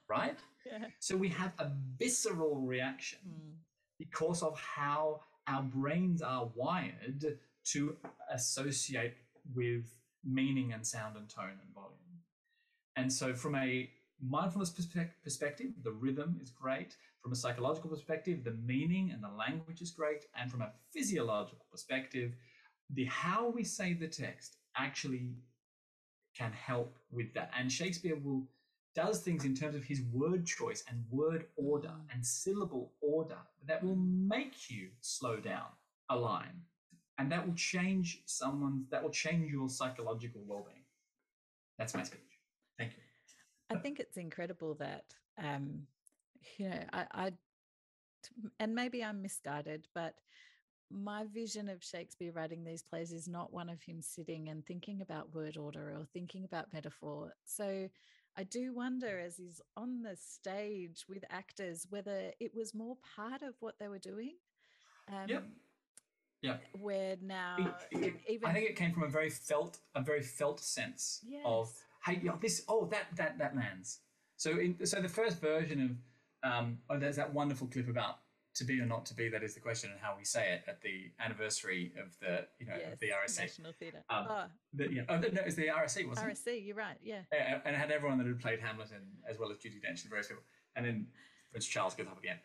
right? 0.08 0.36
Yeah. 0.66 0.84
So 0.98 1.16
we 1.16 1.30
have 1.30 1.52
a 1.58 1.70
visceral 1.98 2.56
reaction 2.60 3.20
Mm. 3.26 3.54
because 3.98 4.42
of 4.42 4.60
how 4.60 5.20
our 5.46 5.62
brains 5.62 6.20
are 6.20 6.50
wired 6.54 7.38
to 7.72 7.96
associate 8.30 9.14
with 9.54 9.86
meaning 10.22 10.74
and 10.74 10.86
sound 10.86 11.16
and 11.16 11.26
tone 11.30 11.56
and 11.64 11.74
volume. 11.74 11.96
And 12.98 13.12
so, 13.12 13.32
from 13.32 13.54
a 13.54 13.88
mindfulness 14.20 14.70
perspective, 14.70 15.70
the 15.84 15.92
rhythm 15.92 16.38
is 16.42 16.50
great. 16.50 16.96
From 17.22 17.30
a 17.30 17.36
psychological 17.36 17.90
perspective, 17.90 18.42
the 18.42 18.56
meaning 18.72 19.12
and 19.12 19.22
the 19.22 19.28
language 19.44 19.80
is 19.80 19.92
great. 19.92 20.24
And 20.38 20.50
from 20.50 20.62
a 20.62 20.72
physiological 20.92 21.64
perspective, 21.70 22.32
the 22.90 23.04
how 23.04 23.50
we 23.50 23.62
say 23.62 23.92
the 23.92 24.08
text 24.08 24.56
actually 24.76 25.36
can 26.36 26.52
help 26.52 26.98
with 27.12 27.32
that. 27.34 27.50
And 27.56 27.70
Shakespeare 27.70 28.16
will 28.16 28.48
does 28.94 29.20
things 29.20 29.44
in 29.44 29.54
terms 29.54 29.76
of 29.76 29.84
his 29.84 30.02
word 30.12 30.44
choice 30.44 30.82
and 30.88 31.04
word 31.08 31.46
order 31.56 31.94
Mm. 31.96 32.14
and 32.14 32.26
syllable 32.26 32.86
order 33.00 33.38
that 33.68 33.84
will 33.84 34.00
make 34.34 34.70
you 34.70 34.90
slow 35.00 35.36
down 35.38 35.70
a 36.08 36.16
line 36.16 36.58
and 37.18 37.30
that 37.30 37.46
will 37.46 37.54
change 37.54 38.22
someone's 38.26 38.88
that 38.90 39.02
will 39.04 39.16
change 39.24 39.52
your 39.52 39.68
psychological 39.68 40.42
well-being 40.50 40.84
that's 41.78 41.94
my 41.94 42.02
speech 42.02 42.27
thank 42.78 42.92
you 42.92 43.02
I 43.70 43.76
think 43.76 44.00
it's 44.00 44.16
incredible 44.16 44.74
that, 44.76 45.04
um, 45.36 45.82
you 46.56 46.70
know, 46.70 46.84
I 46.92 47.32
and 48.58 48.74
maybe 48.74 49.04
I'm 49.04 49.20
misguided, 49.20 49.86
but 49.94 50.14
my 50.90 51.24
vision 51.26 51.68
of 51.68 51.84
Shakespeare 51.84 52.32
writing 52.32 52.64
these 52.64 52.82
plays 52.82 53.12
is 53.12 53.28
not 53.28 53.52
one 53.52 53.68
of 53.68 53.82
him 53.82 54.00
sitting 54.00 54.48
and 54.48 54.64
thinking 54.64 55.02
about 55.02 55.34
word 55.34 55.58
order 55.58 55.90
or 55.90 56.06
thinking 56.14 56.44
about 56.44 56.72
metaphor. 56.72 57.34
So 57.44 57.88
I 58.38 58.44
do 58.44 58.72
wonder 58.72 59.18
as 59.18 59.36
he's 59.36 59.60
on 59.76 60.00
the 60.02 60.16
stage 60.16 61.04
with 61.06 61.24
actors 61.28 61.86
whether 61.90 62.32
it 62.40 62.54
was 62.54 62.74
more 62.74 62.96
part 63.14 63.42
of 63.42 63.54
what 63.60 63.74
they 63.78 63.88
were 63.88 63.98
doing. 63.98 64.36
Um, 65.08 65.28
Yep. 65.28 65.44
Yep. 66.40 66.62
Where 66.80 67.16
now, 67.20 67.56
It- 67.90 67.98
it- 68.04 68.20
even 68.28 68.48
i 68.48 68.52
think 68.54 68.70
it 68.70 68.76
came 68.76 68.94
from 68.94 69.02
a 69.02 69.08
very 69.08 69.28
felt 69.28 69.80
a 69.94 70.00
very 70.00 70.22
felt 70.22 70.60
sense 70.60 71.20
of 71.22 71.28
Yes. 71.28 71.84
Hey 72.08 72.20
yeah, 72.22 72.32
this 72.40 72.64
oh 72.68 72.86
that 72.86 73.06
that 73.16 73.38
that 73.38 73.54
lands 73.54 74.00
so 74.36 74.58
in 74.58 74.86
so 74.86 75.00
the 75.00 75.08
first 75.08 75.40
version 75.40 75.98
of 76.42 76.50
um 76.50 76.78
oh 76.88 76.98
there's 76.98 77.16
that 77.16 77.32
wonderful 77.34 77.66
clip 77.66 77.88
about 77.88 78.20
to 78.54 78.64
be 78.64 78.80
or 78.80 78.86
not 78.86 79.06
to 79.06 79.14
be 79.14 79.28
that 79.28 79.42
is 79.42 79.54
the 79.54 79.60
question 79.60 79.90
and 79.90 80.00
how 80.00 80.14
we 80.16 80.24
say 80.24 80.52
it 80.52 80.62
at 80.66 80.80
the 80.80 81.10
anniversary 81.20 81.92
of 82.02 82.16
the 82.20 82.46
you 82.58 82.66
know 82.66 82.74
of 82.92 82.98
the 82.98 83.08
yes, 83.08 83.36
RSC 83.36 83.40
National 83.40 83.72
Theatre. 83.72 84.04
Um, 84.10 84.26
oh, 84.28 84.44
the, 84.72 84.92
yeah 84.92 85.02
oh 85.08 85.18
no 85.18 85.28
it's 85.46 85.54
the 85.54 85.66
RSC 85.66 86.08
wasn't 86.08 86.30
it 86.30 86.38
RSC, 86.38 86.66
you're 86.66 86.76
right. 86.76 86.96
Yeah. 87.02 87.20
Uh, 87.32 87.58
and 87.64 87.76
it 87.76 87.78
had 87.78 87.90
everyone 87.90 88.18
that 88.18 88.26
had 88.26 88.40
played 88.40 88.58
Hamlet 88.60 88.90
and 88.90 89.04
as 89.28 89.38
well 89.38 89.50
as 89.50 89.58
Judi 89.58 89.80
Dench 89.84 90.02
and 90.02 90.10
various 90.10 90.28
people. 90.28 90.42
And 90.76 90.86
then 90.86 91.06
Prince 91.50 91.66
Charles 91.66 91.94
goes 91.94 92.06
up 92.06 92.18
again. 92.18 92.38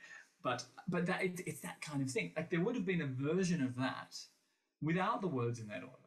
But 0.44 0.66
but 0.90 1.06
that 1.06 1.24
it, 1.24 1.42
it's 1.48 1.62
that 1.62 1.80
kind 1.82 2.02
of 2.02 2.12
thing. 2.12 2.34
Like 2.36 2.50
there 2.50 2.60
would 2.60 2.76
have 2.76 2.86
been 2.86 3.02
a 3.02 3.08
version 3.08 3.64
of 3.64 3.76
that 3.78 4.16
without 4.82 5.22
the 5.22 5.28
words 5.28 5.60
in 5.60 5.68
that 5.70 5.82
order, 5.84 6.03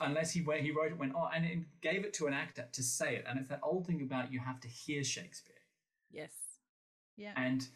unless 0.00 0.30
he 0.32 0.42
went 0.42 0.60
he 0.62 0.70
wrote 0.70 0.92
it 0.92 0.98
went 0.98 1.12
oh 1.16 1.28
and 1.34 1.44
it 1.44 1.58
gave 1.80 2.04
it 2.04 2.12
to 2.14 2.26
an 2.26 2.34
actor 2.34 2.66
to 2.72 2.82
say 2.82 3.16
it. 3.16 3.24
And 3.28 3.38
it's 3.38 3.48
that 3.48 3.60
old 3.62 3.86
thing 3.86 4.02
about 4.02 4.32
you 4.32 4.40
have 4.40 4.60
to 4.60 4.68
hear 4.68 5.02
Shakespeare, 5.04 5.62
Yes. 6.10 6.32
Yeah. 7.16 7.32
and 7.36 7.66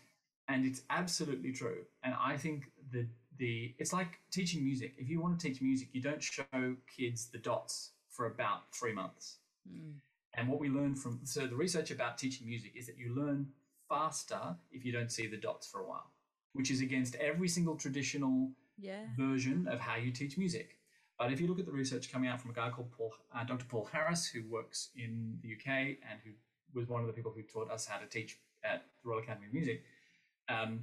and 0.49 0.67
it's 0.67 0.83
absolutely 0.91 1.53
true. 1.53 1.85
And 2.03 2.15
I 2.21 2.37
think 2.37 2.71
the 2.93 3.07
the 3.39 3.75
it's 3.79 3.93
like 3.93 4.21
teaching 4.31 4.65
music. 4.65 4.95
If 4.99 5.09
you 5.09 5.21
want 5.21 5.39
to 5.41 5.49
teach 5.49 5.63
music, 5.63 5.89
you 5.93 6.03
don't 6.03 6.23
show 6.23 6.77
kids 6.97 7.27
the 7.27 7.39
dots 7.39 7.93
for 8.09 8.27
about 8.27 8.73
three 8.75 8.93
months. 8.93 9.39
Mm. 9.71 9.95
And 10.35 10.49
what 10.49 10.61
we 10.61 10.69
learn 10.69 10.95
from 10.95 11.21
so 11.25 11.47
the 11.47 11.57
research 11.57 11.91
about 11.91 12.19
teaching 12.19 12.47
music 12.47 12.73
is 12.77 12.87
that 12.87 12.99
you 12.99 13.15
learn 13.15 13.49
faster 13.89 14.57
if 14.71 14.85
you 14.85 14.93
don't 14.93 15.11
see 15.11 15.27
the 15.27 15.37
dots 15.37 15.67
for 15.67 15.81
a 15.81 15.87
while, 15.89 16.11
which 16.53 16.71
is 16.71 16.81
against 16.81 17.15
every 17.17 17.49
single 17.49 17.77
traditional 17.77 18.51
Yeah. 18.79 19.07
version 19.17 19.67
of 19.69 19.81
how 19.81 19.97
you 19.97 20.11
teach 20.13 20.37
music. 20.39 20.79
But 21.21 21.31
if 21.35 21.39
you 21.39 21.49
look 21.49 21.59
at 21.59 21.67
the 21.67 21.73
research 21.73 22.11
coming 22.11 22.31
out 22.31 22.41
from 22.41 22.51
a 22.51 22.55
guy 22.55 22.71
called 22.71 22.91
Paul, 22.93 23.13
uh, 23.37 23.45
Dr. 23.45 23.67
Paul 23.67 23.87
Harris, 23.93 24.27
who 24.27 24.43
works 24.49 24.89
in 24.97 25.39
the 25.43 25.53
UK 25.53 25.99
and 26.11 26.19
who 26.25 26.31
was 26.73 26.89
one 26.89 27.03
of 27.03 27.07
the 27.09 27.13
people 27.13 27.31
who 27.31 27.43
taught 27.43 27.71
us 27.71 27.85
how 27.85 27.99
to 27.99 28.07
teach 28.07 28.39
at 28.65 28.85
the 29.03 29.11
Royal 29.11 29.21
Academy 29.21 29.47
of 29.49 29.53
Music, 29.53 29.83
um, 30.49 30.81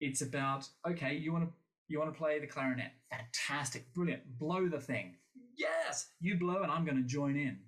it's 0.00 0.22
about 0.22 0.68
okay, 0.84 1.14
you 1.14 1.32
want 1.32 1.44
to 1.44 1.52
you 1.86 2.00
want 2.00 2.12
to 2.12 2.18
play 2.18 2.40
the 2.40 2.48
clarinet, 2.48 2.90
fantastic, 3.10 3.94
brilliant, 3.94 4.22
blow 4.40 4.68
the 4.68 4.80
thing, 4.80 5.14
yes, 5.56 6.08
you 6.20 6.36
blow, 6.36 6.62
and 6.62 6.72
I'm 6.72 6.84
going 6.84 6.96
to 6.96 7.04
join 7.04 7.36
in, 7.36 7.58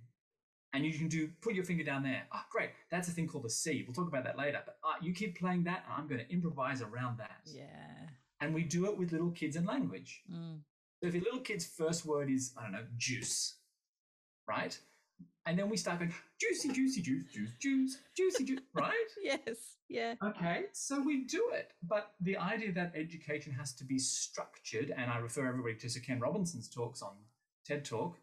and 0.73 0.85
you 0.85 0.93
can 0.99 1.07
do 1.07 1.31
put 1.41 1.55
your 1.55 1.63
finger 1.63 1.85
down 1.85 2.03
there. 2.03 2.25
Oh, 2.35 2.43
great, 2.51 2.71
that's 2.91 3.07
a 3.07 3.13
thing 3.13 3.29
called 3.29 3.45
a 3.45 3.51
C. 3.51 3.85
We'll 3.87 3.95
talk 3.95 4.09
about 4.09 4.25
that 4.25 4.37
later. 4.37 4.61
But 4.67 4.79
uh, 4.83 4.95
you 5.01 5.15
keep 5.15 5.39
playing 5.39 5.63
that, 5.65 5.85
and 5.85 5.95
I'm 6.03 6.09
going 6.09 6.21
to 6.21 6.33
improvise 6.33 6.83
around 6.83 7.19
that. 7.19 7.43
Yeah. 7.47 7.63
And 8.41 8.53
we 8.53 8.65
do 8.65 8.87
it 8.87 8.99
with 8.99 9.13
little 9.13 9.31
kids 9.31 9.55
and 9.55 9.67
language. 9.67 10.23
Mm. 10.31 10.59
So 11.05 11.09
if 11.09 11.15
your 11.17 11.25
little 11.25 11.41
kid's 11.41 11.67
first 11.67 12.07
word 12.07 12.31
is, 12.31 12.55
I 12.57 12.63
don't 12.63 12.73
know, 12.73 12.85
juice, 12.97 13.57
right? 14.49 14.75
And 15.45 15.59
then 15.59 15.69
we 15.69 15.77
start 15.77 15.99
going, 15.99 16.15
juicy, 16.41 16.71
juicy, 16.73 17.03
juice, 17.03 17.31
juice, 17.31 17.51
juice, 17.61 17.99
juicy, 18.17 18.45
juice, 18.45 18.61
right? 18.73 18.95
Yes. 19.23 19.77
Yeah. 19.91 20.15
Okay, 20.25 20.63
so 20.73 21.03
we 21.03 21.25
do 21.25 21.51
it. 21.53 21.73
But 21.87 22.13
the 22.23 22.39
idea 22.39 22.73
that 22.73 22.95
education 22.97 23.53
has 23.53 23.75
to 23.75 23.85
be 23.85 23.99
structured, 23.99 24.95
and 24.97 25.11
I 25.11 25.19
refer 25.19 25.47
everybody 25.47 25.75
to 25.75 25.91
Sir 25.91 26.01
Ken 26.01 26.19
Robinson's 26.21 26.71
talks 26.71 27.03
on 27.03 27.13
TED 27.67 27.85
Talk 27.85 28.17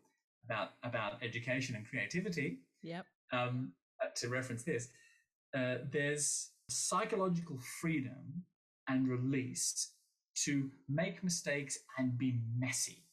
about, 0.45 0.69
about 0.81 1.21
education 1.21 1.75
and 1.75 1.87
creativity, 1.87 2.61
Yep. 2.81 3.05
um, 3.31 3.73
uh, 4.03 4.07
to 4.15 4.27
reference 4.27 4.63
this, 4.63 4.87
uh, 5.55 5.75
there's 5.91 6.49
psychological 6.67 7.59
freedom 7.79 8.45
and 8.87 9.07
release 9.07 9.91
to 10.45 10.69
make 10.89 11.23
mistakes 11.23 11.79
and 11.97 12.17
be 12.17 12.39
messy 12.57 13.03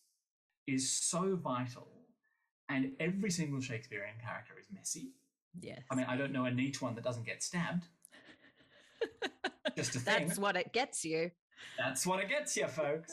is 0.66 0.90
so 0.90 1.36
vital. 1.36 1.88
And 2.68 2.92
every 3.00 3.30
single 3.30 3.60
Shakespearean 3.60 4.16
character 4.22 4.54
is 4.60 4.66
messy. 4.72 5.12
Yes. 5.60 5.80
I 5.90 5.94
mean, 5.94 6.06
I 6.08 6.16
don't 6.16 6.32
know 6.32 6.44
a 6.44 6.50
neat 6.50 6.80
one 6.82 6.94
that 6.96 7.04
doesn't 7.04 7.24
get 7.26 7.42
stabbed. 7.42 7.84
Just 9.76 9.96
a 9.96 9.98
thing. 10.00 10.26
That's 10.28 10.38
what 10.38 10.56
it 10.56 10.72
gets 10.72 11.04
you. 11.04 11.30
That's 11.78 12.06
what 12.06 12.20
it 12.20 12.28
gets 12.28 12.56
you, 12.56 12.66
folks. 12.68 13.12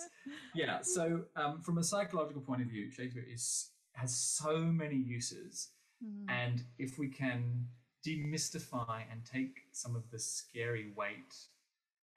Yeah. 0.53 0.79
So, 0.83 1.21
um, 1.35 1.61
from 1.61 1.77
a 1.77 1.83
psychological 1.83 2.41
point 2.41 2.61
of 2.61 2.67
view, 2.67 2.91
Shakespeare 2.91 3.25
is 3.31 3.69
has 3.93 4.13
so 4.15 4.57
many 4.59 4.97
uses, 4.97 5.69
Mm. 6.03 6.25
and 6.27 6.63
if 6.77 6.99
we 6.99 7.07
can 7.07 7.67
demystify 8.05 9.03
and 9.09 9.23
take 9.25 9.61
some 9.71 9.95
of 9.95 10.11
the 10.11 10.19
scary 10.19 10.91
weight 10.93 11.33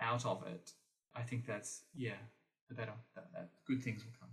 out 0.00 0.26
of 0.26 0.44
it, 0.48 0.72
I 1.18 1.22
think 1.22 1.46
that's 1.46 1.82
yeah, 1.94 2.12
the 2.68 2.74
better 2.74 2.92
that, 3.14 3.26
that 3.34 3.48
good 3.66 3.82
things 3.82 4.04
will 4.04 4.12
come. 4.20 4.30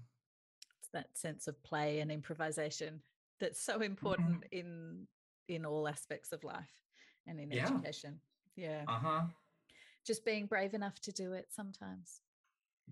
It's 0.80 0.90
that 0.94 1.18
sense 1.18 1.48
of 1.48 1.62
play 1.64 2.00
and 2.00 2.12
improvisation 2.12 3.02
that's 3.40 3.60
so 3.60 3.82
important 3.82 4.44
in 4.52 5.08
in 5.48 5.66
all 5.66 5.88
aspects 5.88 6.32
of 6.32 6.44
life 6.44 6.82
and 7.28 7.40
in 7.40 7.52
Yeah. 7.52 7.66
education. 7.68 8.20
Yeah. 8.56 8.84
Uh 8.88 9.00
huh. 9.00 9.22
Just 10.06 10.24
being 10.26 10.46
brave 10.46 10.74
enough 10.74 11.00
to 11.02 11.12
do 11.12 11.34
it 11.34 11.48
sometimes. 11.52 12.22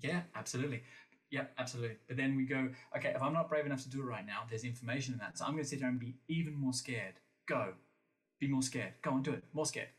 Yeah, 0.01 0.21
absolutely. 0.35 0.83
Yeah, 1.29 1.45
absolutely. 1.57 1.97
But 2.07 2.17
then 2.17 2.35
we 2.35 2.45
go, 2.45 2.69
okay, 2.97 3.13
if 3.15 3.21
I'm 3.21 3.33
not 3.33 3.49
brave 3.49 3.65
enough 3.65 3.83
to 3.83 3.89
do 3.89 4.01
it 4.01 4.05
right 4.05 4.25
now, 4.25 4.41
there's 4.49 4.63
information 4.63 5.13
in 5.13 5.19
that. 5.19 5.37
So 5.37 5.45
I'm 5.45 5.51
going 5.51 5.63
to 5.63 5.69
sit 5.69 5.79
there 5.79 5.89
and 5.89 5.99
be 5.99 6.15
even 6.27 6.53
more 6.55 6.73
scared. 6.73 7.15
Go. 7.47 7.73
Be 8.39 8.47
more 8.47 8.61
scared. 8.61 8.93
Go 9.01 9.11
and 9.15 9.23
do 9.23 9.31
it. 9.33 9.43
More 9.53 9.65
scared. 9.65 9.89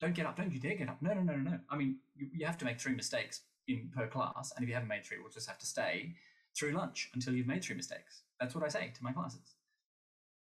Don't 0.00 0.14
get 0.14 0.26
up. 0.26 0.36
Don't 0.36 0.52
you 0.52 0.60
dare 0.60 0.76
get 0.76 0.88
up. 0.88 1.00
No, 1.02 1.12
no, 1.12 1.22
no, 1.22 1.36
no, 1.36 1.50
no. 1.50 1.58
I 1.68 1.76
mean, 1.76 1.96
you, 2.16 2.28
you 2.32 2.46
have 2.46 2.58
to 2.58 2.64
make 2.64 2.80
three 2.80 2.94
mistakes 2.94 3.42
in 3.68 3.90
per 3.94 4.06
class. 4.06 4.52
And 4.56 4.62
if 4.62 4.68
you 4.68 4.74
haven't 4.74 4.88
made 4.88 5.04
three, 5.04 5.18
we'll 5.20 5.30
just 5.30 5.48
have 5.48 5.58
to 5.58 5.66
stay 5.66 6.14
through 6.56 6.72
lunch 6.72 7.10
until 7.14 7.34
you've 7.34 7.46
made 7.46 7.62
three 7.62 7.76
mistakes. 7.76 8.22
That's 8.40 8.54
what 8.54 8.64
I 8.64 8.68
say 8.68 8.92
to 8.96 9.04
my 9.04 9.12
classes. 9.12 9.54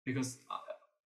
Because, 0.04 0.38
uh, 0.50 0.56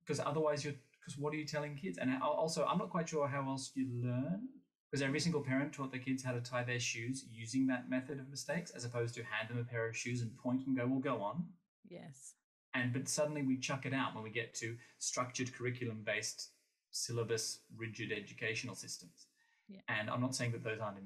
because 0.05 0.21
otherwise 0.21 0.65
you're, 0.65 0.75
because 1.01 1.19
what 1.19 1.33
are 1.33 1.37
you 1.37 1.47
telling 1.47 1.77
kids? 1.77 1.99
And 1.99 2.11
also, 2.23 2.65
I'm 2.65 2.79
not 2.79 2.91
quite 2.91 3.09
sure 3.09 3.27
how 3.27 3.49
else 3.49 3.71
you 3.75 3.87
learn 4.03 4.49
because 4.93 5.03
every 5.03 5.21
single 5.21 5.41
parent 5.41 5.73
taught 5.73 5.91
their 5.91 6.01
kids 6.01 6.23
how 6.23 6.33
to 6.33 6.41
tie 6.41 6.63
their 6.63 6.79
shoes 6.79 7.25
using 7.33 7.67
that 7.67 7.89
method 7.89 8.21
of 8.21 8.29
mistakes 8.29 8.71
as 8.73 8.85
opposed 8.85 9.15
to 9.15 9.23
hand 9.25 9.49
them 9.49 9.59
a 9.59 9.65
pair 9.65 9.89
of 9.89 9.97
shoes 9.97 10.21
and 10.21 10.37
point 10.37 10.67
and 10.67 10.77
go 10.77 10.87
well 10.87 11.01
go 11.01 11.23
on 11.23 11.45
yes 11.89 12.35
and 12.75 12.93
but 12.93 13.09
suddenly 13.09 13.43
we 13.43 13.57
chuck 13.59 13.87
it 13.87 13.95
out 13.95 14.15
when 14.15 14.23
we 14.23 14.31
get 14.31 14.55
to 14.55 14.77
structured 14.99 15.53
curriculum 15.55 16.03
based 16.05 16.51
syllabus 16.93 17.61
rigid 17.77 18.13
educational 18.13 18.75
systems 18.75 19.27
yeah. 19.69 19.81
and 19.89 20.09
i'm 20.09 20.21
not 20.21 20.35
saying 20.35 20.53
that 20.53 20.63
those 20.63 20.79
aren't 20.81 20.99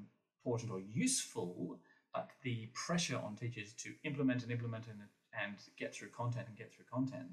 important 0.43 0.71
or 0.71 0.79
useful 0.79 1.79
but 2.13 2.29
the 2.43 2.69
pressure 2.73 3.19
on 3.23 3.35
teachers 3.35 3.73
to 3.73 3.93
implement 4.03 4.43
and 4.43 4.51
implement 4.51 4.85
and, 4.87 4.99
and 5.43 5.55
get 5.77 5.93
through 5.93 6.09
content 6.09 6.45
and 6.47 6.57
get 6.57 6.73
through 6.73 6.85
content 6.91 7.27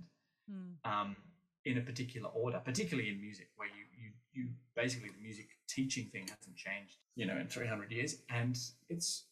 mm. 0.50 0.90
um, 0.90 1.16
in 1.64 1.78
a 1.78 1.80
particular 1.80 2.28
order, 2.30 2.60
particularly 2.64 3.08
in 3.08 3.20
music, 3.20 3.48
where 3.56 3.68
you 3.68 3.84
you 3.96 4.10
you 4.32 4.48
basically 4.74 5.08
the 5.08 5.22
music 5.22 5.48
teaching 5.68 6.06
thing 6.06 6.22
hasn't 6.22 6.56
changed, 6.56 6.96
you 7.16 7.26
know, 7.26 7.36
in 7.36 7.46
300 7.46 7.90
years, 7.90 8.16
and 8.28 8.58
it's 8.88 9.24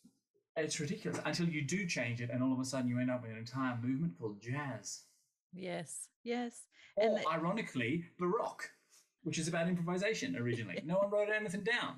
it's 0.56 0.80
ridiculous 0.80 1.20
until 1.24 1.48
you 1.48 1.62
do 1.62 1.86
change 1.86 2.20
it, 2.20 2.30
and 2.30 2.42
all 2.42 2.52
of 2.52 2.60
a 2.60 2.64
sudden 2.64 2.88
you 2.88 2.98
end 2.98 3.10
up 3.10 3.22
with 3.22 3.30
an 3.30 3.38
entire 3.38 3.76
movement 3.82 4.18
called 4.18 4.40
jazz. 4.40 5.02
Yes, 5.52 6.08
yes, 6.24 6.62
or 6.96 7.06
and 7.06 7.16
the- 7.18 7.28
ironically, 7.28 8.04
baroque, 8.18 8.70
which 9.22 9.38
is 9.38 9.48
about 9.48 9.68
improvisation 9.68 10.36
originally. 10.36 10.80
no 10.84 10.96
one 10.96 11.10
wrote 11.10 11.28
anything 11.34 11.62
down. 11.62 11.96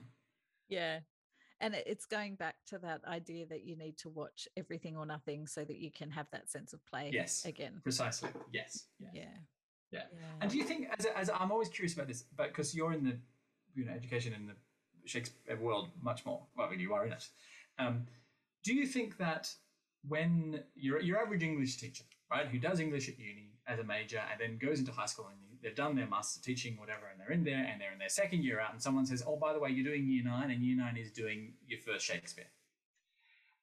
Yeah, 0.69 1.01
and 1.61 1.75
it's 1.75 2.07
going 2.07 2.37
back 2.37 2.57
to 2.69 2.79
that 2.79 3.05
idea 3.07 3.47
that 3.47 3.65
you 3.65 3.77
need 3.77 3.97
to 3.99 4.09
watch 4.09 4.49
everything 4.57 4.97
or 4.97 5.07
nothing 5.07 5.47
so 5.47 5.65
that 5.65 5.77
you 5.77 5.91
can 5.91 6.11
have 6.11 6.27
that 6.33 6.51
sense 6.51 6.73
of 6.73 6.85
play 6.87 7.11
yes 7.13 7.45
again 7.45 7.81
precisely 7.83 8.29
yes, 8.53 8.87
yes. 8.99 9.11
yeah 9.15 9.23
yeah. 9.95 10.01
yeah. 10.13 10.27
And 10.41 10.51
do 10.51 10.59
you 10.59 10.65
think, 10.65 10.89
as, 10.99 11.07
as 11.07 11.31
I'm 11.31 11.53
always 11.53 11.69
curious 11.69 11.95
about 11.95 12.09
this, 12.09 12.25
but 12.37 12.49
because 12.49 12.75
you're 12.75 12.93
in 12.93 13.05
the 13.05 13.17
you 13.75 13.85
know 13.85 13.93
education 13.93 14.33
in 14.33 14.47
the 14.47 14.55
Shakespeare 15.07 15.57
world 15.57 15.89
much 16.03 16.27
more, 16.27 16.43
well, 16.57 16.67
I 16.67 16.71
mean, 16.71 16.81
you 16.81 16.95
are 16.95 17.07
in 17.07 17.13
it. 17.13 17.29
Um, 17.79 18.07
do 18.65 18.75
you 18.75 18.87
think 18.87 19.19
that 19.19 19.53
when 20.07 20.65
your 20.75 21.01
your 21.01 21.19
average 21.23 21.43
English 21.43 21.77
teacher, 21.77 22.05
right, 22.31 22.47
who 22.47 22.59
does 22.59 22.81
English 22.81 23.09
at 23.09 23.19
uni 23.19 23.53
as 23.67 23.79
a 23.79 23.85
major 23.85 24.21
and 24.31 24.41
then 24.41 24.59
goes 24.59 24.79
into 24.79 24.93
high 24.93 25.07
school 25.07 25.27
and 25.29 25.39
they've 25.63 25.75
done 25.75 25.97
their 25.97 26.07
master 26.07 26.41
teaching, 26.43 26.77
whatever, 26.77 27.07
and 27.11 27.19
they're 27.19 27.33
in 27.33 27.45
there 27.45 27.67
and 27.71 27.81
they're 27.81 27.93
in 27.93 27.99
their 27.99 28.09
second 28.09 28.45
year 28.45 28.61
out, 28.61 28.73
and 28.73 28.83
someone 28.83 29.07
says, 29.07 29.23
"Oh, 29.27 29.37
by 29.37 29.53
the 29.53 29.59
way, 29.59 29.71
you're 29.71 29.85
doing 29.85 30.07
year 30.07 30.25
nine, 30.25 30.51
and 30.51 30.63
year 30.63 30.77
nine 30.77 30.97
is 30.97 31.11
doing 31.11 31.55
your 31.67 31.81
first 31.81 32.05
Shakespeare," 32.05 32.51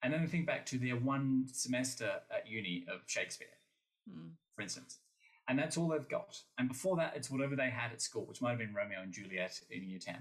and 0.02 0.14
then 0.14 0.22
I 0.22 0.26
think 0.26 0.46
back 0.48 0.66
to 0.68 0.78
their 0.78 0.96
one 0.96 1.46
semester 1.52 2.22
at 2.36 2.48
uni 2.48 2.86
of 2.92 3.02
Shakespeare, 3.06 3.56
mm. 4.10 4.32
for 4.56 4.62
instance, 4.62 5.00
and 5.48 5.60
that's 5.60 5.78
all 5.78 5.90
they've 5.90 6.08
got. 6.08 6.42
And 6.58 6.68
before 6.68 6.96
that, 6.98 7.16
it's 7.16 7.30
whatever 7.30 7.56
they 7.56 7.70
had 7.70 7.92
at 7.92 8.02
school, 8.02 8.26
which 8.26 8.42
might 8.42 8.52
have 8.52 8.60
been 8.60 8.74
Romeo 8.74 9.02
and 9.02 9.12
Juliet 9.12 9.60
in 9.70 9.84
year 9.84 10.00
10. 10.00 10.16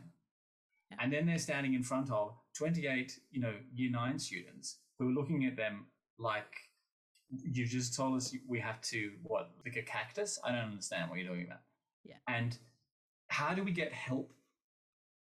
Yeah. 0.91 0.97
And 1.01 1.13
then 1.13 1.27
they're 1.27 1.39
standing 1.39 1.75
in 1.75 1.83
front 1.83 2.11
of 2.11 2.37
28, 2.55 3.21
you 3.31 3.41
know, 3.41 3.55
year 3.73 3.91
nine 3.91 4.19
students 4.19 4.79
who 4.99 5.09
are 5.09 5.13
looking 5.13 5.45
at 5.45 5.57
them 5.57 5.87
like, 6.19 6.53
you 7.31 7.67
just 7.67 7.95
told 7.95 8.17
us 8.17 8.35
we 8.49 8.61
have 8.61 8.81
to, 8.83 9.13
what, 9.23 9.51
like 9.65 9.77
a 9.77 9.83
cactus? 9.83 10.39
I 10.45 10.53
don't 10.53 10.71
understand 10.71 11.11
what 11.11 11.19
you're 11.19 11.29
talking 11.29 11.47
about. 11.47 11.61
Yeah. 12.05 12.17
And 12.29 12.57
how 13.29 13.55
do 13.55 13.63
we 13.63 13.73
get 13.73 13.93
help? 13.93 14.33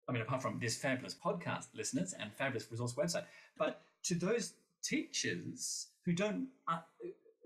I 0.08 0.14
mean, 0.14 0.22
apart 0.22 0.42
from 0.42 0.60
this 0.60 0.78
fabulous 0.78 1.14
podcast 1.16 1.68
listeners 1.74 2.14
and 2.18 2.32
fabulous 2.34 2.68
resource 2.72 2.94
website, 2.94 3.26
but 3.58 3.82
to 4.04 4.16
those 4.16 4.54
teachers 4.84 5.88
who 6.06 6.14
don't, 6.14 6.48
uh, 6.68 6.80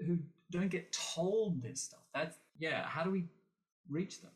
who 0.05 0.19
don't 0.51 0.69
get 0.69 0.91
told 0.91 1.63
this 1.63 1.81
stuff. 1.81 2.01
That's 2.13 2.37
yeah. 2.59 2.83
How 2.85 3.03
do 3.03 3.09
we 3.09 3.25
reach 3.89 4.21
them? 4.21 4.31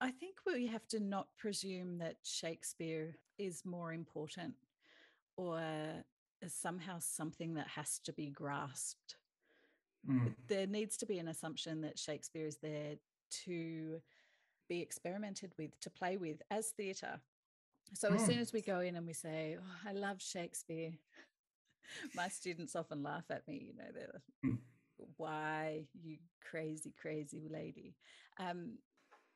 I 0.00 0.10
think 0.10 0.36
we 0.46 0.66
have 0.66 0.86
to 0.88 1.00
not 1.00 1.28
presume 1.36 1.98
that 1.98 2.16
Shakespeare 2.24 3.16
is 3.38 3.64
more 3.64 3.92
important 3.92 4.54
or 5.36 5.60
is 6.40 6.54
somehow 6.54 6.98
something 7.00 7.54
that 7.54 7.68
has 7.68 7.98
to 8.04 8.12
be 8.12 8.30
grasped. 8.30 9.16
Mm. 10.08 10.34
There 10.48 10.66
needs 10.66 10.96
to 10.98 11.06
be 11.06 11.18
an 11.18 11.28
assumption 11.28 11.80
that 11.82 11.98
Shakespeare 11.98 12.46
is 12.46 12.56
there 12.56 12.96
to 13.44 14.00
be 14.68 14.80
experimented 14.80 15.52
with, 15.58 15.78
to 15.80 15.90
play 15.90 16.16
with 16.16 16.42
as 16.50 16.68
theatre. 16.68 17.20
So 17.94 18.10
mm. 18.10 18.16
as 18.16 18.26
soon 18.26 18.36
mm. 18.36 18.42
as 18.42 18.52
we 18.52 18.60
go 18.60 18.80
in 18.80 18.96
and 18.96 19.06
we 19.06 19.14
say, 19.14 19.56
oh, 19.58 19.88
I 19.88 19.92
love 19.92 20.20
Shakespeare, 20.20 20.92
my 22.14 22.28
students 22.28 22.76
often 22.76 23.02
laugh 23.02 23.24
at 23.30 23.46
me, 23.48 23.72
you 23.72 23.76
know, 23.76 23.90
they're 23.94 24.22
mm 24.44 24.58
why 25.16 25.84
you 26.02 26.16
crazy 26.48 26.92
crazy 27.00 27.48
lady 27.50 27.94
um, 28.38 28.78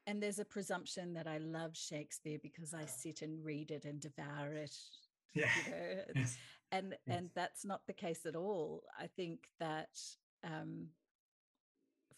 and 0.06 0.22
there's 0.22 0.38
a 0.38 0.44
presumption 0.44 1.14
that 1.14 1.26
i 1.26 1.38
love 1.38 1.76
shakespeare 1.76 2.38
because 2.42 2.74
i 2.74 2.84
sit 2.84 3.22
and 3.22 3.44
read 3.44 3.70
it 3.70 3.84
and 3.84 4.00
devour 4.00 4.54
it 4.54 4.74
yeah 5.34 5.46
you 5.66 5.72
know? 5.72 6.02
yes. 6.16 6.36
and 6.72 6.96
yes. 7.06 7.16
and 7.16 7.30
that's 7.34 7.64
not 7.64 7.82
the 7.86 7.92
case 7.92 8.26
at 8.26 8.36
all 8.36 8.82
i 8.98 9.06
think 9.06 9.48
that 9.60 9.90
um, 10.44 10.88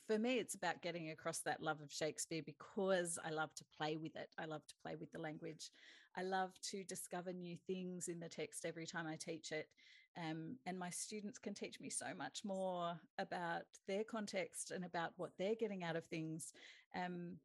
for 0.06 0.18
me 0.18 0.38
it's 0.38 0.54
about 0.54 0.82
getting 0.82 1.10
across 1.10 1.38
that 1.38 1.62
love 1.62 1.80
of 1.80 1.90
shakespeare 1.90 2.42
because 2.44 3.18
i 3.24 3.30
love 3.30 3.54
to 3.54 3.64
play 3.76 3.96
with 3.96 4.16
it. 4.16 4.28
I 4.38 4.44
love 4.44 4.66
to 4.66 4.74
play 4.82 4.96
with 4.98 5.10
the 5.12 5.20
language. 5.20 5.70
I 6.16 6.22
love 6.22 6.52
to 6.70 6.84
discover 6.84 7.32
new 7.32 7.56
things 7.66 8.08
in 8.08 8.20
the 8.20 8.28
text 8.28 8.64
every 8.64 8.86
time 8.86 9.06
i 9.06 9.16
teach 9.16 9.50
it. 9.52 9.68
Um, 10.16 10.56
and 10.64 10.78
my 10.78 10.90
students 10.90 11.38
can 11.38 11.54
teach 11.54 11.80
me 11.80 11.90
so 11.90 12.06
much 12.16 12.42
more 12.44 12.92
about 13.18 13.62
their 13.88 14.04
context 14.04 14.70
and 14.70 14.84
about 14.84 15.10
what 15.16 15.30
they're 15.38 15.56
getting 15.56 15.82
out 15.82 15.96
of 15.96 16.04
things. 16.04 16.52
Um, 16.94 17.38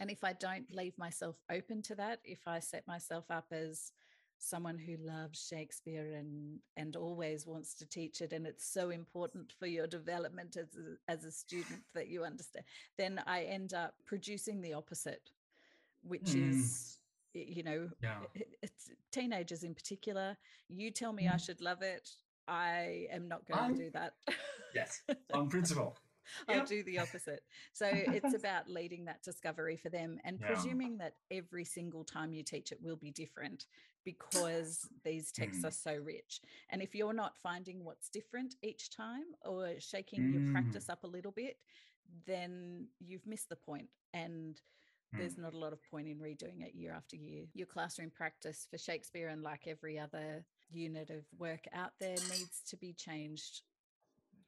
and 0.00 0.10
if 0.10 0.24
I 0.24 0.32
don't 0.32 0.74
leave 0.74 0.96
myself 0.96 1.36
open 1.50 1.82
to 1.82 1.94
that, 1.96 2.20
if 2.24 2.40
I 2.46 2.60
set 2.60 2.86
myself 2.88 3.26
up 3.30 3.46
as 3.52 3.92
someone 4.42 4.78
who 4.78 4.96
loves 4.96 5.46
Shakespeare 5.46 6.14
and 6.14 6.58
and 6.76 6.96
always 6.96 7.46
wants 7.46 7.74
to 7.74 7.86
teach 7.86 8.20
it, 8.20 8.32
and 8.32 8.46
it's 8.46 8.66
so 8.66 8.90
important 8.90 9.52
for 9.58 9.66
your 9.66 9.86
development 9.86 10.56
as 10.56 10.68
a, 10.76 11.10
as 11.10 11.24
a 11.24 11.30
student 11.30 11.82
that 11.94 12.08
you 12.08 12.24
understand, 12.24 12.64
then 12.98 13.22
I 13.26 13.42
end 13.42 13.72
up 13.72 13.94
producing 14.04 14.60
the 14.60 14.74
opposite, 14.74 15.30
which 16.02 16.32
mm. 16.32 16.50
is 16.50 16.98
you 17.34 17.62
know 17.62 17.88
yeah. 18.02 18.18
it's 18.62 18.90
teenagers 19.10 19.62
in 19.62 19.74
particular 19.74 20.36
you 20.68 20.90
tell 20.90 21.14
me 21.14 21.28
i 21.28 21.32
mm. 21.32 21.42
should 21.42 21.62
love 21.62 21.80
it 21.80 22.10
i 22.46 23.06
am 23.10 23.26
not 23.26 23.46
going 23.46 23.58
I'm, 23.58 23.74
to 23.74 23.84
do 23.84 23.90
that 23.92 24.12
yes 24.74 25.00
on 25.32 25.48
principle 25.48 25.96
i'll 26.48 26.56
yep. 26.56 26.66
do 26.66 26.82
the 26.84 26.98
opposite 26.98 27.42
so 27.72 27.88
it's 27.90 28.34
about 28.38 28.68
leading 28.68 29.04
that 29.04 29.22
discovery 29.22 29.76
for 29.76 29.88
them 29.88 30.18
and 30.24 30.38
yeah. 30.40 30.46
presuming 30.46 30.98
that 30.98 31.14
every 31.30 31.64
single 31.64 32.04
time 32.04 32.32
you 32.32 32.42
teach 32.42 32.72
it 32.72 32.78
will 32.82 32.96
be 32.96 33.10
different 33.10 33.66
because 34.04 34.88
these 35.04 35.30
texts 35.30 35.62
mm. 35.62 35.68
are 35.68 35.72
so 35.72 35.96
rich 36.02 36.40
and 36.70 36.82
if 36.82 36.94
you're 36.94 37.12
not 37.12 37.36
finding 37.40 37.84
what's 37.84 38.08
different 38.08 38.56
each 38.62 38.90
time 38.90 39.24
or 39.44 39.74
shaking 39.78 40.20
mm. 40.20 40.32
your 40.32 40.52
practice 40.52 40.88
up 40.88 41.04
a 41.04 41.06
little 41.06 41.32
bit 41.32 41.56
then 42.26 42.86
you've 43.00 43.26
missed 43.26 43.48
the 43.48 43.56
point 43.56 43.88
and 44.12 44.60
there's 45.12 45.34
hmm. 45.34 45.42
not 45.42 45.54
a 45.54 45.58
lot 45.58 45.72
of 45.72 45.82
point 45.90 46.08
in 46.08 46.18
redoing 46.18 46.62
it 46.62 46.74
year 46.74 46.92
after 46.92 47.16
year. 47.16 47.44
Your 47.54 47.66
classroom 47.66 48.10
practice 48.10 48.66
for 48.70 48.78
Shakespeare 48.78 49.28
and 49.28 49.42
like 49.42 49.66
every 49.66 49.98
other 49.98 50.44
unit 50.70 51.10
of 51.10 51.24
work 51.38 51.64
out 51.74 51.92
there 52.00 52.16
needs 52.30 52.62
to 52.68 52.76
be 52.76 52.94
changed, 52.94 53.60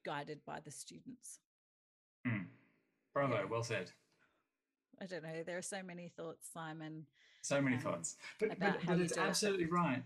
guided 0.05 0.41
by 0.47 0.61
the 0.65 0.71
students. 0.71 1.39
Mm. 2.27 2.47
Bravo, 3.13 3.35
yeah. 3.35 3.45
well 3.45 3.63
said. 3.63 3.91
I 5.01 5.07
don't 5.07 5.23
know. 5.23 5.43
There 5.45 5.59
are 5.59 5.63
so 5.63 5.83
many 5.83 6.09
thoughts, 6.09 6.49
Simon. 6.53 7.07
So 7.43 7.61
many 7.61 7.77
um, 7.77 7.83
thoughts, 7.83 8.17
but 8.41 8.59
but, 8.59 8.79
but 8.87 9.01
it's 9.01 9.19
absolutely 9.19 9.65
it. 9.65 9.73
right. 9.73 10.03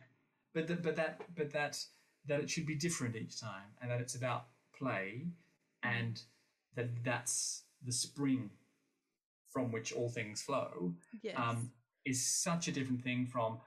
But 0.55 0.67
the, 0.67 0.75
but 0.75 0.97
that 0.97 1.21
but 1.37 1.53
that 1.53 1.83
that 2.27 2.41
it 2.41 2.51
should 2.51 2.67
be 2.67 2.75
different 2.75 3.15
each 3.15 3.41
time, 3.41 3.71
and 3.81 3.91
that 3.91 4.01
it's 4.01 4.17
about 4.17 4.47
play, 4.77 5.27
mm. 5.27 5.31
and 5.99 6.21
that 6.75 7.05
that's 7.05 7.63
the 7.85 7.93
spring 7.93 8.51
from 9.49 9.71
which 9.71 9.93
all 9.93 10.09
things 10.09 10.43
flow 10.43 10.93
yes. 11.23 11.35
um, 11.37 11.71
is 12.05 12.25
such 12.25 12.69
a 12.69 12.73
different 12.73 13.03
thing 13.03 13.27
from 13.27 13.59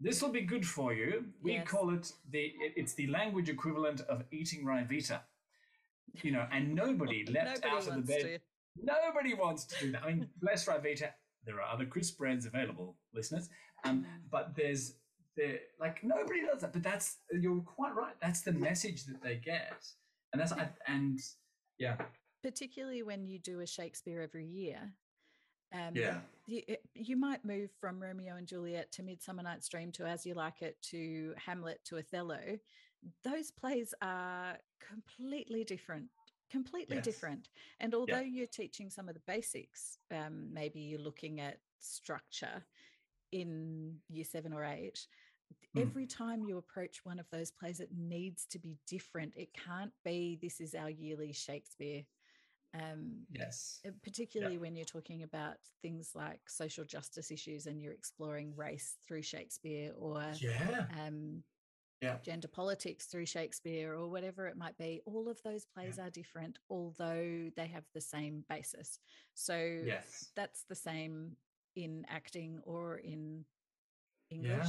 this 0.00 0.22
will 0.22 0.30
be 0.30 0.40
good 0.40 0.66
for 0.66 0.94
you. 0.94 1.26
We 1.42 1.52
yes. 1.52 1.68
call 1.68 1.90
it 1.90 2.12
the 2.30 2.52
it's 2.74 2.94
the 2.94 3.06
language 3.08 3.50
equivalent 3.50 4.00
of 4.02 4.24
eating 4.30 4.64
Ryvita. 4.64 5.20
You 6.22 6.32
know, 6.32 6.46
and 6.52 6.74
nobody 6.74 7.24
leapt 7.28 7.62
nobody 7.64 7.68
out 7.68 7.88
of 7.88 7.94
the 7.94 8.12
bed. 8.12 8.22
To. 8.22 8.38
Nobody 8.82 9.34
wants 9.34 9.64
to 9.66 9.84
do 9.84 9.92
that. 9.92 10.02
I 10.02 10.08
mean, 10.08 10.28
bless 10.40 10.66
Ryvita. 10.66 11.10
There 11.44 11.56
are 11.56 11.72
other 11.72 11.86
crisp 11.86 12.18
brands 12.18 12.46
available, 12.46 12.96
listeners. 13.14 13.48
Um, 13.84 14.00
mm. 14.02 14.06
but 14.30 14.54
there's 14.54 14.94
they're 15.36 15.60
like 15.80 16.02
nobody 16.04 16.42
does 16.42 16.60
that, 16.60 16.72
but 16.72 16.82
that's 16.82 17.18
you're 17.32 17.60
quite 17.60 17.94
right. 17.94 18.14
That's 18.20 18.42
the 18.42 18.52
message 18.52 19.04
that 19.06 19.22
they 19.22 19.36
get, 19.36 19.84
and 20.32 20.40
that's 20.40 20.52
I- 20.52 20.68
and 20.86 21.18
yeah, 21.78 21.96
particularly 22.42 23.02
when 23.02 23.26
you 23.26 23.38
do 23.38 23.60
a 23.60 23.66
Shakespeare 23.66 24.20
every 24.20 24.46
year. 24.46 24.92
Um, 25.72 25.94
yeah, 25.94 26.18
you, 26.46 26.62
it- 26.66 26.82
you 26.94 27.16
might 27.16 27.44
move 27.44 27.70
from 27.80 28.02
Romeo 28.02 28.36
and 28.36 28.46
Juliet 28.46 28.90
to 28.92 29.02
Midsummer 29.02 29.42
Night's 29.42 29.68
Dream 29.68 29.92
to 29.92 30.04
As 30.04 30.26
You 30.26 30.34
Like 30.34 30.62
It 30.62 30.76
to 30.90 31.34
Hamlet 31.38 31.80
to 31.86 31.98
Othello. 31.98 32.58
Those 33.24 33.50
plays 33.50 33.94
are 34.02 34.58
completely 34.86 35.64
different, 35.64 36.08
completely 36.50 36.96
Yes. 36.96 37.04
different. 37.04 37.48
And 37.80 37.94
although 37.94 38.20
you're 38.20 38.46
teaching 38.46 38.90
some 38.90 39.08
of 39.08 39.14
the 39.14 39.22
basics, 39.26 39.98
um, 40.10 40.52
maybe 40.52 40.80
you're 40.80 41.00
looking 41.00 41.40
at 41.40 41.60
structure 41.78 42.64
in 43.32 44.00
year 44.08 44.24
seven 44.24 44.52
or 44.52 44.64
eight. 44.64 45.06
Mm. 45.76 45.82
Every 45.82 46.06
time 46.06 46.42
you 46.44 46.58
approach 46.58 47.04
one 47.04 47.18
of 47.18 47.26
those 47.30 47.50
plays, 47.50 47.80
it 47.80 47.90
needs 47.96 48.46
to 48.46 48.58
be 48.58 48.76
different. 48.86 49.32
It 49.36 49.50
can't 49.54 49.92
be 50.04 50.38
this 50.40 50.60
is 50.60 50.74
our 50.74 50.90
yearly 50.90 51.32
Shakespeare. 51.32 52.02
Um, 52.74 53.26
yes, 53.32 53.80
uh, 53.86 53.90
particularly 54.04 54.58
when 54.58 54.76
you're 54.76 54.84
talking 54.84 55.24
about 55.24 55.56
things 55.82 56.12
like 56.14 56.40
social 56.48 56.84
justice 56.84 57.30
issues 57.32 57.66
and 57.66 57.80
you're 57.80 57.92
exploring 57.92 58.54
race 58.54 58.96
through 59.06 59.22
Shakespeare 59.22 59.92
or 59.98 60.22
yeah, 60.40 60.86
um, 61.04 61.42
Yeah. 62.00 62.16
gender 62.22 62.48
politics 62.48 63.06
through 63.06 63.26
Shakespeare 63.26 63.94
or 63.94 64.08
whatever 64.08 64.46
it 64.46 64.56
might 64.56 64.76
be. 64.78 65.02
All 65.04 65.28
of 65.28 65.42
those 65.42 65.66
plays 65.66 65.98
are 65.98 66.10
different, 66.10 66.58
although 66.70 67.50
they 67.56 67.66
have 67.66 67.84
the 67.94 68.00
same 68.00 68.44
basis. 68.48 68.98
So 69.34 69.54
yes, 69.84 70.30
that's 70.34 70.64
the 70.68 70.74
same 70.74 71.36
in 71.76 72.06
acting 72.08 72.60
or 72.64 72.96
in 72.98 73.44
English. 74.30 74.68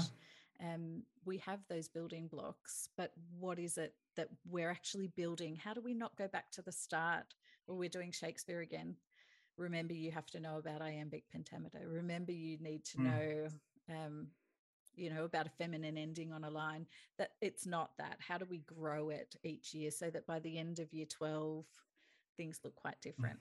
Um, 0.62 1.04
we 1.26 1.38
have 1.40 1.60
those 1.70 1.88
building 1.88 2.28
blocks, 2.28 2.90
but 2.98 3.12
what 3.40 3.60
is 3.60 3.78
it 3.78 3.96
that 4.16 4.28
we're 4.46 4.70
actually 4.70 5.08
building? 5.16 5.56
How 5.56 5.74
do 5.74 5.82
we 5.82 5.94
not 5.94 6.16
go 6.18 6.28
back 6.28 6.52
to 6.52 6.62
the 6.62 6.72
start? 6.72 7.34
Well, 7.68 7.78
we're 7.78 7.90
doing 7.90 8.12
Shakespeare 8.12 8.62
again. 8.62 8.96
Remember, 9.58 9.94
you 9.94 10.12
have 10.12 10.28
to 10.28 10.40
know 10.40 10.58
about 10.58 10.82
iambic 10.82 11.24
pentameter. 11.32 11.88
Remember, 11.88 12.32
you 12.32 12.58
need 12.60 12.84
to 12.86 12.98
Mm. 12.98 13.04
know, 13.04 13.48
um, 13.90 14.28
you 14.96 15.10
know, 15.10 15.24
about 15.26 15.48
a 15.48 15.52
feminine 15.52 15.98
ending 15.98 16.32
on 16.34 16.44
a 16.44 16.50
line. 16.50 16.86
That 17.18 17.32
it's 17.42 17.66
not 17.66 17.92
that. 17.98 18.18
How 18.20 18.38
do 18.38 18.46
we 18.50 18.60
grow 18.60 19.10
it 19.10 19.36
each 19.44 19.74
year 19.74 19.92
so 19.92 20.10
that 20.10 20.26
by 20.28 20.40
the 20.40 20.58
end 20.58 20.80
of 20.80 20.94
year 20.94 21.06
twelve, 21.06 21.66
things 22.38 22.60
look 22.64 22.76
quite 22.76 23.00
different? 23.02 23.40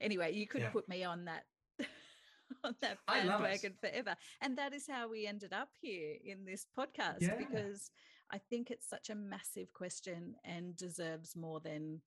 Anyway, 0.00 0.32
you 0.34 0.46
could 0.46 0.60
Mm. 0.62 0.64
Yeah. 0.64 0.70
put 0.70 0.88
me 0.88 1.04
on 1.04 1.24
that. 1.26 1.44
on 2.64 2.74
that 2.80 2.98
I 3.08 3.22
love 3.24 3.40
it. 3.40 3.44
bandwagon 3.44 3.74
forever. 3.80 4.14
And 4.40 4.56
that 4.58 4.72
is 4.72 4.86
how 4.86 5.08
we 5.08 5.26
ended 5.26 5.52
up 5.52 5.70
here 5.80 6.16
in 6.24 6.44
this 6.44 6.66
podcast 6.78 7.20
Yeah. 7.22 7.36
because 7.36 7.90
I 8.30 8.38
think 8.38 8.70
it's 8.70 8.88
such 8.88 9.10
a 9.10 9.14
massive 9.14 9.72
question 9.72 10.34
and 10.44 10.76
deserves 10.76 11.34
more 11.36 11.60
than 11.60 12.02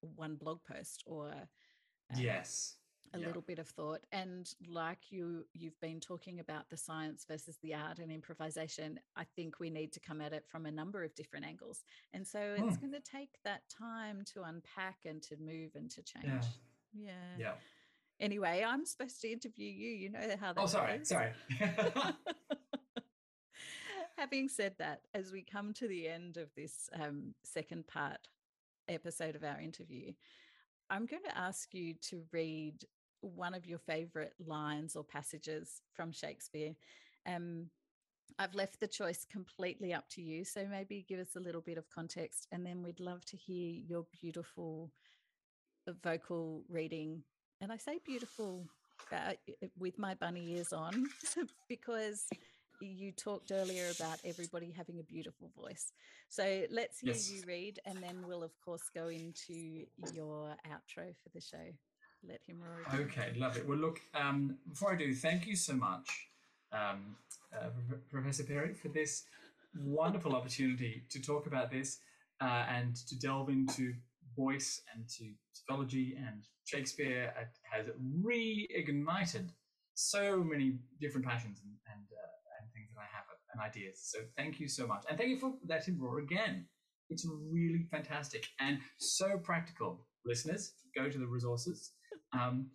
one 0.00 0.36
blog 0.36 0.60
post 0.64 1.02
or 1.06 1.28
um, 1.30 2.20
yes, 2.20 2.76
a 3.14 3.18
Yeah. 3.18 3.26
little 3.26 3.42
bit 3.42 3.58
of 3.58 3.68
thought. 3.68 4.00
And 4.12 4.52
like 4.66 5.10
you, 5.12 5.46
you've 5.52 5.78
been 5.80 6.00
talking 6.00 6.40
about 6.40 6.70
the 6.70 6.76
science 6.76 7.24
versus 7.26 7.58
the 7.62 7.74
art 7.74 7.98
and 7.98 8.10
improvisation. 8.10 8.98
I 9.16 9.24
think 9.24 9.60
we 9.60 9.70
need 9.70 9.92
to 9.92 10.00
come 10.00 10.20
at 10.20 10.32
it 10.32 10.46
from 10.48 10.66
a 10.66 10.70
number 10.70 11.02
of 11.04 11.14
different 11.14 11.44
angles. 11.44 11.84
And 12.14 12.26
so 12.26 12.40
it's 12.58 12.76
Mm. 12.76 12.80
going 12.80 12.92
to 12.92 13.00
take 13.00 13.38
that 13.44 13.68
time 13.68 14.24
to 14.32 14.42
unpack 14.44 15.04
and 15.04 15.22
to 15.24 15.36
move 15.36 15.74
and 15.74 15.90
to 15.90 16.02
change. 16.02 16.24
Yeah. 16.94 17.04
Yeah. 17.04 17.36
yeah. 17.38 17.54
Anyway, 18.20 18.62
I'm 18.66 18.84
supposed 18.86 19.20
to 19.22 19.30
interview 19.32 19.68
you. 19.70 19.90
You 19.90 20.08
know 20.10 20.36
how 20.40 20.52
that 20.52 20.60
Oh, 20.62 20.66
sorry, 20.66 20.98
goes. 20.98 21.08
sorry. 21.08 21.32
Having 24.18 24.48
said 24.50 24.74
that, 24.78 25.00
as 25.14 25.32
we 25.32 25.42
come 25.42 25.72
to 25.74 25.88
the 25.88 26.06
end 26.08 26.36
of 26.36 26.54
this 26.54 26.88
um, 26.92 27.34
second 27.42 27.86
part 27.86 28.28
episode 28.88 29.34
of 29.34 29.42
our 29.42 29.58
interview, 29.60 30.12
I'm 30.90 31.06
going 31.06 31.22
to 31.24 31.36
ask 31.36 31.72
you 31.74 31.94
to 32.10 32.22
read 32.30 32.84
one 33.22 33.54
of 33.54 33.66
your 33.66 33.78
favorite 33.78 34.34
lines 34.44 34.96
or 34.96 35.04
passages 35.04 35.80
from 35.94 36.12
Shakespeare. 36.12 36.74
Um, 37.26 37.70
I've 38.38 38.54
left 38.54 38.80
the 38.80 38.86
choice 38.88 39.24
completely 39.30 39.92
up 39.94 40.08
to 40.10 40.22
you. 40.22 40.44
So 40.44 40.66
maybe 40.70 41.04
give 41.08 41.20
us 41.20 41.36
a 41.36 41.40
little 41.40 41.60
bit 41.60 41.78
of 41.78 41.88
context, 41.90 42.46
and 42.52 42.64
then 42.66 42.82
we'd 42.82 43.00
love 43.00 43.24
to 43.26 43.36
hear 43.36 43.80
your 43.86 44.06
beautiful 44.20 44.90
vocal 46.02 46.62
reading. 46.68 47.22
And 47.60 47.72
I 47.72 47.76
say 47.76 47.98
beautiful 48.04 48.66
uh, 49.12 49.32
with 49.78 49.98
my 49.98 50.14
bunny 50.14 50.52
ears 50.52 50.72
on 50.72 51.08
because 51.68 52.26
you 52.80 53.12
talked 53.12 53.52
earlier 53.52 53.90
about 53.94 54.18
everybody 54.24 54.72
having 54.76 54.98
a 54.98 55.04
beautiful 55.04 55.50
voice. 55.56 55.92
So 56.28 56.64
let's 56.70 56.98
hear 56.98 57.12
Yes. 57.12 57.30
you 57.30 57.42
read, 57.46 57.78
and 57.84 57.98
then 58.02 58.24
we'll, 58.26 58.42
of 58.42 58.58
course, 58.64 58.90
go 58.94 59.08
into 59.08 59.86
your 60.12 60.56
outro 60.66 61.14
for 61.22 61.28
the 61.34 61.40
show. 61.40 61.72
Let 62.26 62.40
him 62.46 62.60
roar. 62.60 63.00
Okay, 63.02 63.32
love 63.36 63.56
it. 63.56 63.66
Well, 63.66 63.78
look, 63.78 64.00
um, 64.14 64.56
before 64.68 64.92
I 64.92 64.96
do, 64.96 65.14
thank 65.14 65.46
you 65.46 65.56
so 65.56 65.74
much, 65.74 66.08
um, 66.72 67.16
uh, 67.54 67.68
Professor 68.10 68.44
Perry, 68.44 68.74
for 68.74 68.88
this 68.88 69.24
wonderful 69.74 70.36
opportunity 70.36 71.02
to 71.10 71.20
talk 71.20 71.46
about 71.46 71.70
this 71.70 71.98
uh, 72.40 72.64
and 72.68 72.94
to 73.08 73.18
delve 73.18 73.48
into 73.48 73.94
voice 74.36 74.82
and 74.94 75.08
to 75.08 75.24
psychology 75.52 76.16
and 76.16 76.44
Shakespeare. 76.64 77.32
Has 77.70 77.86
reignited 78.24 79.48
so 79.94 80.42
many 80.42 80.78
different 81.00 81.26
passions 81.26 81.60
and, 81.62 81.72
and, 81.92 82.06
uh, 82.12 82.60
and 82.60 82.72
things 82.72 82.88
that 82.94 83.00
I 83.00 83.16
have 83.16 83.24
and 83.52 83.60
ideas. 83.60 84.00
So 84.02 84.18
thank 84.36 84.60
you 84.60 84.68
so 84.68 84.86
much. 84.86 85.04
And 85.08 85.18
thank 85.18 85.30
you 85.30 85.38
for 85.38 85.52
letting 85.68 85.98
roar 86.00 86.18
again. 86.20 86.66
It's 87.10 87.26
really 87.50 87.86
fantastic 87.90 88.46
and 88.60 88.78
so 88.98 89.38
practical. 89.38 90.06
Listeners, 90.24 90.72
go 90.96 91.08
to 91.10 91.18
the 91.18 91.26
resources. 91.26 91.90
Um, 92.32 92.68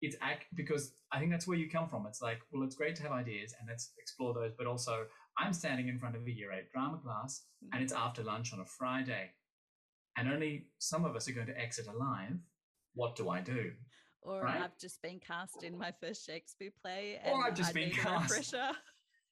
it's 0.00 0.16
ac- 0.22 0.46
because 0.54 0.94
I 1.12 1.18
think 1.18 1.30
that's 1.30 1.46
where 1.46 1.56
you 1.56 1.70
come 1.70 1.88
from. 1.88 2.06
It's 2.06 2.20
like, 2.20 2.40
well, 2.50 2.64
it's 2.64 2.74
great 2.74 2.96
to 2.96 3.02
have 3.04 3.12
ideas 3.12 3.54
and 3.58 3.68
let's 3.68 3.92
explore 3.98 4.34
those, 4.34 4.52
but 4.56 4.66
also 4.66 5.04
I'm 5.38 5.52
standing 5.52 5.88
in 5.88 5.98
front 5.98 6.16
of 6.16 6.26
a 6.26 6.30
year 6.30 6.52
eight 6.52 6.70
drama 6.72 6.98
class 6.98 7.44
and 7.72 7.82
it's 7.82 7.92
after 7.92 8.22
lunch 8.22 8.52
on 8.52 8.60
a 8.60 8.64
Friday, 8.64 9.30
and 10.16 10.30
only 10.30 10.66
some 10.78 11.04
of 11.04 11.16
us 11.16 11.28
are 11.28 11.32
going 11.32 11.46
to 11.46 11.58
exit 11.58 11.86
alive. 11.86 12.36
What 12.94 13.16
do 13.16 13.30
I 13.30 13.40
do? 13.40 13.72
Or 14.22 14.42
right? 14.42 14.60
I've 14.60 14.78
just 14.78 15.00
been 15.02 15.20
cast 15.20 15.62
in 15.62 15.76
my 15.78 15.92
first 16.00 16.26
Shakespeare 16.26 16.70
play. 16.82 17.20
Or 17.24 17.46
I've 17.46 17.56
just 17.56 17.70
I 17.70 17.72
been 17.72 17.90
cast 17.90 18.54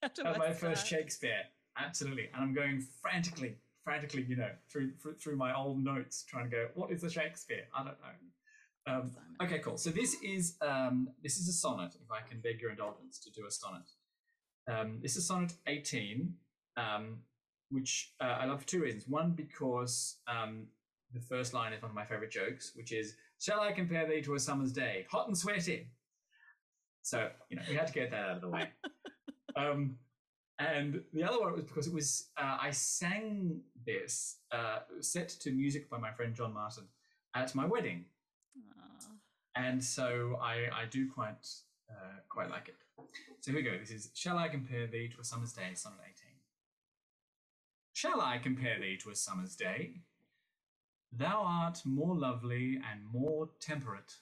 At 0.03 0.17
my 0.37 0.53
first? 0.53 0.87
Shakespeare, 0.87 1.43
absolutely, 1.77 2.29
and 2.33 2.43
I'm 2.43 2.53
going 2.53 2.85
frantically, 3.01 3.55
frantically, 3.83 4.23
you 4.23 4.35
know, 4.37 4.49
through 4.71 4.93
through, 5.01 5.15
through 5.15 5.35
my 5.35 5.55
old 5.55 5.83
notes, 5.83 6.23
trying 6.27 6.45
to 6.45 6.49
go, 6.49 6.67
what 6.73 6.91
is 6.91 7.03
a 7.03 7.09
Shakespeare? 7.09 7.65
I 7.75 7.79
don't 7.83 7.99
know. 7.99 8.15
Um, 8.87 9.11
Okay, 9.41 9.57
cool. 9.59 9.77
So 9.77 9.89
this 9.89 10.17
is 10.21 10.55
um, 10.61 11.09
this 11.23 11.37
is 11.37 11.47
a 11.47 11.53
sonnet. 11.53 11.95
If 11.95 12.11
I 12.11 12.21
can 12.27 12.39
beg 12.41 12.61
your 12.61 12.69
indulgence 12.69 13.17
to 13.19 13.31
do 13.31 13.47
a 13.47 13.51
sonnet, 13.51 13.89
um, 14.71 14.99
this 15.01 15.15
is 15.15 15.25
sonnet 15.25 15.53
eighteen, 15.65 16.35
um, 16.77 17.17
which 17.71 18.13
uh, 18.21 18.37
I 18.39 18.45
love 18.45 18.61
for 18.61 18.67
two 18.67 18.81
reasons. 18.81 19.07
One, 19.07 19.31
because 19.31 20.17
um, 20.27 20.67
the 21.11 21.21
first 21.21 21.55
line 21.55 21.73
is 21.73 21.81
one 21.81 21.89
of 21.89 21.95
my 21.95 22.05
favorite 22.05 22.29
jokes, 22.29 22.73
which 22.75 22.91
is 22.91 23.15
"Shall 23.39 23.61
I 23.61 23.71
compare 23.71 24.07
thee 24.07 24.21
to 24.21 24.35
a 24.35 24.39
summer's 24.39 24.71
day, 24.71 25.07
hot 25.09 25.27
and 25.27 25.35
sweaty?" 25.35 25.87
So 27.01 27.29
you 27.49 27.55
know 27.55 27.63
we 27.67 27.75
had 27.75 27.87
to 27.87 27.93
get 27.93 28.11
that 28.11 28.23
out 28.23 28.35
of 28.35 28.41
the 28.41 28.49
way. 28.49 28.69
um, 29.55 29.95
and 30.59 31.01
the 31.13 31.23
other 31.23 31.39
one 31.39 31.53
was 31.53 31.63
because 31.63 31.87
it 31.87 31.93
was 31.93 32.29
uh, 32.37 32.57
I 32.61 32.69
sang 32.69 33.61
this 33.87 34.37
uh, 34.51 34.79
set 34.99 35.29
to 35.29 35.51
music 35.51 35.89
by 35.89 35.97
my 35.97 36.11
friend 36.11 36.35
John 36.35 36.53
Martin 36.53 36.83
at 37.33 37.55
my 37.55 37.65
wedding. 37.65 38.05
And 39.55 39.83
so 39.83 40.37
I, 40.41 40.67
I 40.73 40.85
do 40.89 41.09
quite 41.09 41.47
uh, 41.89 42.19
quite 42.29 42.49
like 42.49 42.69
it. 42.69 42.75
So 43.41 43.51
here 43.51 43.55
we 43.55 43.63
go. 43.63 43.77
This 43.77 43.91
is 43.91 44.11
Shall 44.13 44.37
I 44.37 44.47
compare 44.47 44.87
thee 44.87 45.09
to 45.09 45.21
a 45.21 45.23
summer's 45.23 45.53
day, 45.53 45.73
sonnet 45.73 45.99
18. 46.03 46.13
Shall 47.93 48.21
I 48.21 48.37
compare 48.37 48.79
thee 48.79 48.97
to 49.03 49.09
a 49.09 49.15
summer's 49.15 49.55
day? 49.55 50.01
Thou 51.11 51.43
art 51.45 51.81
more 51.85 52.15
lovely 52.15 52.79
and 52.89 53.05
more 53.11 53.49
temperate. 53.59 54.15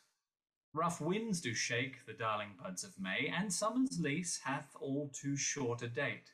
Rough 0.74 1.02
winds 1.02 1.42
do 1.42 1.54
shake 1.54 2.06
the 2.06 2.14
darling 2.14 2.50
buds 2.62 2.84
of 2.84 3.00
May, 3.00 3.32
and 3.36 3.54
summer's 3.54 4.00
lease 4.00 4.40
hath 4.44 4.76
all 4.80 5.10
too 5.14 5.36
short 5.36 5.82
a 5.82 5.88
date. 5.88 6.32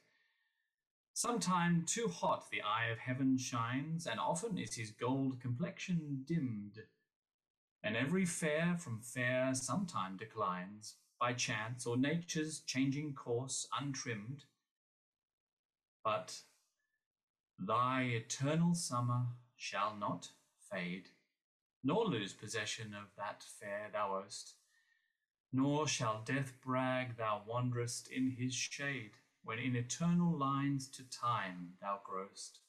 Sometime 1.14 1.84
too 1.88 2.08
hot 2.08 2.50
the 2.52 2.62
eye 2.62 2.88
of 2.88 3.00
heaven 3.00 3.38
shines, 3.38 4.06
and 4.06 4.20
often 4.20 4.58
is 4.58 4.76
his 4.76 4.92
gold 4.92 5.40
complexion 5.42 6.24
dimmed 6.26 6.84
and 7.86 7.96
every 7.96 8.26
fair 8.26 8.76
from 8.80 9.00
fair 9.00 9.54
sometime 9.54 10.18
declines 10.18 10.96
by 11.20 11.32
chance 11.34 11.86
or 11.86 11.96
nature's 11.96 12.62
changing 12.62 13.14
course 13.14 13.68
untrimmed. 13.80 14.44
But 16.04 16.42
thy 17.60 18.02
eternal 18.02 18.74
summer 18.74 19.28
shall 19.56 19.96
not 19.96 20.30
fade, 20.72 21.10
nor 21.84 22.06
lose 22.06 22.34
possession 22.34 22.96
of 22.96 23.16
that 23.18 23.44
fair 23.44 23.90
thou 23.94 24.16
owest, 24.18 24.56
nor 25.54 25.88
shall 25.88 26.24
death 26.26 26.54
brag 26.66 27.18
thou 27.18 27.44
wanderest 27.48 28.10
in 28.10 28.32
his 28.32 28.56
shade. 28.56 29.12
when 29.46 29.60
in 29.60 29.76
eternal 29.76 30.36
lines 30.36 30.88
to 30.88 31.04
time 31.04 31.74
thou 31.80 32.00
growest. 32.04 32.62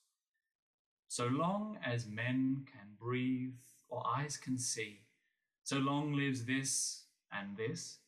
So 1.08 1.26
long 1.26 1.78
as 1.82 2.06
men 2.06 2.66
can 2.70 2.88
breathe 3.00 3.54
or 3.88 4.06
eyes 4.06 4.36
can 4.36 4.58
see, 4.58 5.05
so 5.66 5.78
long 5.78 6.12
lives 6.12 6.44
this, 6.44 7.06
and 7.32 7.56
this 7.56 7.98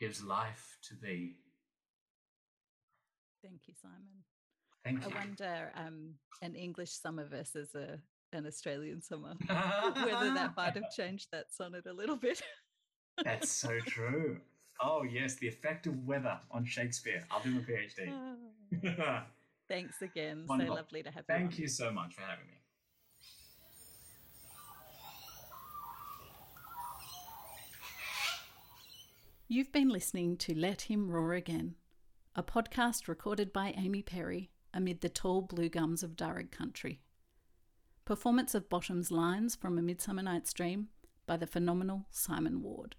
gives 0.00 0.20
life 0.20 0.78
to 0.82 0.94
thee. 1.00 1.36
Thank 3.40 3.60
you, 3.68 3.74
Simon. 3.80 4.24
Thank 4.84 5.04
you. 5.04 5.12
I 5.14 5.24
wonder 5.24 5.72
um, 5.76 6.14
an 6.42 6.56
English 6.56 6.90
summer 6.90 7.24
versus 7.24 7.72
a 7.76 8.00
an 8.32 8.46
Australian 8.46 9.00
summer, 9.00 9.34
whether 9.46 10.34
that 10.34 10.54
might 10.56 10.74
have 10.74 10.90
changed 10.90 11.28
that 11.30 11.54
sonnet 11.54 11.86
a 11.86 11.92
little 11.92 12.16
bit. 12.16 12.42
That's 13.22 13.48
so 13.48 13.78
true. 13.86 14.40
Oh, 14.82 15.04
yes, 15.04 15.36
the 15.36 15.46
effect 15.46 15.86
of 15.86 16.04
weather 16.04 16.36
on 16.50 16.64
Shakespeare. 16.64 17.22
I'll 17.30 17.40
do 17.40 17.50
my 17.52 17.60
PhD. 17.60 19.22
Thanks 19.68 20.02
again. 20.02 20.46
Wonderful. 20.48 20.74
So 20.74 20.80
lovely 20.80 21.04
to 21.04 21.10
have 21.10 21.24
you. 21.28 21.34
Thank 21.34 21.52
on. 21.52 21.58
you 21.58 21.68
so 21.68 21.92
much 21.92 22.16
for 22.16 22.22
having 22.22 22.48
me. 22.48 22.63
You've 29.46 29.72
been 29.72 29.90
listening 29.90 30.38
to 30.38 30.58
Let 30.58 30.82
Him 30.82 31.10
Roar 31.10 31.34
Again, 31.34 31.74
a 32.34 32.42
podcast 32.42 33.08
recorded 33.08 33.52
by 33.52 33.74
Amy 33.76 34.00
Perry 34.00 34.50
amid 34.72 35.02
the 35.02 35.10
tall 35.10 35.42
blue 35.42 35.68
gums 35.68 36.02
of 36.02 36.16
Darug 36.16 36.50
country. 36.50 37.02
Performance 38.06 38.54
of 38.54 38.70
Bottom's 38.70 39.10
lines 39.10 39.54
from 39.54 39.76
A 39.76 39.82
Midsummer 39.82 40.22
Night's 40.22 40.54
Dream 40.54 40.88
by 41.26 41.36
the 41.36 41.46
phenomenal 41.46 42.06
Simon 42.10 42.62
Ward. 42.62 42.96